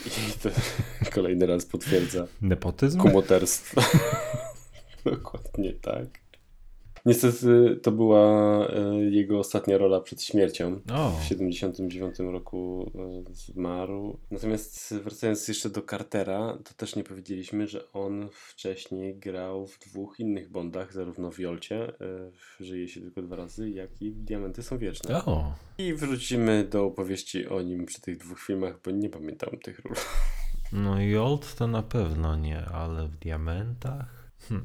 [0.06, 0.48] I to
[1.14, 3.00] kolejny raz potwierdza nepotyzm.
[3.00, 3.80] Kumoterstwo.
[5.04, 6.06] Dokładnie tak.
[7.06, 10.80] Niestety to była e, jego ostatnia rola przed śmiercią.
[10.92, 11.20] Oh.
[11.20, 12.90] W 79 roku
[13.28, 14.18] e, zmarł.
[14.30, 20.20] Natomiast wracając jeszcze do Cartera, to też nie powiedzieliśmy, że on wcześniej grał w dwóch
[20.20, 21.94] innych Bondach, zarówno w Jolcie, e,
[22.60, 25.24] żyje się tylko dwa razy, jak i Diamenty są wieczne.
[25.24, 25.54] Oh.
[25.78, 29.94] I wrócimy do opowieści o nim przy tych dwóch filmach, bo nie pamiętam tych ról.
[30.72, 34.30] No Jolt to na pewno nie, ale w Diamentach?
[34.48, 34.64] Hm.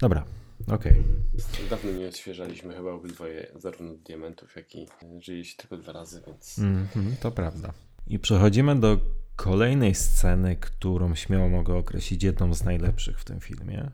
[0.00, 0.24] Dobra,
[0.62, 0.92] Okej.
[0.92, 1.68] Okay.
[1.70, 4.86] Dawno nie odświeżaliśmy chyba obydwoje zarówno diamentów, jak i
[5.20, 6.58] żyje się tylko dwa razy, więc...
[6.58, 7.72] Mm -hmm, to prawda.
[8.06, 9.00] I przechodzimy do
[9.36, 13.90] kolejnej sceny, którą śmiało mogę określić jedną z najlepszych w tym filmie.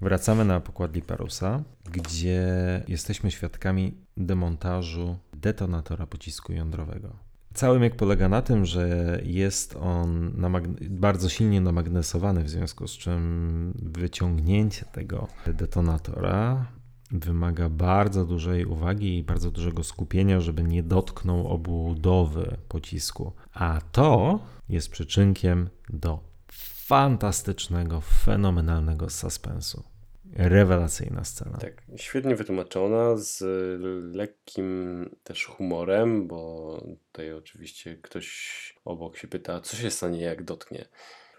[0.00, 1.62] Wracamy na pokład Liparusa,
[1.92, 2.44] gdzie
[2.88, 7.16] jesteśmy świadkami demontażu detonatora pocisku jądrowego.
[7.54, 10.32] Cały myk polega na tym, że jest on
[10.90, 16.66] bardzo silnie namagnesowany, w związku z czym wyciągnięcie tego detonatora
[17.10, 23.32] wymaga bardzo dużej uwagi i bardzo dużego skupienia, żeby nie dotknął obudowy pocisku.
[23.54, 26.20] A to jest przyczynkiem do
[26.86, 29.91] fantastycznego, fenomenalnego suspensu.
[30.36, 31.58] Rewelacyjna scena.
[31.58, 33.40] Tak, świetnie wytłumaczona, z
[34.14, 40.88] lekkim też humorem, bo tutaj oczywiście ktoś obok się pyta, co się stanie, jak dotknie.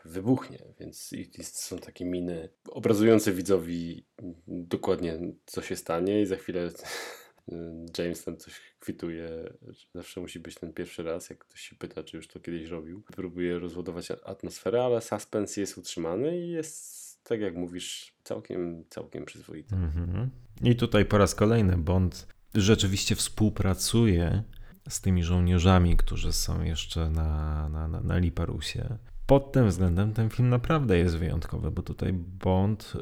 [0.05, 1.13] Wybuchnie, więc
[1.53, 4.05] są takie miny obrazujące widzowi
[4.47, 6.69] dokładnie, co się stanie, i za chwilę
[7.97, 9.53] James tam coś kwituje.
[9.95, 13.03] Zawsze musi być ten pierwszy raz, jak ktoś się pyta, czy już to kiedyś robił.
[13.15, 19.75] Próbuje rozładować atmosferę, ale suspens jest utrzymany i jest tak jak mówisz, całkiem, całkiem przyzwoite.
[19.75, 20.29] Mhm.
[20.61, 24.43] I tutaj po raz kolejny Bond rzeczywiście współpracuje
[24.89, 28.97] z tymi żołnierzami, którzy są jeszcze na, na, na, na Liparusie.
[29.25, 32.93] Pod tym względem ten film naprawdę jest wyjątkowy, bo tutaj Bond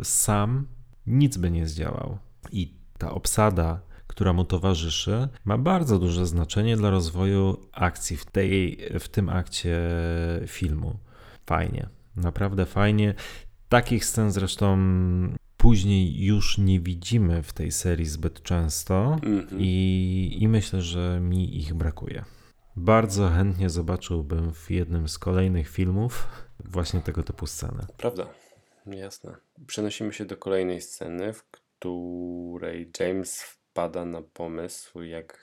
[0.00, 0.66] y, sam
[1.06, 2.18] nic by nie zdziałał.
[2.52, 8.78] I ta obsada, która mu towarzyszy, ma bardzo duże znaczenie dla rozwoju akcji w, tej,
[9.00, 9.80] w tym akcie
[10.46, 10.98] filmu.
[11.46, 13.14] Fajnie, naprawdę fajnie.
[13.68, 14.78] Takich scen zresztą
[15.56, 19.56] później już nie widzimy w tej serii zbyt często mm-hmm.
[19.58, 22.24] i, i myślę, że mi ich brakuje.
[22.76, 26.28] Bardzo chętnie zobaczyłbym w jednym z kolejnych filmów
[26.64, 27.86] właśnie tego typu scenę.
[27.96, 28.26] Prawda,
[28.86, 29.36] jasne.
[29.66, 35.38] Przenosimy się do kolejnej sceny, w której James wpada na pomysł, jak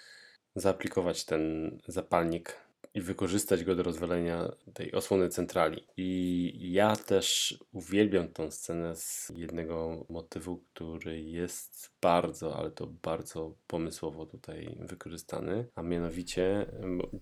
[0.55, 2.64] zaaplikować ten zapalnik
[2.95, 5.81] i wykorzystać go do rozwalenia tej osłony centrali.
[5.97, 13.55] I ja też uwielbiam tą scenę z jednego motywu, który jest bardzo, ale to bardzo
[13.67, 16.65] pomysłowo tutaj wykorzystany, a mianowicie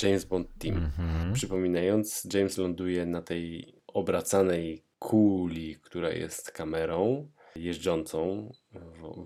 [0.03, 0.75] James Bond Team.
[0.75, 1.33] Mhm.
[1.33, 8.51] Przypominając, James ląduje na tej obracanej kuli, która jest kamerą jeżdżącą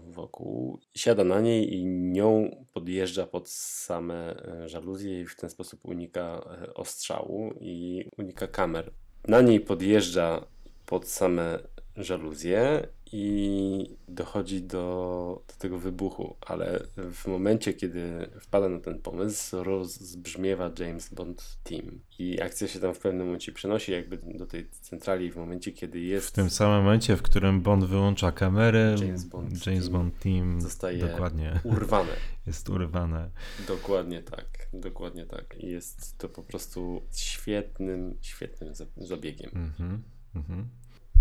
[0.07, 5.85] wokół, siada na niej i nią podjeżdża pod same e, żaluzje i w ten sposób
[5.85, 8.91] unika e, ostrzału i unika kamer.
[9.27, 10.47] Na niej podjeżdża
[10.85, 11.59] pod same
[11.97, 19.63] żaluzję i dochodzi do, do tego wybuchu, ale w momencie, kiedy wpada na ten pomysł,
[19.63, 24.69] rozbrzmiewa James Bond Team i akcja się tam w pewnym momencie przenosi jakby do tej
[24.69, 26.27] centrali w momencie, kiedy jest...
[26.27, 30.61] W tym samym momencie, w którym Bond wyłącza kamerę, James Bond James Team Bond Team
[30.61, 32.11] zostaje dokładnie urwane.
[32.47, 33.29] jest urwane.
[33.67, 35.55] Dokładnie tak, dokładnie tak.
[35.59, 39.51] I jest to po prostu świetnym, świetnym za- zabiegiem.
[39.53, 40.03] Mhm,
[40.35, 40.67] mhm.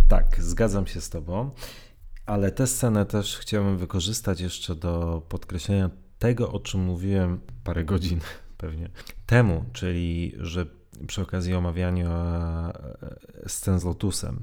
[0.09, 1.51] Tak, zgadzam się z Tobą,
[2.27, 8.21] ale tę scenę też chciałbym wykorzystać jeszcze do podkreślenia tego, o czym mówiłem parę godzin
[8.59, 8.91] pewnie
[9.27, 10.67] temu, czyli że
[11.07, 12.11] przy okazji omawiania
[13.43, 14.43] e, scen z Lotusem,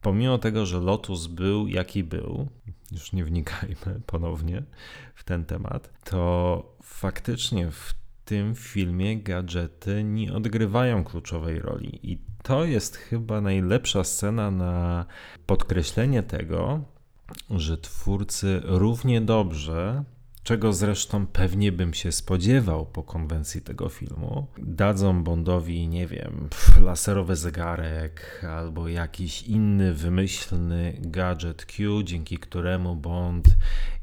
[0.00, 2.48] pomimo tego, że Lotus był jaki był,
[2.90, 4.62] już nie wnikajmy ponownie
[5.14, 7.94] w ten temat, to faktycznie w
[8.24, 12.12] tym filmie gadżety nie odgrywają kluczowej roli.
[12.12, 15.06] I to jest chyba najlepsza scena na
[15.46, 16.84] podkreślenie tego,
[17.50, 20.04] że twórcy równie dobrze,
[20.42, 26.48] czego zresztą pewnie bym się spodziewał po konwencji tego filmu, dadzą Bondowi, nie wiem,
[26.80, 33.46] laserowy zegarek albo jakiś inny wymyślny gadżet Q, dzięki któremu Bond,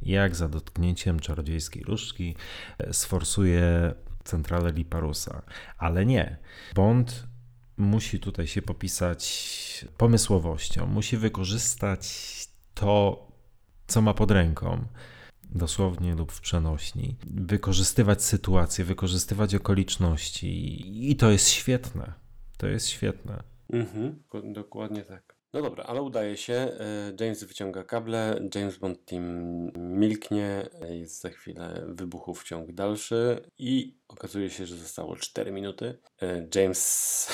[0.01, 2.35] jak za dotknięciem czarodziejskiej różdżki,
[2.77, 3.93] e, sforsuje
[4.23, 5.41] centralę Liparusa.
[5.77, 6.37] Ale nie.
[6.75, 7.27] Bond
[7.80, 12.07] musi tutaj się popisać pomysłowością, musi wykorzystać
[12.73, 13.27] to,
[13.88, 14.85] co ma pod ręką,
[15.43, 22.14] dosłownie lub w przenośni, wykorzystywać sytuację, wykorzystywać okoliczności i to jest świetne.
[22.57, 23.43] To jest świetne.
[23.73, 25.35] Mhm, dok- dokładnie tak.
[25.53, 26.53] No dobra, ale udaje się.
[26.53, 29.23] e, James wyciąga kable, James Bond Team
[29.77, 35.97] milknie, e, jest za chwilę wybuchów ciąg dalszy i okazuje się, że zostało 4 minuty.
[36.22, 37.27] E, James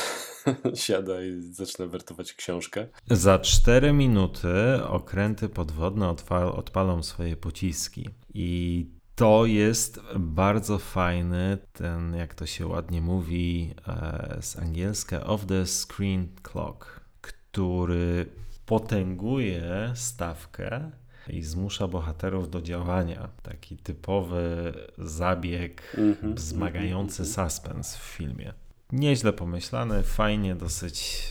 [0.85, 2.87] siada i zaczyna wertować książkę.
[3.11, 4.49] Za 4 minuty
[4.87, 6.15] okręty podwodne
[6.55, 8.09] odpalą swoje pociski.
[8.33, 8.85] I
[9.15, 15.65] to jest bardzo fajny, ten, jak to się ładnie mówi e, z angielska, off the
[15.65, 18.25] screen clock, który
[18.65, 20.91] potęguje stawkę
[21.29, 23.29] i zmusza bohaterów do działania.
[23.43, 28.53] Taki typowy zabieg Mhm, wzmagający mhm, suspens w filmie.
[28.91, 31.29] Nieźle pomyślane, fajnie, dosyć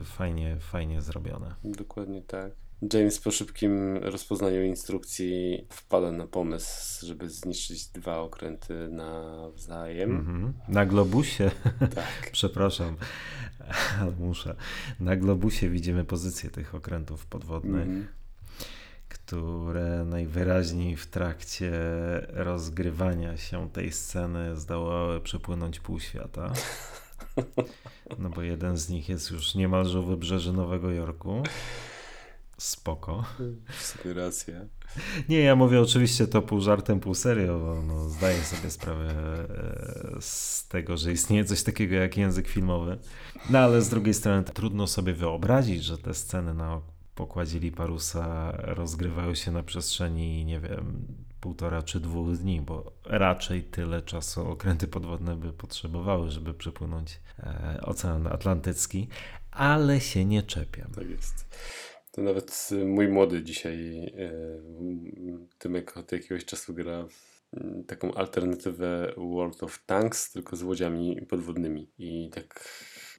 [0.00, 1.54] e, fajnie, fajnie zrobione.
[1.64, 2.52] Dokładnie tak.
[2.94, 10.10] James po szybkim rozpoznaniu instrukcji wpada na pomysł, żeby zniszczyć dwa okręty nawzajem.
[10.16, 10.52] Mhm.
[10.68, 11.50] Na globusie,
[11.94, 12.30] Tak.
[12.32, 12.96] przepraszam,
[14.00, 14.54] ale muszę.
[15.00, 18.06] Na globusie widzimy pozycję tych okrętów podwodnych, Mhm.
[19.30, 21.72] Które najwyraźniej w trakcie
[22.28, 26.52] rozgrywania się tej sceny zdołały przepłynąć pół świata.
[28.18, 31.42] No bo jeden z nich jest już niemalże u wybrzeży Nowego Jorku.
[32.58, 33.24] Spoko.
[33.68, 34.54] W sumie racja.
[35.28, 40.20] Nie, ja mówię oczywiście to pół żartem, pół serio, bo no, zdaję sobie sprawę e,
[40.20, 42.98] z tego, że istnieje coś takiego jak język filmowy.
[43.50, 46.80] No ale z drugiej strony trudno sobie wyobrazić, że te sceny na
[47.20, 51.06] pokładzie Liparusa rozgrywają się na przestrzeni, nie wiem,
[51.40, 57.80] półtora czy dwóch dni, bo raczej tyle czasu okręty podwodne by potrzebowały, żeby przepłynąć e,
[57.82, 59.08] Ocean Atlantycki,
[59.50, 60.90] ale się nie czepiam.
[60.94, 61.46] Tak jest.
[62.12, 67.06] To nawet y, mój młody dzisiaj, y, Tymek od jakiegoś czasu gra
[67.54, 71.90] y, taką alternatywę World of Tanks, tylko z łodziami podwodnymi.
[71.98, 72.68] I tak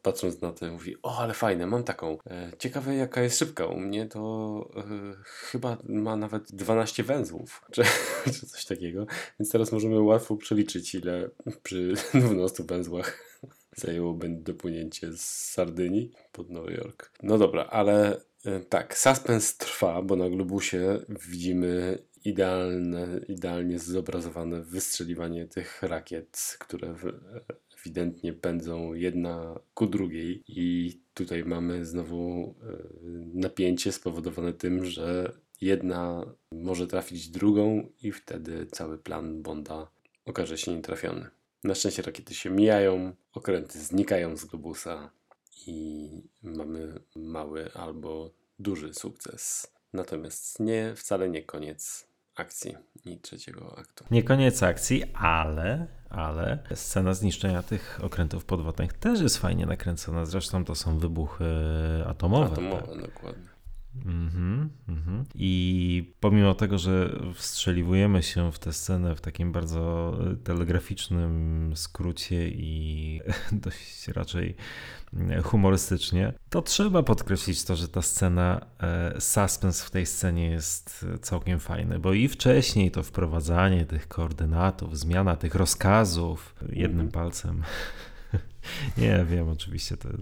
[0.02, 2.18] patrząc na to mówi, o ale fajne, mam taką.
[2.28, 3.66] E, Ciekawe jaka jest szybka.
[3.66, 4.84] U mnie to e,
[5.24, 7.84] chyba ma nawet 12 węzłów, czy,
[8.26, 9.06] czy coś takiego.
[9.40, 11.30] Więc teraz możemy łatwo przeliczyć ile
[11.64, 13.40] przy 12 węzłach
[13.76, 15.22] zajęłoby dopłynięcie z
[15.52, 17.12] Sardynii pod Nowy Jork.
[17.24, 25.48] No dobra, ale e, tak, suspens trwa, bo na globusie widzimy idealne, idealnie zobrazowane wystrzeliwanie
[25.48, 27.14] tych rakiet, które w,
[27.82, 32.78] ewidentnie pędzą jedna ku drugiej i tutaj mamy znowu e,
[33.34, 39.92] napięcie spowodowane tym, że jedna może trafić drugą i wtedy cały plan Bonda
[40.26, 41.30] okaże się nietrafiony.
[41.64, 45.12] Na szczęście rakiety się mijają, okręty znikają z globusa
[45.68, 46.10] i
[46.44, 49.74] mamy mały albo duży sukces.
[49.94, 52.76] Natomiast nie, wcale nie koniec akcji
[53.06, 54.06] i trzeciego aktu.
[54.12, 60.26] Nie koniec akcji, ale, ale scena zniszczenia tych okrętów podwodnych też jest fajnie nakręcona.
[60.26, 61.46] Zresztą to są wybuchy
[62.08, 62.52] atomowe.
[62.54, 63.02] Atomowe, tak?
[63.02, 63.51] dokładnie.
[63.96, 65.26] Mhm, mhm.
[65.36, 73.22] I pomimo tego, że wstrzeliwujemy się w tę scenę w takim bardzo telegraficznym skrócie i
[73.52, 74.56] dość raczej
[75.44, 81.60] humorystycznie, to trzeba podkreślić to, że ta scena, e, suspens w tej scenie jest całkiem
[81.60, 87.14] fajny, bo i wcześniej to wprowadzanie tych koordynatów, zmiana tych rozkazów jednym mm -hmm.
[87.14, 87.64] palcem.
[88.98, 90.18] Nie wiem, oczywiście to, to,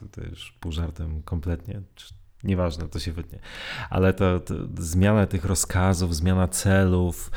[0.00, 1.82] to, to, już pół żartem kompletnie.
[2.44, 3.38] Nieważne, to się wytnie.
[3.90, 4.40] Ale to
[4.78, 7.30] zmiana tych rozkazów, zmiana celów,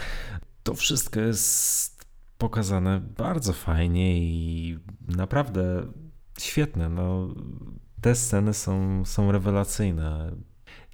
[0.64, 2.06] to wszystko jest
[2.38, 5.88] pokazane bardzo fajnie i naprawdę
[6.40, 6.90] świetne.
[6.90, 7.28] No,
[8.02, 10.36] te sceny są, są rewelacyjne.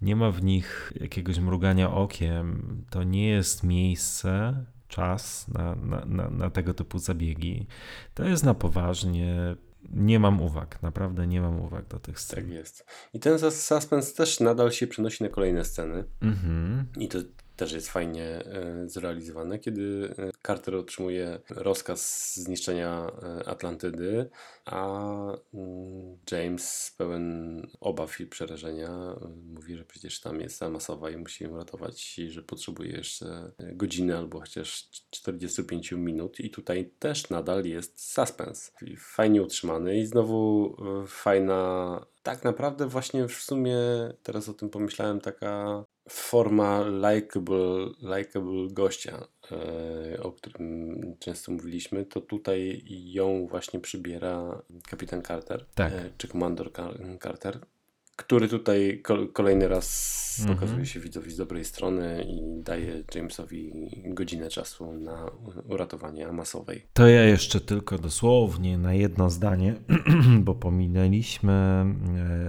[0.01, 2.61] Nie ma w nich jakiegoś mrugania okiem.
[2.89, 7.67] To nie jest miejsce, czas na, na, na, na tego typu zabiegi.
[8.13, 9.55] To jest na poważnie.
[9.93, 12.39] Nie mam uwag, naprawdę nie mam uwag do tych scen.
[12.39, 12.85] Tak jest.
[13.13, 16.03] I ten suspens też nadal się przenosi na kolejne sceny.
[16.21, 16.85] Mhm.
[16.97, 17.19] I to
[17.59, 24.29] też jest fajnie e, zrealizowane, kiedy e, Carter otrzymuje rozkaz zniszczenia e, Atlantydy,
[24.65, 25.01] a
[25.53, 29.15] mm, James pełen obaw i przerażenia
[29.53, 34.17] mówi, że przecież tam jest masowa i musi ją ratować i że potrzebuje jeszcze godziny
[34.17, 38.71] albo chociaż 45 minut i tutaj też nadal jest suspens.
[38.97, 40.75] Fajnie utrzymany i znowu
[41.07, 43.77] fajna tak naprawdę właśnie w sumie
[44.23, 52.21] teraz o tym pomyślałem taka forma likable, likable gościa, e, o którym często mówiliśmy, to
[52.21, 55.93] tutaj ją właśnie przybiera kapitan Carter, tak.
[55.93, 56.71] E, czy komandor
[57.23, 57.59] Carter,
[58.19, 59.01] który tutaj
[59.33, 60.57] kolejny raz mhm.
[60.57, 63.71] pokazuje się widzowi z dobrej strony i daje Jamesowi
[64.05, 65.31] godzinę czasu na
[65.69, 66.85] uratowanie Amasowej.
[66.93, 69.75] To ja jeszcze tylko dosłownie na jedno zdanie,
[70.45, 71.53] bo pominęliśmy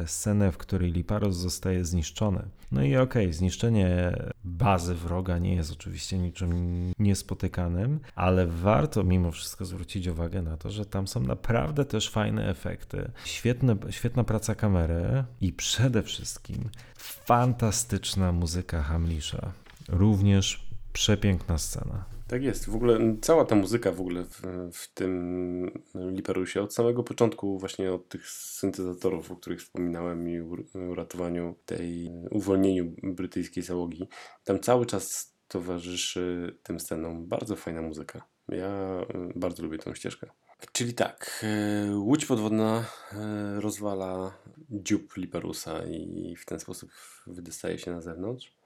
[0.02, 2.42] e, scenę, w której Liparos zostaje zniszczony.
[2.72, 4.12] No i okej, okay, zniszczenie
[4.44, 6.52] bazy wroga nie jest oczywiście niczym
[6.98, 12.48] niespotykanym, ale warto mimo wszystko zwrócić uwagę na to, że tam są naprawdę też fajne
[12.48, 19.52] efekty, świetne, świetna praca kamery i przede wszystkim fantastyczna muzyka Hamlisza.
[19.88, 22.04] Również przepiękna scena.
[22.30, 22.68] Tak jest.
[22.68, 24.42] W ogóle cała ta muzyka w ogóle w,
[24.72, 30.40] w tym Liperusie od samego początku właśnie od tych syntezatorów, o których wspominałem i
[30.74, 34.08] uratowaniu tej, uwolnieniu brytyjskiej załogi,
[34.44, 38.22] tam cały czas towarzyszy tym scenom bardzo fajna muzyka.
[38.48, 39.00] Ja
[39.34, 40.30] bardzo lubię tę ścieżkę.
[40.72, 44.38] Czyli tak, e, łódź podwodna e, rozwala
[44.70, 46.90] dziób Liparusa i w ten sposób
[47.26, 48.59] wydostaje się na zewnątrz.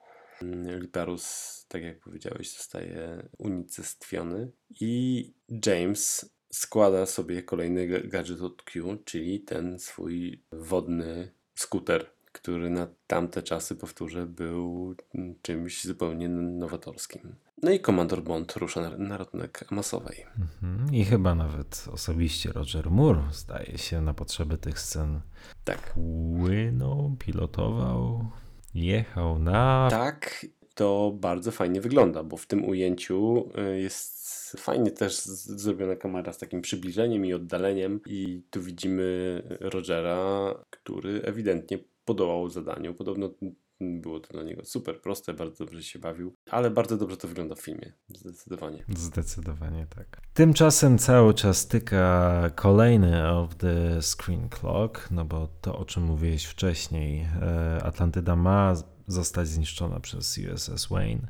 [0.80, 4.50] Liparus, tak jak powiedziałeś, zostaje unicestwiony
[4.80, 5.32] i
[5.66, 13.42] James składa sobie kolejny gadżet od Q, czyli ten swój wodny skuter, który na tamte
[13.42, 14.94] czasy, powtórzę, był
[15.42, 17.34] czymś zupełnie nowatorskim.
[17.62, 20.26] No i komandor Bond rusza na, na ratunek masowej.
[20.38, 20.94] Mhm.
[20.94, 25.20] I chyba nawet osobiście Roger Moore zdaje się na potrzeby tych scen.
[25.64, 25.92] Tak.
[25.92, 28.30] Płynął, pilotował,
[28.74, 29.88] jechał na.
[29.90, 34.24] Tak, to bardzo fajnie wygląda, bo w tym ujęciu y, jest
[34.56, 38.00] fajnie też zrobiona kamera z takim przybliżeniem i oddaleniem.
[38.06, 42.94] I tu widzimy Rogera, który ewidentnie podołał zadaniu.
[42.94, 43.30] Podobno
[43.80, 47.54] było to dla niego super proste, bardzo dobrze się bawił, ale bardzo dobrze to wygląda
[47.54, 47.92] w filmie.
[48.08, 48.84] Zdecydowanie.
[48.88, 50.20] Zdecydowanie tak.
[50.34, 56.44] Tymczasem cały czas tyka kolejny of the screen clock, no bo to o czym mówiłeś
[56.44, 58.74] wcześniej, e, Atlantyda ma
[59.06, 61.28] zostać zniszczona przez USS Wayne.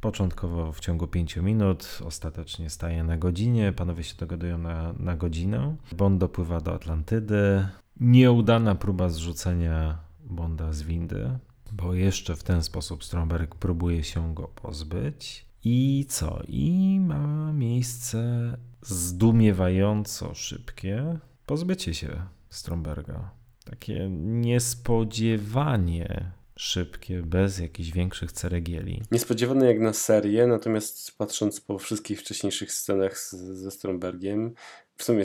[0.00, 5.76] Początkowo w ciągu 5 minut, ostatecznie staje na godzinie, panowie się dogadują na, na godzinę.
[5.92, 7.68] Bond dopływa do Atlantydy.
[8.00, 11.38] Nieudana próba zrzucenia Bonda z windy
[11.72, 15.46] bo jeszcze w ten sposób Stromberg próbuje się go pozbyć.
[15.64, 16.42] I co?
[16.48, 21.18] I ma miejsce zdumiewająco szybkie
[21.48, 23.30] pozbycie się Stromberga.
[23.64, 29.02] Takie niespodziewanie szybkie, bez jakichś większych ceregieli.
[29.10, 34.54] Niespodziewane jak na serię, natomiast patrząc po wszystkich wcześniejszych scenach z, ze Strombergiem,
[34.96, 35.24] w sumie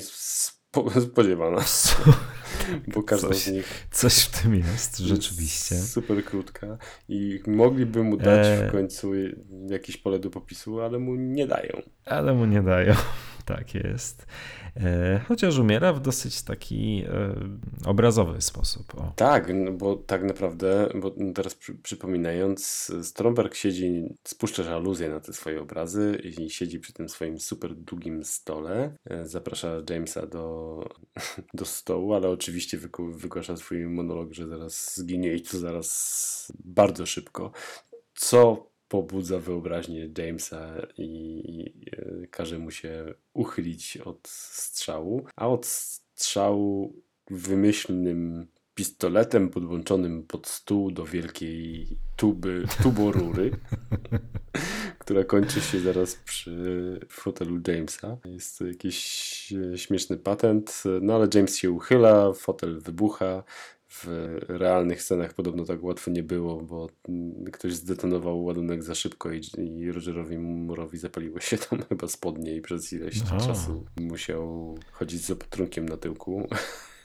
[1.02, 1.62] spodziewana.
[2.94, 3.88] Bo każda coś, z nich.
[3.92, 5.76] Coś w tym jest, rzeczywiście.
[5.76, 6.78] Super krótka.
[7.10, 8.68] I mogliby mu dać e...
[8.68, 9.12] w końcu
[9.70, 11.82] jakieś pole do popisu, ale mu nie dają.
[12.06, 12.94] Ale mu nie dają.
[13.46, 14.28] Tak jest.
[14.78, 17.36] E, chociaż umiera w dosyć taki e,
[17.86, 18.96] obrazowy sposób.
[18.96, 19.14] O.
[19.16, 25.34] Tak, no bo tak naprawdę, bo teraz przy, przypominając, Stromberg siedzi, spuszcza żaluzję na te
[25.34, 28.98] swoje obrazy i siedzi przy tym swoim super długim stole.
[29.06, 30.80] E, zaprasza Jamesa do,
[31.54, 37.52] do stołu, ale oczywiście wygłasza swój monolog, że zaraz zginie i to zaraz bardzo szybko.
[38.16, 46.94] Co pobudza wyobraźnię Jamesa i, e, każe mu się uchylić od strzału, a od strzału
[47.30, 53.52] wymyślnym pistoletem podłączonym pod stół do wielkiej tuby, tuborury,
[55.02, 58.18] która kończy się zaraz przy fotelu Jamesa.
[58.26, 63.44] Jest to jakiś e, śmieszny patent, no ale James się uchyla, fotel wybucha,
[63.94, 64.08] w
[64.48, 66.90] realnych scenach podobno tak łatwo nie było, bo
[67.52, 72.62] ktoś zdetonował ładunek za szybko i, i Rogerowi Murowi zapaliło się tam chyba spodnie i
[72.62, 73.38] przez ileś Aha.
[73.48, 76.48] czasu musiał chodzić z opatrunkiem na tyłku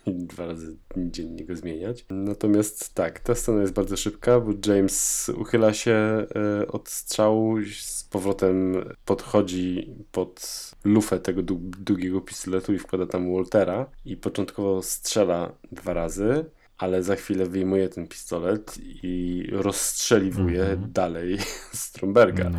[0.07, 2.05] i dwa razy dziennie go zmieniać.
[2.11, 6.27] Natomiast tak, ta scena jest bardzo szybka, bo James uchyla się e,
[6.69, 8.75] od strzału, z powrotem
[9.05, 11.43] podchodzi pod lufę tego
[11.81, 16.45] długiego pistoletu i wkłada tam Waltera i początkowo strzela dwa razy,
[16.79, 20.89] ale za chwilę wyjmuje ten pistolet i rozstrzeliwuje mm -hmm.
[20.89, 21.39] dalej
[21.73, 22.51] Stromberga.
[22.51, 22.59] No.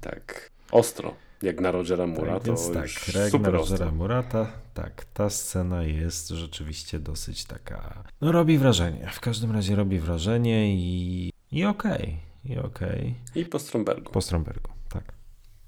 [0.00, 1.14] Tak, ostro.
[1.42, 5.30] Jak na Rogera Mura, tak, to więc tak, jak super na Rogera Murata, tak, ta
[5.30, 11.64] scena jest rzeczywiście dosyć taka, no robi wrażenie, w każdym razie robi wrażenie i, i
[11.64, 13.14] okej, okay, i okej.
[13.30, 13.42] Okay.
[13.42, 14.12] I po Strombergu.
[14.12, 15.12] Po Strombergu, tak.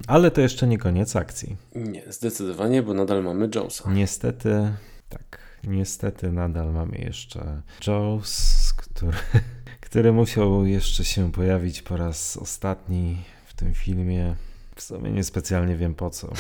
[0.06, 1.56] Ale to jeszcze nie koniec akcji.
[1.74, 3.90] Nie, zdecydowanie, bo nadal mamy Jonesa.
[3.90, 4.72] Niestety,
[5.08, 5.47] tak.
[5.64, 9.18] Niestety nadal mamy jeszcze Joes, który,
[9.86, 13.16] który musiał jeszcze się pojawić po raz ostatni
[13.46, 14.34] w tym filmie.
[14.76, 16.32] W sumie niespecjalnie wiem po co.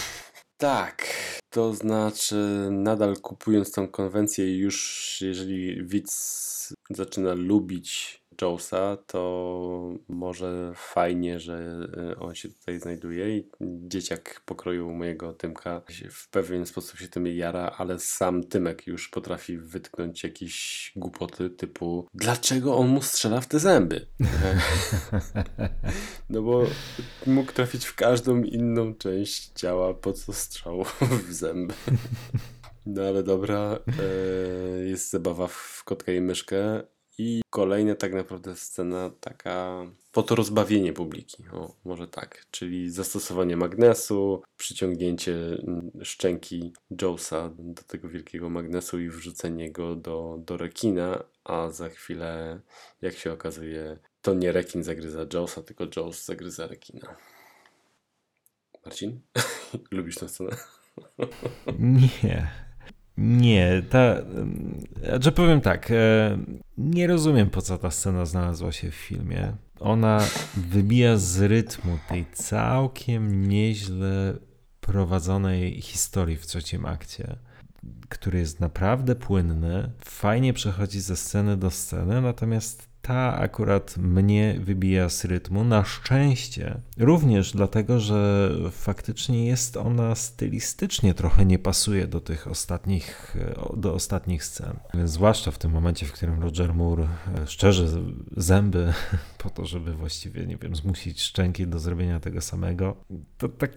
[0.56, 1.06] Tak,
[1.50, 11.40] to znaczy nadal kupując tą konwencję już jeżeli widz zaczyna lubić Joesa, to może fajnie,
[11.40, 17.08] że e, on się tutaj znajduje i dzieciak pokroju mojego Tymka w pewien sposób się
[17.08, 23.40] tym jara, ale sam Tymek już potrafi wytknąć jakieś głupoty typu dlaczego on mu strzela
[23.40, 24.06] w te zęby?
[26.30, 26.64] no bo
[27.26, 30.84] mógł trafić w każdą inną część ciała, po co strzał
[31.28, 31.74] w zęby?
[32.86, 36.82] No ale dobra, e, jest zabawa w kotka i myszkę,
[37.18, 43.56] i kolejna tak naprawdę scena taka po to rozbawienie publiki, o, może tak, czyli zastosowanie
[43.56, 46.72] magnesu, przyciągnięcie mm, szczęki
[47.02, 52.60] Joesa do tego wielkiego magnesu i wrzucenie go do, do rekina, a za chwilę,
[53.02, 57.16] jak się okazuje, to nie rekin zagryza Joesa, tylko Joes zagryza rekina.
[58.84, 59.20] Marcin,
[59.90, 60.56] lubisz tę scenę?
[61.78, 62.67] Nie.
[63.18, 64.16] Nie, ta.
[65.08, 65.90] Znaczy powiem tak.
[65.90, 66.38] E,
[66.78, 69.52] nie rozumiem, po co ta scena znalazła się w filmie.
[69.80, 70.20] Ona
[70.56, 74.34] wybija z rytmu tej całkiem nieźle
[74.80, 77.36] prowadzonej historii w trzecim akcie,
[78.08, 85.08] który jest naprawdę płynny, fajnie przechodzi ze sceny do sceny, natomiast ta akurat mnie wybija
[85.08, 85.64] z rytmu.
[85.64, 86.80] Na szczęście.
[86.98, 93.36] Również dlatego, że faktycznie jest ona stylistycznie trochę nie pasuje do tych ostatnich,
[93.76, 94.76] do ostatnich scen.
[95.04, 97.86] Zwłaszcza w tym momencie, w którym Roger Moore e, szczerze
[98.36, 98.92] zęby
[99.42, 102.96] po to, żeby właściwie, nie wiem, zmusić szczęki do zrobienia tego samego.
[103.38, 103.72] To tak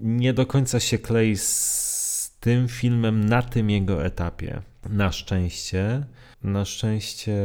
[0.00, 4.62] nie do końca się klei z tym filmem na tym jego etapie.
[4.90, 6.06] Na szczęście.
[6.42, 7.36] Na szczęście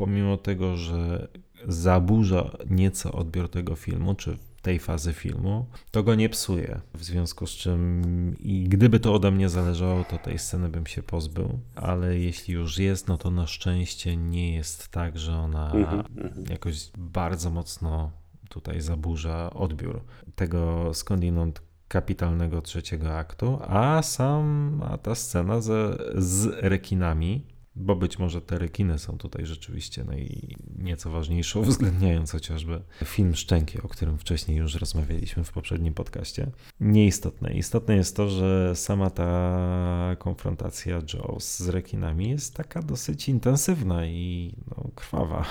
[0.00, 1.28] pomimo tego, że
[1.68, 6.80] zaburza nieco odbiór tego filmu, czy tej fazy filmu, to go nie psuje.
[6.94, 8.02] W związku z czym,
[8.40, 12.78] i gdyby to ode mnie zależało, to tej sceny bym się pozbył, ale jeśli już
[12.78, 16.44] jest, no to na szczęście nie jest tak, że ona mhm, mhm.
[16.50, 18.10] jakoś bardzo mocno
[18.48, 20.00] tutaj zaburza odbiór
[20.34, 28.18] tego skądinąd kapitalnego trzeciego aktu, a sam, a ta scena ze, z rekinami, bo być
[28.18, 34.18] może te rekiny są tutaj rzeczywiście naj, nieco ważniejsze, uwzględniając chociażby film Szczęki, o którym
[34.18, 36.50] wcześniej już rozmawialiśmy w poprzednim podcaście.
[36.80, 37.54] Nieistotne.
[37.54, 44.54] Istotne jest to, że sama ta konfrontacja Joe z rekinami jest taka dosyć intensywna i
[44.68, 45.44] no, krwawa.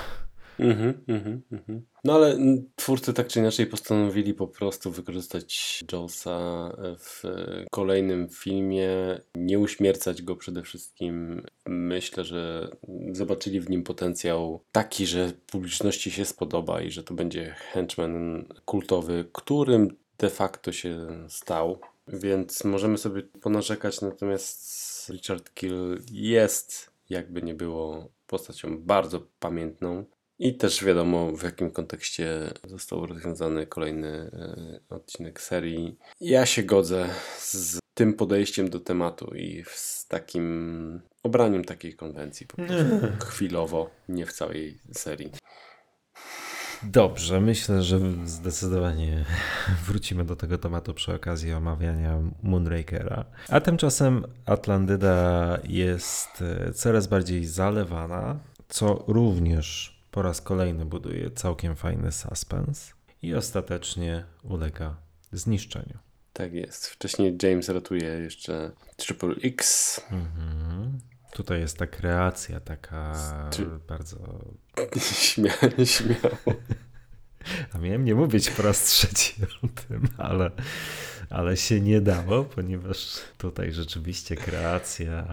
[0.59, 1.85] Mhm, mhm, mhm.
[2.03, 2.37] No ale
[2.75, 7.23] twórcy tak czy inaczej postanowili po prostu wykorzystać Jonesa w
[7.71, 8.89] kolejnym filmie,
[9.35, 11.43] nie uśmiercać go przede wszystkim.
[11.65, 12.69] Myślę, że
[13.11, 19.25] zobaczyli w nim potencjał taki, że publiczności się spodoba i że to będzie henchman kultowy,
[19.33, 21.79] którym de facto się stał
[22.13, 30.05] więc możemy sobie ponarzekać, natomiast Richard Kill jest, jakby nie było, postacią bardzo pamiętną.
[30.39, 35.97] I też wiadomo, w jakim kontekście został rozwiązany kolejny e, odcinek serii.
[36.21, 42.55] Ja się godzę z tym podejściem do tematu i z takim obraniem takiej konwencji po
[42.55, 42.83] prostu
[43.31, 45.31] chwilowo, nie w całej serii.
[46.83, 49.25] Dobrze, myślę, że zdecydowanie
[49.87, 53.25] wrócimy do tego tematu przy okazji omawiania Moonrakera.
[53.49, 61.75] A tymczasem Atlantyda jest e, coraz bardziej zalewana, co również po raz kolejny buduje całkiem
[61.75, 64.97] fajny suspens i ostatecznie ulega
[65.31, 65.97] zniszczeniu.
[66.33, 66.87] Tak jest.
[66.87, 70.01] Wcześniej James ratuje jeszcze Triple X.
[70.11, 70.99] Mhm.
[71.31, 73.15] Tutaj jest ta kreacja taka
[73.87, 74.17] bardzo...
[75.21, 75.53] Śmia
[75.85, 76.59] śmiało.
[77.73, 79.33] A miałem nie mówić po raz trzeci
[79.63, 80.51] o tym, ale,
[81.29, 85.27] ale się nie dało, ponieważ tutaj rzeczywiście kreacja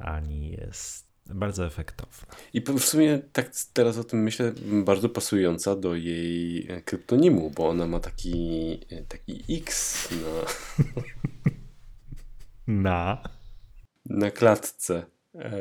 [0.00, 2.26] Ani jest bardzo efektowna.
[2.52, 4.52] I w sumie tak teraz o tym myślę,
[4.84, 10.44] bardzo pasująca do jej kryptonimu, bo ona ma taki, taki X na,
[12.82, 13.22] Na.
[14.06, 15.52] na klatce e,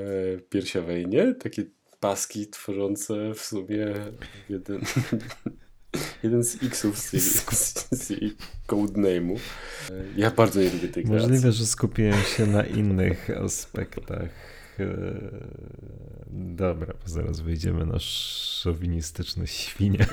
[0.49, 1.35] piersiowej, nie?
[1.35, 1.63] Takie
[1.99, 3.93] paski tworzące w sumie
[4.49, 4.81] jeden,
[6.23, 8.35] jeden z Xów z jej, z, z jej
[8.67, 9.35] codename'u.
[9.89, 11.27] E, Ja bardzo nie lubię tej kreacji.
[11.29, 14.29] Możliwe, że skupiłem się na innych aspektach.
[14.79, 16.27] Eee,
[16.57, 20.05] Dobra, bo zaraz wyjdziemy na szowinistyczne świnie.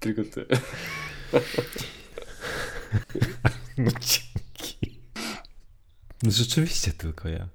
[0.00, 0.46] Tylko ty.
[3.78, 5.00] No dzięki.
[6.22, 7.48] Rzeczywiście tylko ja.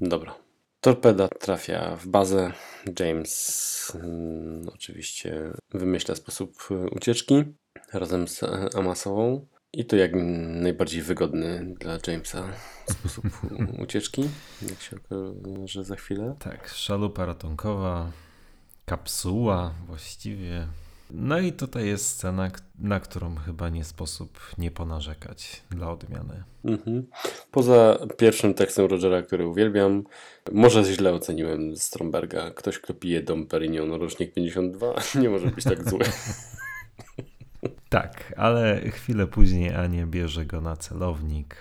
[0.00, 0.34] Dobra.
[0.80, 2.52] Torpeda trafia w bazę.
[3.00, 7.44] James mm, oczywiście wymyśla sposób e, ucieczki
[7.92, 9.46] razem z e, Amasową.
[9.74, 10.12] I to jak
[10.62, 12.48] najbardziej wygodny dla Jamesa
[12.90, 13.24] sposób
[13.84, 14.22] ucieczki,
[14.68, 16.34] jak się okaże za chwilę.
[16.38, 18.12] Tak, szalupa ratunkowa,
[18.84, 20.66] kapsuła właściwie.
[21.10, 26.44] No i tutaj jest scena, na którą chyba nie sposób nie ponarzekać dla odmiany.
[26.64, 27.06] Mhm.
[27.50, 30.04] Poza pierwszym tekstem Rogera, który uwielbiam,
[30.52, 32.50] może źle oceniłem Stromberga.
[32.50, 36.04] Ktoś, kto pije Dom Perignon rocznik 52, nie może być tak zły.
[37.88, 41.56] Tak, ale chwilę później Ania bierze go na celownik.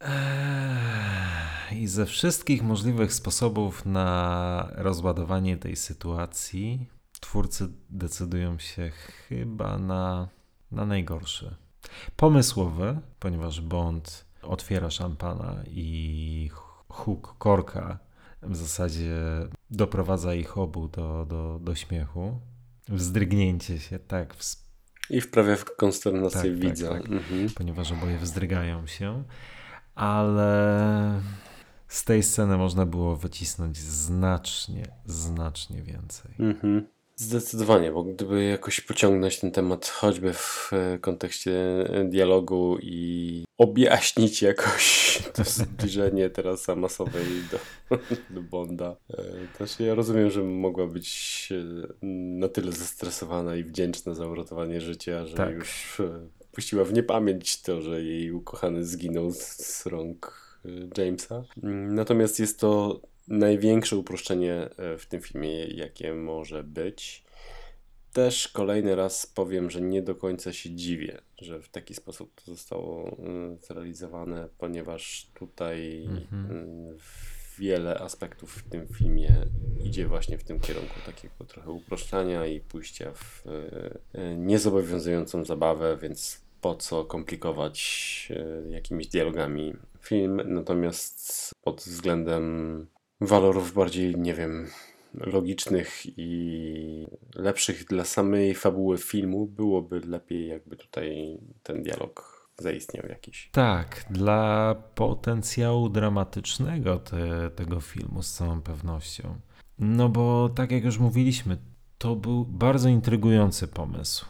[0.00, 6.86] Eee, I ze wszystkich możliwych sposobów na rozładowanie tej sytuacji,
[7.20, 10.28] twórcy decydują się chyba na,
[10.72, 11.54] na najgorszy.
[12.16, 16.50] Pomysłowy, ponieważ Bond otwiera szampana i
[16.88, 17.98] huk korka
[18.42, 19.16] w zasadzie
[19.70, 22.40] doprowadza ich obu do, do, do śmiechu.
[22.88, 24.44] Wzdrygnięcie się, tak, w
[25.10, 26.88] I wprawia w konsternację Tak, tak, widza.
[26.88, 27.06] tak.
[27.10, 27.50] Mhm.
[27.54, 29.24] ponieważ oboje wzdrygają się,
[29.94, 31.20] ale
[31.88, 36.34] z tej sceny można było wycisnąć znacznie, znacznie więcej.
[36.38, 36.86] Mhm.
[37.20, 41.52] Zdecydowanie, bo gdyby jakoś pociągnąć ten temat choćby w e, kontekście
[41.88, 47.58] e, dialogu i objaśnić jakoś to zbliżenie teraz masowej do,
[48.34, 48.96] do Bonda.
[49.58, 51.48] Też ja rozumiem, że mogła być
[52.02, 55.54] na tyle zestresowana i wdzięczna za uratowanie życia, że Tak.
[55.54, 56.02] już
[56.52, 60.40] puściła w niepamięć to, że jej ukochany zginął z, z rąk
[60.98, 61.44] Jamesa.
[61.88, 67.24] Natomiast jest to największe uproszczenie e, w tym filmie, jakie może być.
[68.12, 72.54] Też kolejny raz powiem, że nie do końca się dziwię, że w taki sposób to
[72.54, 73.16] zostało y,
[73.66, 76.96] zrealizowane, ponieważ tutaj Mhm.
[77.58, 79.46] wiele aspektów w tym filmie
[79.84, 86.40] idzie właśnie w tym kierunku takiego trochę uproszczania i pójścia w y, niezobowiązującą zabawę, więc
[86.60, 88.28] po co komplikować
[88.70, 90.40] jakimiś dialogami film.
[90.44, 92.86] Natomiast pod względem
[93.20, 94.66] walorów bardziej, nie wiem,
[95.14, 103.50] logicznych i lepszych dla samej fabuły filmu, byłoby lepiej, jakby tutaj ten dialog zaistniał jakiś.
[103.52, 109.40] Tak, dla potencjału dramatycznego te, tego filmu z całą pewnością.
[109.78, 111.58] No bo tak jak już mówiliśmy,
[111.98, 114.26] to był bardzo intrygujący pomysł.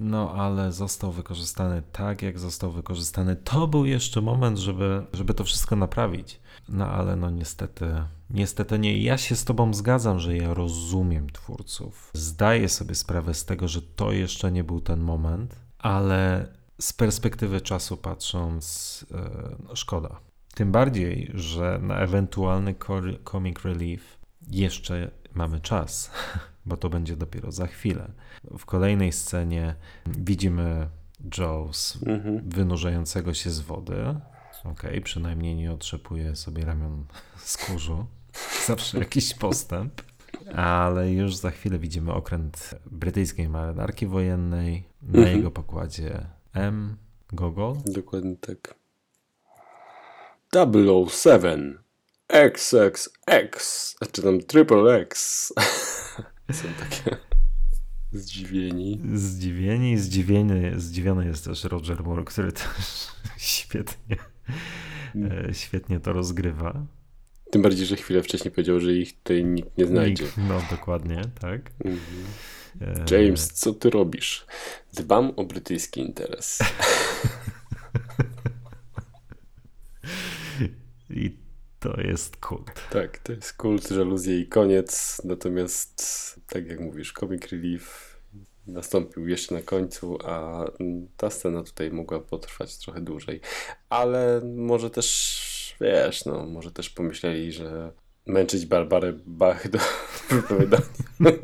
[0.00, 3.36] No ale został wykorzystany tak, jak został wykorzystany.
[3.36, 6.40] To był jeszcze moment, żeby, żeby to wszystko naprawić.
[6.68, 7.86] No ale no niestety,
[8.34, 8.98] niestety nie.
[9.02, 12.10] Ja się z tobą zgadzam, że ja rozumiem twórców.
[12.14, 16.48] Zdaję sobie sprawę z tego, że to jeszcze nie był ten moment, ale
[16.80, 20.20] z perspektywy czasu patrząc, e, no szkoda.
[20.54, 22.74] Tym bardziej, że na ewentualny
[23.30, 24.18] comic relief
[24.50, 26.10] jeszcze mamy czas,
[26.66, 28.12] bo to będzie dopiero za chwilę.
[28.58, 29.74] W kolejnej scenie
[30.06, 30.88] widzimy
[31.38, 32.48] Jaws Mhm.
[32.50, 34.14] wynurzającego się z wody.
[34.64, 37.04] Okej, przynajmniej nie otrzepuje sobie ramion
[37.36, 38.06] z kurzu.
[38.66, 40.02] Zawsze jakiś postęp.
[40.54, 44.84] Ale już za chwilę widzimy okręt brytyjskiej marynarki wojennej.
[45.02, 45.36] Na Mhm.
[45.36, 46.96] jego pokładzie M.
[47.32, 47.76] Gogol.
[47.86, 48.74] Dokładnie tak.
[51.10, 51.78] 007
[52.28, 55.52] XXX, czy tam Triple X.
[56.52, 57.16] Są takie
[58.12, 59.00] zdziwieni.
[59.14, 64.16] Zdziwieni, zdziwiony, zdziwiony jest też Roger Moore, który też świetnie,
[65.14, 66.86] e, świetnie to rozgrywa.
[67.54, 70.24] Tym bardziej, że chwilę wcześniej powiedział, że ich tutaj nikt nie znajdzie.
[70.36, 71.70] No dokładnie, tak.
[71.84, 73.06] Mhm.
[73.10, 74.46] James, co ty robisz?
[74.92, 76.58] Dbam o brytyjski interes.
[81.10, 81.36] I
[81.80, 82.88] to jest kult.
[82.90, 85.20] Tak, to jest kult, żaluzje i koniec.
[85.24, 88.14] Natomiast, tak jak mówisz, comic relief
[88.66, 90.64] nastąpił jeszcze na końcu, a
[91.16, 93.40] ta scena tutaj mogła potrwać trochę dłużej.
[93.88, 95.38] Ale może też,
[95.80, 97.92] wiesz, no, może też pomyśleli, że
[98.26, 99.78] męczyć Barbarę Bach do
[100.30, 100.86] wypowiadania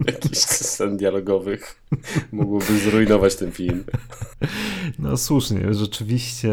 [0.07, 1.83] jakichś scen dialogowych
[2.33, 3.85] mogłoby zrujnować ten film.
[4.99, 6.53] No słusznie, rzeczywiście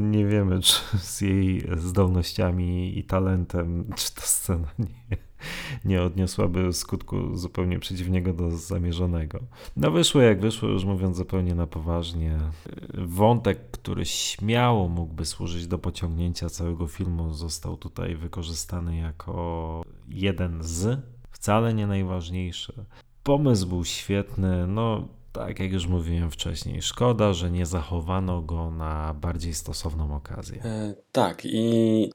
[0.00, 5.16] nie wiemy, czy z jej zdolnościami i talentem, czy ta scena nie,
[5.84, 9.38] nie odniosłaby skutku zupełnie przeciwnego do zamierzonego.
[9.76, 12.38] No wyszło jak wyszło, już mówiąc zupełnie na poważnie.
[12.94, 21.00] Wątek, który śmiało mógłby służyć do pociągnięcia całego filmu, został tutaj wykorzystany jako jeden z,
[21.30, 22.72] wcale nie najważniejszy.
[23.22, 25.08] Pomysł był świetny, no
[25.38, 30.62] tak jak już mówiłem wcześniej, szkoda, że nie zachowano go na bardziej stosowną okazję.
[30.64, 32.10] E, tak, i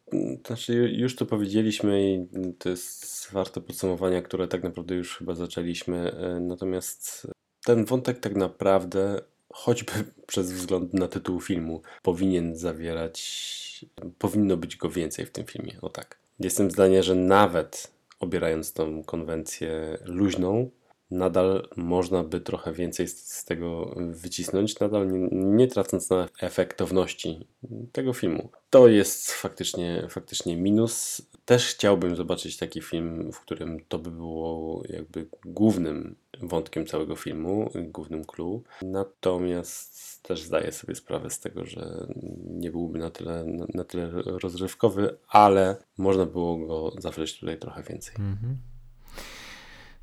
[0.47, 2.27] znaczy już to powiedzieliśmy i
[2.59, 6.11] to jest warte podsumowania, które tak naprawdę już chyba zaczęliśmy.
[6.11, 7.27] e, Natomiast
[7.65, 9.21] ten wątek tak naprawdę,
[9.53, 9.91] choćby
[10.27, 13.85] przez wzgląd na tytuł filmu, powinien zawierać,
[14.19, 15.77] powinno być go więcej w tym filmie.
[15.81, 16.17] O tak.
[16.39, 20.69] Jestem zdania, że nawet obierając tą konwencję luźną,
[21.13, 27.47] nadal można by trochę więcej z, z tego wycisnąć, nadal nie, nie tracąc na efektowności
[27.91, 28.49] tego filmu.
[28.69, 31.21] To jest faktycznie, faktycznie minus.
[31.45, 37.71] Też chciałbym zobaczyć taki film, w którym to by było jakby głównym wątkiem całego filmu,
[37.75, 38.63] głównym clue.
[38.81, 42.07] Natomiast też zdaję sobie sprawę z tego, że
[42.47, 47.83] nie byłby na tyle, na, na tyle rozrywkowy, ale można było go zawrzeć tutaj trochę
[47.83, 48.15] więcej.
[48.19, 48.57] Mhm.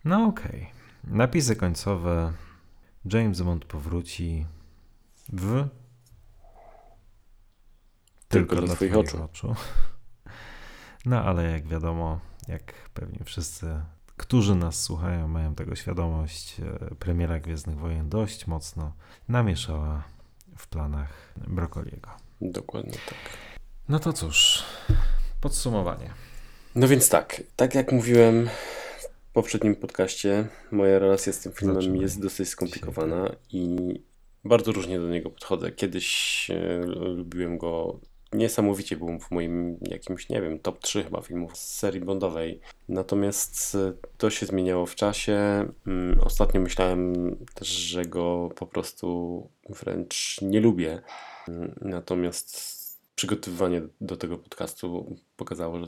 [0.04, 0.79] No okej.
[1.04, 2.32] Napisy końcowe.
[3.04, 4.46] James Bond powróci
[5.32, 5.68] w.
[8.28, 9.54] Tylko dla twoich oczu.
[11.06, 13.80] No ale jak wiadomo, jak pewnie wszyscy,
[14.16, 18.92] którzy nas słuchają, mają tego świadomość, e, premiera Gwiezdnych Wojen dość mocno
[19.28, 20.02] namieszała
[20.56, 22.10] w planach Brokoliego.
[22.40, 23.18] Dokładnie tak.
[23.88, 24.64] No to cóż,
[25.40, 26.10] podsumowanie.
[26.74, 28.48] No więc tak, tak jak mówiłem
[29.30, 32.00] w poprzednim podcaście, moja relacja z tym filmem Zaczynaj.
[32.00, 33.76] jest dosyć skomplikowana i
[34.44, 35.72] bardzo różnie do niego podchodzę.
[35.72, 36.80] Kiedyś e,
[37.16, 38.00] lubiłem go
[38.32, 42.60] niesamowicie, był w moim jakimś, nie wiem, top 3 chyba filmów z serii Bondowej.
[42.88, 45.38] Natomiast e, to się zmieniało w czasie.
[45.86, 47.14] Mm, Ostatnio myślałem
[47.54, 51.02] też, że go po prostu wręcz nie lubię.
[51.48, 52.69] Mm, Natomiast
[53.20, 55.86] przygotowywanie do tego podcastu pokazało że-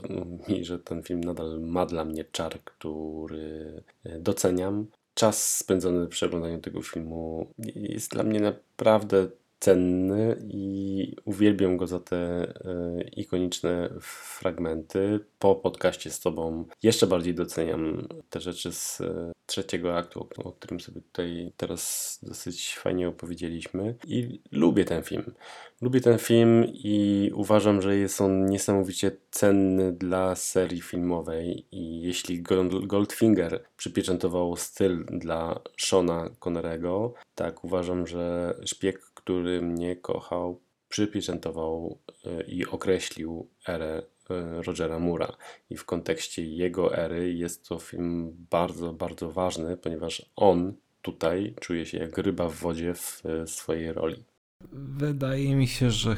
[0.49, 4.87] mi, że ten film nadal ma dla mnie czar, który e, doceniam.
[5.13, 9.27] Czas spędzony przy oglądaniu tego filmu jest dla mnie naprawdę
[9.63, 15.19] cenny i uwielbiam go za te e, ikoniczne fragmenty.
[15.39, 20.79] Po podcaście z Tobą jeszcze bardziej doceniam te rzeczy z e, trzeciego aktu, o, którym
[20.79, 23.95] sobie tutaj teraz dosyć fajnie opowiedzieliśmy.
[24.07, 25.33] I lubię ten film.
[25.81, 31.65] Lubię ten film i uważam, że jest on niesamowicie cenny dla serii filmowej.
[31.71, 39.95] I jeśli Gold- Goldfinger przypieczętował styl dla Shona Connerego, tak uważam, że szpieg, który mnie
[39.95, 45.37] kochał, przypieczętował e, i określił erę e, Rogera Mura.
[45.69, 51.85] I w kontekście jego ery jest to film bardzo, bardzo ważny, ponieważ on tutaj czuje
[51.85, 54.23] się jak ryba w wodzie w e, swojej roli.
[54.71, 56.15] Wydaje mi się, że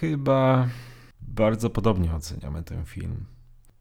[0.00, 0.68] chyba
[1.20, 3.24] bardzo podobnie oceniamy ten film.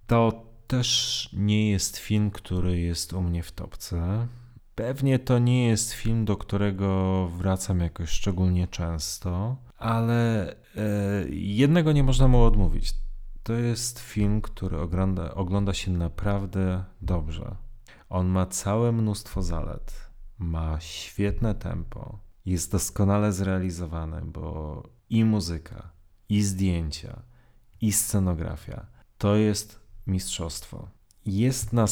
[0.08, 4.28] To też nie jest film, który jest u mnie w topce.
[4.76, 10.56] Pewnie to nie jest film, do którego wracam jakoś szczególnie często, ale e,
[11.30, 12.94] jednego nie można mu odmówić.
[13.44, 17.56] To jest film, który ogląda, ogląda się naprawdę dobrze.
[18.10, 25.92] On ma całe mnóstwo zalet, ma świetne tempo, jest doskonale zrealizowane, bo i muzyka,
[26.30, 27.22] i zdjęcia,
[27.82, 28.88] i scenografia
[29.18, 30.90] to jest mistrzostwo.
[31.26, 31.88] Jest na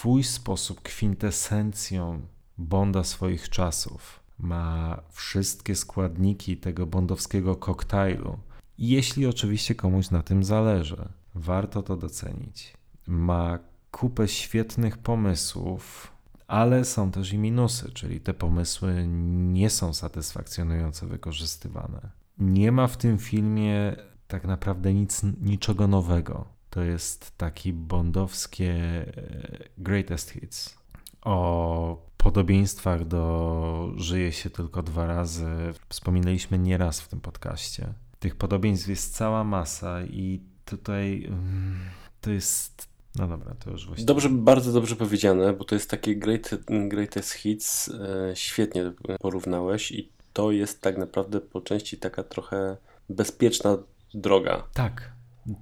[0.00, 2.20] swój sposób kwintesencją
[2.58, 4.20] Bonda swoich czasów.
[4.38, 8.38] Ma wszystkie składniki tego bondowskiego koktajlu.
[8.78, 12.74] Jeśli oczywiście komuś na tym zależy, warto to docenić.
[13.06, 13.58] Ma
[13.90, 16.12] kupę świetnych pomysłów,
[16.46, 19.04] ale są też i minusy, czyli te pomysły
[19.52, 22.10] nie są satysfakcjonująco wykorzystywane.
[22.38, 23.96] Nie ma w tym filmie
[24.28, 26.59] tak naprawdę nic, niczego nowego.
[26.70, 30.78] To jest taki bondowskie e, greatest hits.
[31.22, 35.46] O podobieństwach do Żyje się tylko dwa razy
[35.88, 37.94] wspominaliśmy nieraz w tym podcaście.
[38.18, 41.80] Tych podobieństw jest cała masa i tutaj mm,
[42.20, 44.06] to jest no dobra, to już właściwie.
[44.06, 47.88] Dobrze, bardzo dobrze powiedziane, bo to jest takie great, greatest hits.
[47.88, 52.76] E, świetnie porównałeś i to jest tak naprawdę po części taka trochę
[53.08, 53.78] bezpieczna
[54.14, 54.62] droga.
[54.74, 55.12] Tak,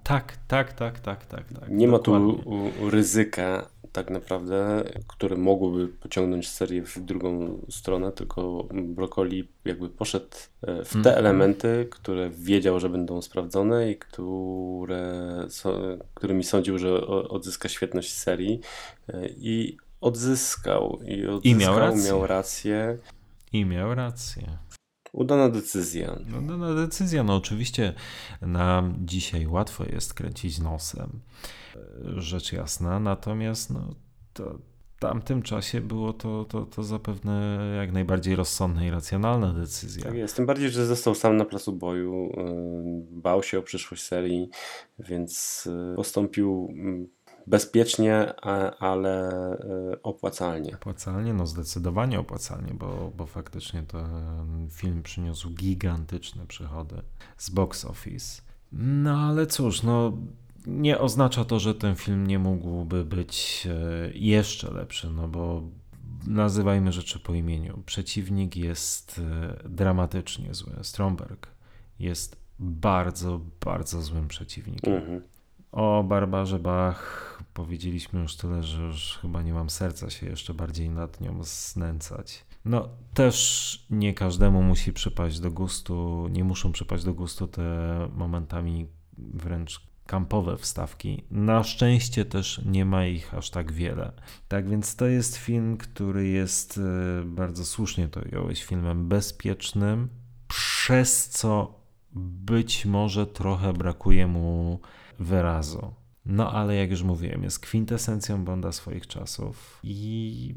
[0.03, 1.45] tak, tak, tak, tak, tak.
[1.49, 1.89] tak Nie dokładnie.
[1.89, 9.89] ma tu ryzyka tak naprawdę, które mogłyby pociągnąć serię w drugą stronę, tylko Broccoli jakby
[9.89, 11.19] poszedł e, w te mm.
[11.19, 15.47] elementy, które wiedział, że będą sprawdzone i które,
[16.15, 18.61] którymi sądził, że odzyska świetność serii
[19.09, 21.01] e, i odzyskał.
[21.05, 22.13] I, odzyskał, I miał rację.
[22.13, 22.99] Miał rację.
[23.53, 24.59] I miał rację.
[25.13, 26.17] Udana decyzja.
[26.39, 27.23] Udana decyzja.
[27.23, 27.95] No oczywiście
[28.43, 31.21] nam dzisiaj łatwo jest kręcić nosem,
[32.17, 33.95] rzecz jasna, natomiast no,
[34.33, 34.59] to
[34.99, 40.05] w tamtym czasie było to, to, to zapewne jak najbardziej rozsądna i racjonalna decyzja.
[40.05, 42.33] Tak jest, tym bardziej, że został sam na placu boju, y,
[43.11, 44.49] bał się o przyszłość serii,
[44.99, 46.75] więc y, postąpił
[47.49, 48.41] bezpiecznie,
[48.81, 50.75] ale e, opłacalnie.
[50.75, 57.03] Opłacalnie, no zdecydowanie opłacalnie, bo, bo faktycznie ten film przyniósł gigantyczne przychody
[57.37, 58.43] z box office.
[58.73, 60.13] No ale cóż, no
[60.67, 65.63] nie oznacza to, że ten film nie mógłby być e, jeszcze lepszy, no bo
[66.27, 67.83] nazywajmy rzeczy po imieniu.
[67.87, 69.21] Przeciwnik jest
[69.65, 70.73] e, dramatycznie zły.
[70.83, 71.49] Stromberg
[71.99, 74.95] jest bardzo, bardzo złym przeciwnikiem.
[74.95, 75.23] Mhm.
[75.73, 80.91] O Barbarze Bach powiedzieliśmy już tyle, że już chyba nie mam serca się jeszcze bardziej
[80.91, 82.45] nad nią znęcać.
[82.65, 87.63] No, też nie każdemu musi przypaść do gustu, nie muszą przypaść do gustu te
[88.17, 88.87] momentami
[89.19, 91.25] wręcz kampowe wstawki.
[91.31, 94.13] Na szczęście też nie ma ich aż tak wiele.
[94.49, 100.09] Tak więc to jest film, który jest e, bardzo słusznie to jąłeś filmem bezpiecznym,
[100.49, 101.81] przez co
[102.15, 104.81] być może trochę brakuje mu
[105.19, 105.95] wyrazu.
[106.25, 110.55] No ale jak już mówiłem, jest kwintesencją Bonda swoich czasów i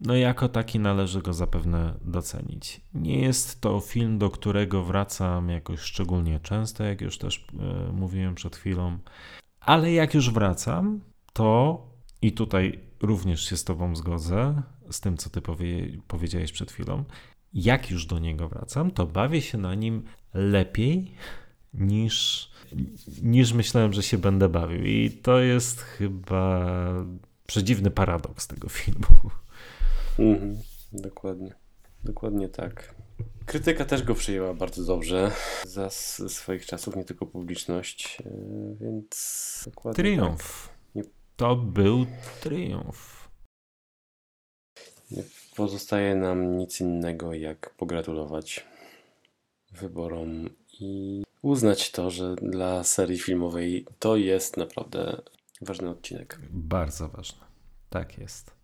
[0.00, 2.80] no jako taki należy go zapewne docenić.
[2.94, 8.34] Nie jest to film, do którego wracam jakoś szczególnie często, jak już też e, mówiłem
[8.34, 8.98] przed chwilą,
[9.60, 11.00] ale jak już wracam,
[11.32, 11.80] to
[12.22, 17.04] i tutaj również się z Tobą zgodzę, z tym co Ty powie, powiedziałeś przed chwilą,
[17.52, 20.02] jak już do niego wracam, to bawię się na nim
[20.34, 21.14] lepiej
[21.74, 22.50] niż
[23.22, 24.84] niż myślałem, że się będę bawił.
[24.84, 26.74] I to jest chyba
[27.46, 29.30] przedziwny paradoks tego filmu.
[30.18, 30.58] Mhm,
[30.92, 31.54] dokładnie.
[32.04, 32.94] Dokładnie tak.
[33.46, 35.30] Krytyka też go przyjęła bardzo dobrze
[35.64, 35.90] za
[36.28, 38.30] swoich czasów, nie tylko publiczność, e,
[38.80, 40.04] więc dokładnie.
[40.04, 40.68] Triumf.
[40.94, 41.04] Tak.
[41.36, 42.06] To był
[42.40, 43.28] triumf.
[45.10, 45.22] Nie
[45.56, 48.66] pozostaje nam nic innego, jak pogratulować
[49.72, 55.22] wyborom i uznać to, że dla serii filmowej to jest naprawdę
[55.60, 56.40] ważny odcinek.
[56.50, 57.40] Bardzo ważny.
[57.90, 58.54] Tak jest.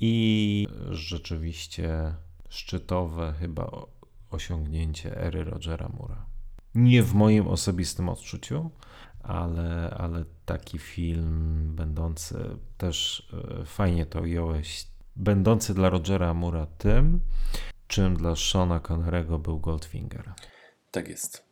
[0.00, 2.14] I rzeczywiście
[2.48, 3.86] szczytowe chyba
[4.30, 6.26] osiągnięcie ery Rogera Mura.
[6.74, 8.70] Nie w moim osobistym odczuciu,
[9.22, 12.34] ale, ale taki film będący
[12.78, 13.28] też
[13.60, 14.86] e, fajnie to ująłeś,
[15.16, 17.20] będący dla Rogera Mura tym,
[17.86, 20.32] czym dla Shona Connerego był Goldfinger.
[20.94, 21.44] Tak jest.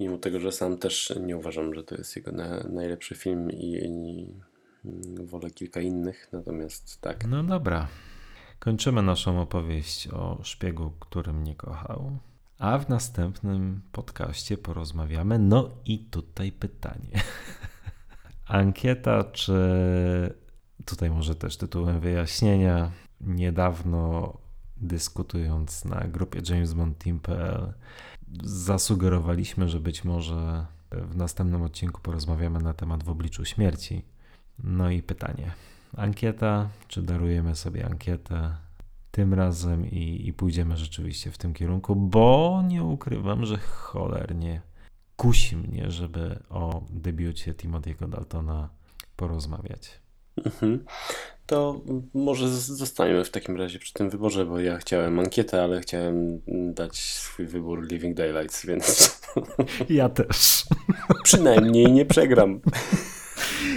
[0.00, 3.72] Mimo tego, że sam też nie uważam, że to jest jego na, najlepszy film i,
[3.84, 4.26] i
[5.26, 7.26] wolę kilka innych, natomiast tak.
[7.26, 7.88] No dobra.
[8.58, 12.18] Kończymy naszą opowieść o szpiegu, który mnie kochał.
[12.58, 15.38] A w następnym podcaście porozmawiamy.
[15.38, 17.22] No i tutaj pytanie.
[18.46, 19.54] Ankieta, czy
[20.84, 22.90] tutaj może też tytułem wyjaśnienia.
[23.20, 24.32] Niedawno
[24.76, 27.72] dyskutując na grupie jamesbondteam.pl
[28.44, 34.04] zasugerowaliśmy, że być może w następnym odcinku porozmawiamy na temat w obliczu śmierci.
[34.64, 35.52] No i pytanie.
[35.96, 38.56] Ankieta, czy darujemy sobie ankietę?
[39.12, 44.60] tym razem i, i pójdziemy rzeczywiście w tym kierunku, bo nie ukrywam, że cholernie
[45.16, 48.68] kusi mnie, żeby o debiucie Timothy'ego Daltona
[49.16, 50.01] porozmawiać.
[50.36, 50.84] Mhm.
[51.46, 51.80] To
[52.14, 56.40] może z- zostańmy w takim razie przy tym wyborze, bo ja chciałem ankietę, ale chciałem
[56.74, 59.20] dać swój wybór Living Daylights, więc
[59.88, 60.64] Ja też.
[61.24, 62.60] przynajmniej nie przegram.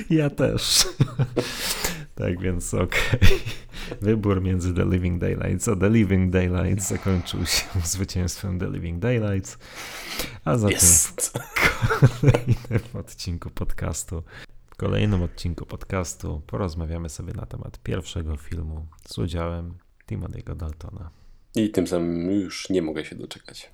[0.09, 0.87] Ja też.
[2.15, 3.19] tak więc okej.
[4.01, 9.57] Wybór między The Living Daylights a The Living Daylights zakończył się zwycięstwem The Living Daylights.
[10.45, 11.37] A zatem Jest!
[11.37, 14.23] w kolejnym odcinku podcastu
[14.75, 19.77] w kolejnym odcinku podcastu porozmawiamy sobie na temat pierwszego filmu z udziałem
[20.07, 21.09] Timothy'ego Daltona.
[21.55, 23.71] I tym samym już nie mogę się doczekać.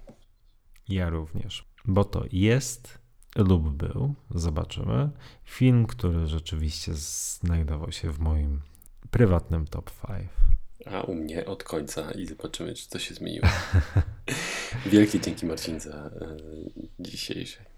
[0.89, 1.65] Ja również.
[1.85, 2.99] Bo to jest
[3.35, 5.09] lub był, zobaczymy,
[5.45, 8.61] film, który rzeczywiście znajdował się w moim
[9.11, 10.29] prywatnym top 5.
[10.85, 13.47] A u mnie od końca i zobaczymy, czy to się zmieniło.
[14.91, 16.37] Wielkie dzięki Marcin za e,
[16.99, 17.70] dzisiejsze.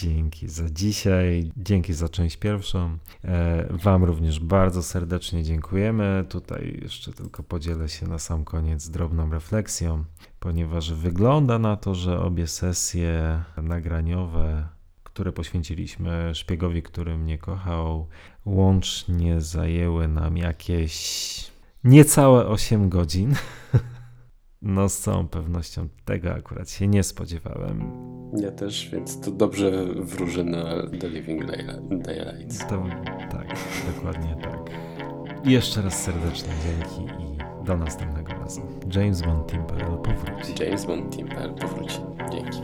[0.00, 2.98] Dzięki za dzisiaj, dzięki za część pierwszą.
[3.24, 6.24] E, Wam również bardzo serdecznie dziękujemy.
[6.28, 10.04] Tutaj jeszcze tylko podzielę się na sam koniec drobną refleksją,
[10.40, 14.68] ponieważ wygląda na to, że obie sesje nagraniowe,
[15.04, 18.08] które poświęciliśmy szpiegowi, który mnie kochał,
[18.44, 20.94] łącznie zajęły nam jakieś
[21.84, 23.34] niecałe 8 godzin.
[24.64, 27.82] No, z całą pewnością tego akurat się nie spodziewałem.
[28.40, 30.64] Ja też, więc to dobrze wróży na
[31.00, 31.44] The Living
[31.90, 32.58] Daylights.
[32.58, 32.84] To,
[33.30, 33.56] tak,
[33.94, 34.70] dokładnie tak.
[35.44, 38.60] I jeszcze raz serdecznie dzięki i do następnego razu.
[38.94, 40.64] James Bond Team.pl powróci.
[40.64, 41.28] James Bond Team
[41.60, 41.98] powróci.
[42.32, 42.60] Dzięki.